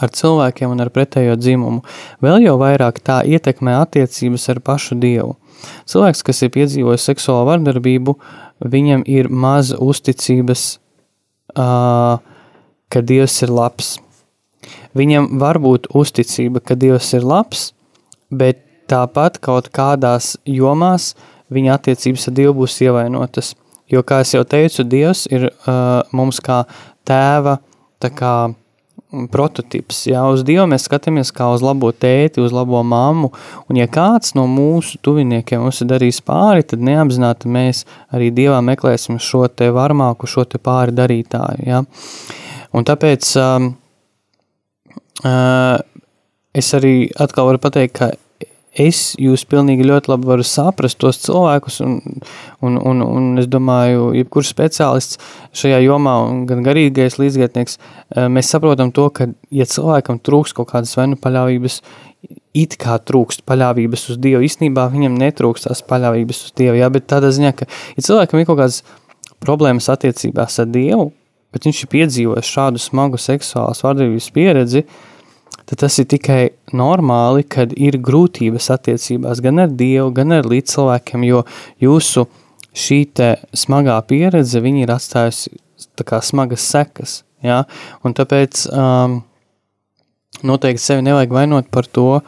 ar 0.00 0.12
cilvēkiem 0.12 0.72
un 0.72 0.80
ar 0.84 0.90
pretējo 0.92 1.36
dzimumu. 1.36 1.82
Vēl 2.24 2.46
jau 2.46 2.56
vairāk 2.60 3.00
tā 3.04 3.22
ietekmē 3.28 3.76
attiecības 3.82 4.48
ar 4.52 4.62
pašu 4.64 4.96
Dievu. 5.00 5.36
Cilvēks, 5.90 6.22
kas 6.26 6.42
ir 6.42 6.52
piedzīvojis 6.54 7.08
seksuālu 7.10 7.48
vardarbību, 7.50 8.16
viņam 8.72 9.04
ir 9.10 9.28
maz 9.28 9.72
uzticības, 9.76 10.66
uh, 11.56 12.18
ka 12.92 13.04
Dievs 13.08 13.38
ir 13.42 13.52
labs. 13.52 13.96
Viņam 14.96 15.30
var 15.40 15.58
būt 15.62 15.88
uzticība, 15.96 16.60
ka 16.60 16.76
Dievs 16.78 17.12
ir 17.16 17.24
labs, 17.26 17.70
bet 18.30 18.60
tāpat 18.90 19.40
kaut 19.42 19.70
kādās 19.72 20.36
jomās 20.44 21.12
viņa 21.52 21.76
attiecības 21.78 22.28
ar 22.28 22.36
Dievu 22.36 22.56
būs 22.62 22.80
ievainotas. 22.84 23.54
Jo, 23.92 24.02
kā 24.06 24.22
jau 24.24 24.44
teicu, 24.48 24.84
Dievs 24.88 25.26
ir 25.32 25.50
uh, 25.50 26.00
mums 26.12 26.40
kā 26.44 26.62
tēva 27.08 27.58
tā 28.02 28.10
kā 28.14 28.34
prototyps. 29.32 30.06
Jā, 30.08 30.22
uz 30.32 30.44
Dievu 30.46 30.64
mēs 30.70 30.86
skatāmies 30.88 31.32
kā 31.34 31.48
uz 31.52 31.64
labo 31.64 31.90
tēti, 31.92 32.42
uz 32.42 32.54
labo 32.54 32.80
mammu, 32.86 33.32
un 33.68 33.80
ja 33.80 33.88
kāds 33.90 34.34
no 34.38 34.46
mūsu 34.50 35.00
tuviniekiem 35.04 35.62
mums 35.64 35.82
ir 35.84 35.90
darījis 35.92 36.22
pāri, 36.26 36.64
tad 36.66 36.84
neapzināti 36.84 37.52
mēs 37.52 37.84
arī 38.14 38.30
Dievā 38.34 38.62
meklēsim 38.64 39.20
šo 39.22 39.44
te 39.52 39.70
varmāku, 39.74 40.30
šo 40.30 40.46
te 40.48 40.60
pāri 40.62 40.96
darītāju. 40.96 41.68
Jā. 41.68 41.82
Un 42.72 42.88
tāpēc 42.88 43.28
um, 43.40 43.72
uh, 45.28 45.76
es 46.56 46.72
arī 46.78 46.96
atkal 47.20 47.50
varu 47.50 47.60
pateikt, 47.62 47.98
ka 48.00 48.12
es 48.72 49.12
jūs 49.20 49.44
pilnīgi 49.48 49.84
ļoti 49.84 50.10
labi 50.12 50.28
varu 50.30 50.44
saprast 50.46 50.98
tos 51.00 51.20
cilvēkus, 51.24 51.80
un, 51.84 51.98
un, 52.64 52.78
un, 52.78 53.02
un 53.04 53.42
es 53.42 53.48
domāju, 53.50 54.10
jebkurš 54.16 54.52
speciālists 54.54 55.20
šajā 55.58 55.82
jomā, 55.84 56.14
gan 56.48 56.64
garīgais 56.64 57.18
līdzgaitnieks, 57.20 57.78
eh, 57.78 58.28
mēs 58.32 58.52
saprotam 58.54 58.92
to, 58.94 59.08
ka, 59.12 59.28
ja 59.52 59.68
cilvēkam 59.68 60.22
trūks 60.24 60.56
kaut 60.56 60.72
kādas 60.72 60.96
vai 60.96 61.10
nu 61.12 61.20
paļāvības, 61.20 61.80
it 62.56 62.76
kā 62.80 62.98
trūkst 63.00 63.44
paļāvības 63.48 64.08
uz 64.12 64.20
Dievu, 64.22 64.44
īstenībā 64.46 64.88
viņam 64.92 65.20
netrūkst 65.20 65.68
tās 65.68 65.84
paļāvības 65.88 66.44
uz 66.48 66.56
Dievu, 66.56 66.80
jā, 66.80 66.88
bet 66.92 67.08
tādā 67.12 67.32
ziņā, 67.34 67.54
ka, 67.58 67.68
ja 67.96 68.08
cilvēkam 68.08 68.40
ir 68.40 68.48
kaut 68.48 68.60
kādas 68.62 68.82
problēmas 69.42 69.90
attiecībās 69.92 70.60
ar 70.62 70.72
Dievu, 70.72 71.10
bet 71.52 71.68
viņš 71.68 71.84
ir 71.84 71.92
piedzīvojis 71.92 72.52
šādu 72.56 72.80
smagu 72.80 73.20
seksuālās 73.20 73.82
vardarbības 73.84 74.28
pieredzi, 74.32 74.86
uh, 74.86 75.11
tad 75.72 75.86
tas 75.86 75.94
ir 76.02 76.04
tikai 76.12 76.40
normāli, 76.76 77.46
kad 77.48 77.70
ir 77.80 77.96
grūtības 78.04 78.68
attiecībās 78.74 79.40
gan 79.40 79.62
ar 79.64 79.70
Dievu, 79.72 80.10
gan 80.12 80.34
ar 80.36 80.44
līdzcilvēkiem, 80.44 81.24
jo 81.24 81.38
jūsu 81.80 82.26
šī 82.76 82.98
smagā 83.56 83.96
pieredze 84.04 84.60
ir 84.60 84.92
atstājusi 84.92 85.56
smagas 86.28 86.68
sekas. 86.68 87.22
Ja? 87.40 87.62
Un 88.04 88.12
tāpēc 88.12 88.66
um, 88.68 89.22
noteikti 90.44 90.84
sevi 90.84 91.08
nevajag 91.08 91.32
vainot 91.32 91.72
par 91.72 91.88
to, 91.88 92.20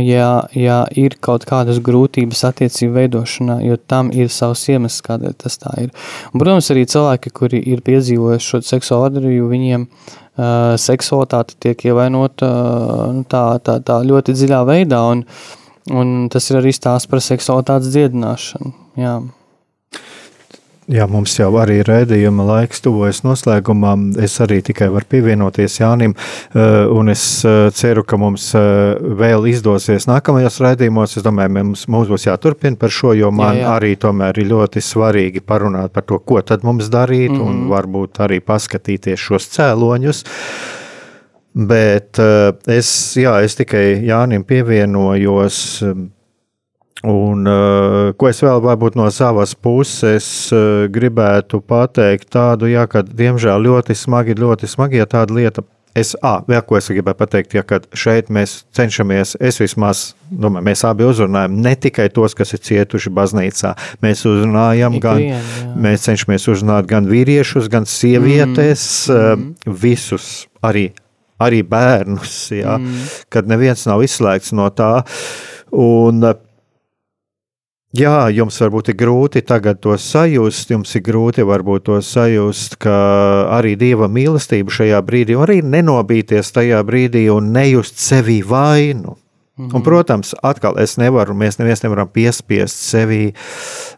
ja, 0.00 0.28
ja 0.56 0.78
ir 0.96 1.16
kaut 1.20 1.44
kādas 1.48 1.80
grūtības 1.84 2.44
attiecību 2.48 2.94
veidošanā, 2.96 3.58
jo 3.66 3.76
tam 3.90 4.12
ir 4.14 4.30
savs 4.32 4.64
iemesls, 4.72 5.02
kādēļ 5.06 5.36
tas 5.44 5.58
tā 5.60 5.74
ir. 5.84 5.92
Un, 6.32 6.40
protams, 6.40 6.70
arī 6.72 6.86
cilvēki, 6.88 7.34
kuri 7.36 7.62
ir 7.74 7.84
piedzīvojuši 7.84 8.48
šo 8.48 8.62
seksuālu 8.70 9.06
vardarbību, 9.06 9.50
viņiem 9.52 9.86
uh, 9.88 10.72
seksualitāte 10.80 11.58
tiek 11.60 11.84
ievainota 11.90 12.48
uh, 12.48 13.20
tā, 13.28 13.44
tā, 13.64 13.78
tā 13.84 14.00
ļoti 14.08 14.36
dziļā 14.38 14.64
veidā, 14.68 15.02
un, 15.12 15.26
un 15.92 16.16
tas 16.32 16.50
ir 16.50 16.62
arī 16.62 16.74
stāsts 16.76 17.10
par 17.10 17.24
seksualitātes 17.24 17.92
dziedināšanu. 17.92 18.74
Jā. 19.02 19.20
Jā, 20.90 21.04
mums 21.06 21.30
jau 21.38 21.52
arī 21.62 21.76
rēdījuma 21.86 22.42
laiks 22.42 22.82
tuvojas 22.82 23.20
noslēgumam. 23.22 24.08
Es 24.18 24.34
arī 24.42 24.58
tikai 24.66 24.88
varu 24.90 25.06
pievienoties 25.14 25.76
Jānim, 25.78 26.16
eh, 26.16 26.86
un 26.90 27.12
es 27.12 27.22
eh, 27.46 27.68
ceru, 27.70 28.02
ka 28.02 28.18
mums 28.18 28.48
eh, 28.58 28.98
vēl 28.98 29.46
izdosies 29.52 30.08
nākamajos 30.10 30.58
rēdījumos. 30.64 31.14
Es 31.20 31.22
domāju, 31.22 31.52
mums, 31.54 31.86
mums 31.86 32.10
būs 32.10 32.26
jāturpina 32.26 32.80
par 32.80 32.90
šo, 32.90 33.12
jo 33.14 33.30
man 33.30 33.60
jā, 33.60 33.62
jā. 33.62 33.76
arī 33.76 33.92
tomēr 34.02 34.42
ir 34.42 34.50
ļoti 34.50 34.82
svarīgi 34.82 35.44
parunāt 35.46 35.94
par 35.94 36.02
to, 36.08 36.18
ko 36.18 36.42
tad 36.42 36.66
mums 36.66 36.90
darīt, 36.90 37.30
mm 37.30 37.38
-hmm. 37.38 37.46
un 37.46 37.68
varbūt 37.70 38.18
arī 38.26 38.40
paskatīties 38.40 39.22
šos 39.22 39.46
cēloņus. 39.54 40.24
Bet 41.54 42.18
es, 42.66 42.90
jā, 43.16 43.38
es 43.44 43.54
tikai 43.54 44.02
Jānim 44.02 44.42
pievienojos. 44.42 45.84
Un, 47.02 47.46
uh, 47.50 48.12
ko 48.14 48.28
es 48.30 48.38
vēl 48.44 48.60
varbūt 48.62 48.94
no 48.94 49.08
savas 49.10 49.56
puses 49.58 50.26
uh, 50.54 50.86
gribētu 50.92 51.58
pateikt, 51.66 52.28
tādu, 52.30 52.70
jā, 52.70 52.86
ka 52.86 53.02
diemžēl 53.02 53.64
ļoti 53.66 53.96
smagi, 53.98 54.38
ļoti 54.38 54.70
smagi, 54.70 55.00
ja 55.02 55.08
tāda 55.10 55.34
lieta 55.34 55.66
Es, 55.92 56.14
à, 56.24 56.38
vēl 56.48 56.62
ko 56.64 56.78
es 56.78 56.86
gribēju 56.88 57.18
pateikt, 57.18 57.52
ja 57.52 57.62
šeit 57.92 58.30
mēs 58.32 58.62
cenšamies, 58.72 59.34
es 59.44 59.58
vismaz, 59.60 60.14
domāju, 60.30 60.64
mēs 60.70 60.84
abi 60.88 61.04
uzrunājam 61.04 61.58
ne 61.60 61.74
tikai 61.76 62.06
tos, 62.14 62.32
kas 62.36 62.54
ir 62.56 62.62
cietuši 62.64 63.12
baznīcā. 63.12 63.74
Mēs 64.00 64.24
uzrunājam, 64.28 64.96
gan, 65.04 65.20
vien, 65.20 65.50
mēs 65.84 66.06
cenšamies 66.08 66.48
uzrunāt 66.48 66.88
gan 66.88 67.10
vīriešus, 67.10 67.68
gan 67.72 67.84
sievietes, 67.84 68.86
mm. 69.12 69.74
visus, 69.82 70.30
arī, 70.64 70.86
arī 71.44 71.60
bērnus, 71.68 72.38
jā, 72.56 72.78
mm. 72.80 73.04
kad 73.36 73.52
neviens 73.52 73.84
nav 73.90 74.00
izslēgts 74.06 74.56
no 74.56 74.70
tā. 74.72 74.94
Un, 75.76 76.24
Jā, 77.92 78.30
jums 78.32 78.56
varbūt 78.56 78.88
ir 78.88 78.96
grūti 79.02 79.42
tagad 79.44 79.82
to 79.84 79.92
sajust, 80.00 80.70
jums 80.72 80.94
ir 80.96 81.02
grūti 81.04 81.44
varbūt 81.44 81.84
to 81.90 81.98
sajust, 82.00 82.78
ka 82.80 82.94
arī 83.52 83.74
Dieva 83.76 84.08
mīlestība 84.08 84.72
šajā 84.72 85.02
brīdī, 85.04 85.36
arī 85.36 85.58
nenobīties 85.60 86.54
tajā 86.56 86.80
brīdī 86.88 87.26
un 87.28 87.52
nejust 87.52 88.00
sevi 88.00 88.40
vainu. 88.40 89.18
Mm 89.58 89.68
-hmm. 89.68 89.76
Un, 89.76 89.82
protams, 89.82 90.34
atkal 90.42 90.78
es 90.78 90.96
nevaru, 90.96 91.34
mēs 91.34 91.58
neviens 91.58 91.82
nevaram 91.82 92.08
piespiest 92.08 92.76
sevi, 92.76 93.34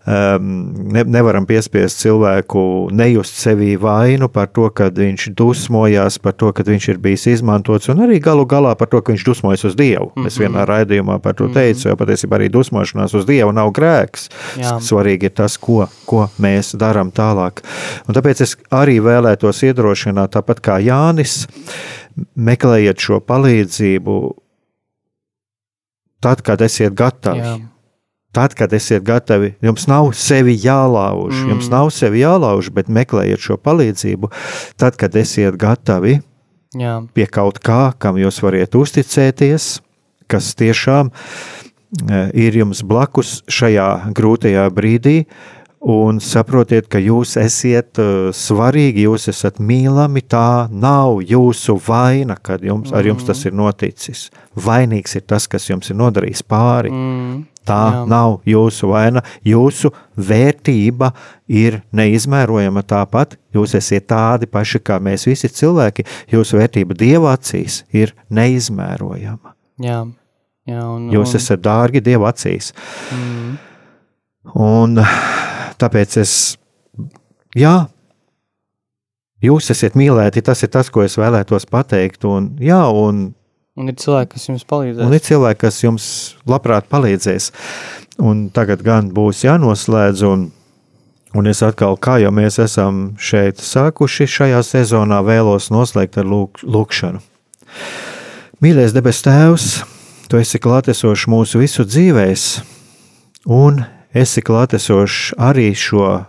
um, 0.07 0.75
ne, 0.93 1.05
nevaram 1.05 1.47
piespiest 1.47 1.99
cilvēku 1.99 2.89
nejust 2.91 3.35
sevi 3.35 3.77
vainu 3.77 4.29
par 4.29 4.49
to, 4.49 4.71
ka 4.71 4.89
viņš 4.91 5.29
dusmojās, 5.35 6.19
par 6.19 6.33
to, 6.33 6.53
ka 6.53 6.63
viņš 6.63 6.89
ir 6.89 6.99
bijis 6.99 7.27
izmantots, 7.27 7.89
un 7.89 8.03
arī 8.03 8.21
galu 8.21 8.47
galā 8.47 8.75
par 8.75 8.89
to, 8.89 9.01
ka 9.01 9.13
viņš 9.13 9.25
dusmojas 9.25 9.65
uz 9.65 9.77
Dievu. 9.77 10.13
Mm 10.17 10.23
-hmm. 10.23 10.27
Es 10.27 10.39
vienā 10.39 10.67
raidījumā 10.67 11.19
par 11.19 11.35
to 11.35 11.49
teicu, 11.49 11.79
mm 11.79 11.83
-hmm. 11.83 11.89
jo 11.89 11.97
patiesībā 11.97 12.39
arī 12.39 12.51
dusmošanās 12.51 13.15
uz 13.15 13.27
Dievu 13.27 13.53
nav 13.53 13.71
grēks. 13.71 14.29
Jā. 14.57 14.81
Svarīgi 14.81 15.25
ir 15.25 15.31
tas, 15.31 15.57
ko, 15.57 15.87
ko 16.05 16.29
mēs 16.41 16.77
darām 16.77 17.13
tālāk. 17.13 17.63
Un 18.09 18.15
tāpēc 18.15 18.43
es 18.43 18.57
arī 18.71 19.01
vēlētos 19.01 19.63
iedrošināt, 19.63 20.31
tāpat 20.31 20.61
kā 20.61 20.79
Jānis, 20.83 21.47
meklējiet 22.37 22.99
šo 22.99 23.21
palīdzību 23.21 24.44
tad, 26.25 26.43
kad 26.45 26.63
esiet 26.65 26.97
gatavi. 26.97 27.45
Jā. 27.45 27.55
Tad, 28.35 28.57
kad 28.59 28.73
esiet 28.75 29.05
gatavi, 29.07 29.53
jums 29.63 29.87
nav 29.87 30.09
sevi 30.19 30.57
jālauž, 30.59 31.37
mm. 31.37 31.51
jums 31.53 31.69
nav 31.71 31.93
sevi 31.95 32.25
jālauž, 32.25 32.73
bet 32.75 32.91
meklējiet 32.91 33.43
šo 33.45 33.59
palīdzību. 33.63 34.31
Tad, 34.81 34.97
kad 34.99 35.15
esiet 35.21 35.55
gatavi 35.61 36.17
Jā. 36.75 36.97
pie 37.15 37.29
kaut 37.31 37.61
kā, 37.63 37.93
kam 38.03 38.19
jūs 38.19 38.41
varat 38.43 38.75
uzticēties, 38.75 39.69
kas 40.27 40.51
tiešām 40.59 41.13
e, 41.13 42.25
ir 42.47 42.59
jums 42.59 42.83
blakus 42.83 43.37
šajā 43.47 43.89
grūtajā 44.19 44.67
brīdī, 44.75 45.21
un 45.85 46.21
saprotiet, 46.23 46.89
ka 46.89 47.01
jūs 47.03 47.37
esat 47.41 48.01
uh, 48.01 48.29
svarīgi, 48.35 49.05
jūs 49.05 49.29
esat 49.33 49.61
mīlami. 49.61 50.25
Tā 50.25 50.67
nav 50.73 51.21
jūsu 51.25 51.77
vaina, 51.87 52.39
kad 52.41 52.65
jums, 52.65 52.91
mm. 52.91 52.97
ar 52.99 53.09
jums 53.11 53.27
tas 53.29 53.43
mm. 53.43 53.51
ir 53.51 53.59
noticis. 53.61 54.23
Vainīgs 54.57 55.19
ir 55.19 55.27
tas, 55.29 55.49
kas 55.51 55.69
jums 55.69 55.93
ir 55.93 55.99
nodarījis 56.01 56.45
pāri. 56.49 56.93
Mm. 56.93 57.43
Tā 57.65 57.81
Jā. 57.95 58.01
nav 58.09 58.43
jūsu 58.49 58.91
vaina. 58.91 59.23
Jūsu 59.45 59.89
vērtība 60.21 61.15
ir 61.49 61.81
neizmērojama 61.97 62.83
tāpat. 62.85 63.39
Jūs 63.57 63.77
esat 63.79 64.09
tādi 64.13 64.49
paši 64.51 64.83
kā 64.85 64.99
mēs 65.01 65.25
visi 65.29 65.49
cilvēki. 65.49 66.05
Jūsu 66.33 66.61
vērtība 66.61 66.97
Dieva 67.01 67.33
acīs 67.39 67.83
ir 67.93 68.13
neizmērojama. 68.29 69.57
Jā. 69.85 70.03
Jā, 70.65 70.81
un, 70.89 71.11
Jūs 71.13 71.35
un... 71.35 71.41
esat 71.41 71.61
dārgi 71.65 72.01
Dieva 72.05 72.31
acīs. 72.33 72.73
Mm. 73.13 73.57
Un 74.61 75.01
Tāpēc 75.81 76.17
es, 76.23 76.33
jā, 77.59 77.75
jūs 79.45 79.71
esat 79.75 79.97
mīlēti, 79.99 80.45
tas 80.47 80.65
ir 80.67 80.73
tas, 80.75 80.91
ko 80.93 81.05
es 81.05 81.19
vēlētos 81.21 81.67
pateikt. 81.71 82.27
Un, 82.29 82.53
jā, 82.63 82.81
un, 82.89 83.27
un 83.79 83.93
ir 83.93 83.97
cilvēki, 84.01 84.35
kas 84.37 84.49
jums 84.51 84.67
palīdzēs. 84.71 85.07
Un 85.07 85.17
ir 85.17 85.25
cilvēki, 85.29 85.63
kas 85.67 85.81
jums 85.85 86.09
labprāt 86.51 86.91
palīdzēs. 86.93 87.51
Un 88.23 88.49
tagad 88.55 88.85
gan 88.87 89.11
būs 89.15 89.43
jānoslēdz, 89.47 90.27
un, 90.31 90.47
un 91.35 91.51
es 91.51 91.65
atkal, 91.67 91.99
kā 91.99 92.21
jau 92.23 92.31
mēs 92.35 92.61
esam 92.63 93.09
šeit 93.19 93.63
sākuši 93.63 94.31
šajā 94.31 94.63
sezonā, 94.67 95.19
vēlos 95.27 95.73
noslēgt 95.75 96.21
ar 96.23 96.31
lūk, 96.31 96.63
lūkšanu. 96.63 97.25
Mīļais 98.63 98.95
debes 98.95 99.19
Tēvs, 99.27 99.73
Tu 100.25 100.41
esi 100.41 100.59
klātesošs 100.59 101.27
mūsu 101.29 101.61
visu 101.61 101.85
dzīvēs, 101.85 102.45
un 103.53 103.83
esi 104.15 104.43
klātesošs 104.47 105.35
arī 105.41 105.73
šo 105.77 106.25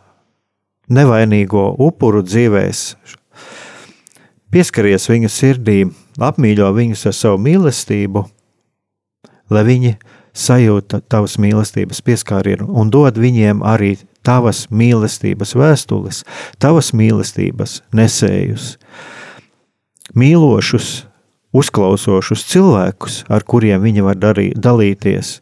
nevainīgo 0.89 1.67
upuru 1.81 2.23
dzīvēs. 2.25 2.95
Pieskaries 4.53 5.09
viņu 5.09 5.29
sirdīm, 5.31 5.93
apmīļo 6.21 6.71
viņus 6.75 7.07
ar 7.09 7.15
savu 7.17 7.41
mīlestību, 7.45 8.25
lai 9.51 9.63
viņi 9.67 9.95
sajūta 10.35 11.01
tavas 11.11 11.37
mīlestības 11.41 12.01
pieskārienu 12.05 12.67
un 12.75 12.91
dod 12.91 13.17
viņiem 13.19 13.63
arī 13.65 13.95
tavas 14.25 14.65
mīlestības 14.73 15.53
vēstules, 15.57 16.23
tavas 16.59 16.91
mīlestības 16.97 17.81
nesējus, 17.95 18.75
mīlošus, 20.17 21.05
uzklausošus 21.55 22.43
cilvēkus, 22.51 23.23
ar 23.31 23.45
kuriem 23.47 23.83
viņi 23.85 24.05
var 24.05 24.19
darī, 24.19 24.49
dalīties, 24.55 25.39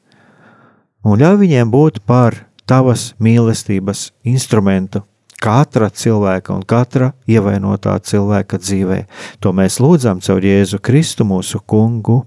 un 1.04 1.20
ļauj 1.20 1.40
viņiem 1.44 1.72
būt 1.72 2.02
par 2.08 2.46
tavas 2.70 3.12
mīlestības 3.24 4.12
instrumentu 4.28 5.04
katra 5.44 5.90
cilvēka 5.92 6.54
un 6.56 6.64
katra 6.64 7.12
ievainotā 7.28 7.98
cilvēka 8.00 8.60
dzīvē. 8.64 9.00
To 9.44 9.52
mēs 9.56 9.82
lūdzam 9.84 10.22
caur 10.24 10.44
Jēzu 10.44 10.80
Kristu, 10.80 11.28
mūsu 11.28 11.60
kungu. 11.68 12.22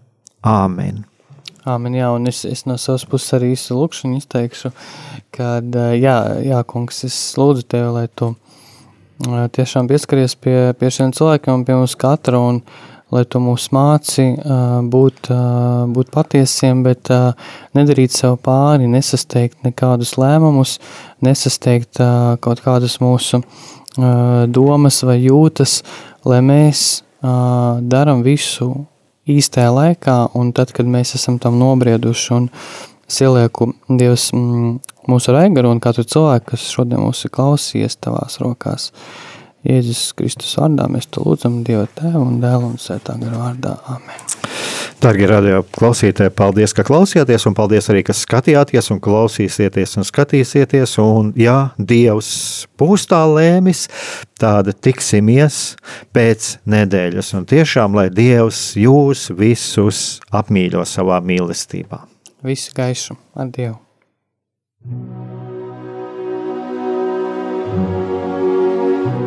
Āmen! 0.45 1.07
Āmen, 1.67 1.97
jā, 1.99 2.11
un 2.15 2.29
es, 2.31 2.45
es 2.47 2.67
no 2.69 2.77
savas 2.79 3.07
puses 3.09 3.33
arī 3.35 3.55
īstu 3.57 3.75
lūkšanu 3.75 4.21
izteikšu, 4.21 4.71
kad, 5.35 5.79
jā, 5.99 6.19
jā, 6.45 6.61
kungs, 6.69 7.01
es 7.09 7.17
lūdzu 7.41 7.65
tevi, 7.67 7.89
lai 7.97 8.05
tu 8.07 8.35
tiešām 9.57 9.89
pieskaries 9.91 10.37
pie, 10.39 10.77
pie 10.79 10.93
šiem 10.93 11.17
cilvēkiem 11.17 11.57
un 11.57 11.65
pie 11.67 11.75
mums 11.75 11.97
katra, 11.99 12.39
un, 12.39 12.61
uh, 12.61 12.96
lai 13.15 13.23
tu 13.31 13.41
mūs 13.43 13.69
māci 13.75 14.27
būt, 14.91 15.31
būt 15.95 16.11
patiesiem, 16.15 16.83
bet 16.87 17.11
nedarīt 17.77 18.15
sev 18.17 18.39
pāri, 18.43 18.89
nesasteigt 18.91 19.63
nekādus 19.67 20.17
lēmumus, 20.19 20.77
nesasteigt 21.25 22.01
kaut 22.43 22.63
kādas 22.65 22.99
mūsu 23.03 23.43
domas 24.53 25.01
vai 25.07 25.21
jūtas, 25.23 25.81
lai 26.27 26.43
mēs 26.45 26.83
daram 27.23 28.27
visu 28.27 28.73
īstajā 29.27 29.71
laikā, 29.75 30.19
un 30.39 30.53
tad, 30.55 30.75
kad 30.75 30.87
mēs 30.91 31.15
esam 31.19 31.39
tam 31.43 31.57
nobrieduši 31.63 32.35
un 32.37 32.51
ielieku 33.07 33.71
Dievs 33.87 34.29
mūsu 35.07 35.35
raigaru 35.35 35.71
un 35.71 35.81
katru 35.83 36.03
cilvēku, 36.07 36.53
kas 36.53 36.67
šodien 36.75 37.03
mūs 37.03 37.23
ir 37.27 37.33
klausījies 37.35 37.99
tavās 38.03 38.41
rokās. 38.43 38.91
Uh, 38.91 39.36
Jēzus 39.67 40.13
Kristus 40.19 40.57
vārdā 40.61 40.87
mēs 40.93 41.09
to 41.11 41.25
lūdzam 41.25 41.63
Dieva 41.67 41.87
Tēva 41.97 42.23
un 42.23 42.41
Dēla 42.43 42.73
un 42.73 42.77
Svētā 42.81 43.17
gara 43.21 43.41
vārdā. 43.41 43.77
Amen. 43.91 44.27
Darbie 44.97 45.27
radio 45.29 45.59
klausītāji, 45.77 46.33
paldies, 46.33 46.73
ka 46.73 46.81
klausījāties, 46.87 47.45
un 47.51 47.55
paldies 47.57 47.91
arī, 47.93 48.01
ka 48.07 48.15
skatījāties, 48.17 48.89
un 48.95 49.01
klausīsieties, 49.05 49.93
un 50.01 50.07
skatīsieties. 50.09 50.97
Un, 51.03 51.35
jā, 51.37 51.57
Dievs 51.77 52.31
būs 52.81 53.05
tā 53.11 53.21
lēmis, 53.29 53.87
tāda 54.41 54.73
tiksimies 54.73 55.77
pēc 56.17 56.55
nedēļas. 56.65 57.35
Un 57.37 57.45
tiešām, 57.53 57.99
lai 57.99 58.09
Dievs 58.09 58.71
jūs 58.81 59.29
visus 59.37 60.05
apmīļo 60.33 60.87
savā 60.89 61.21
mīlestībā. 61.21 62.07
Visu 62.47 62.73
gaišu 62.77 63.21
ar 63.37 63.53
Dievu! 63.53 63.77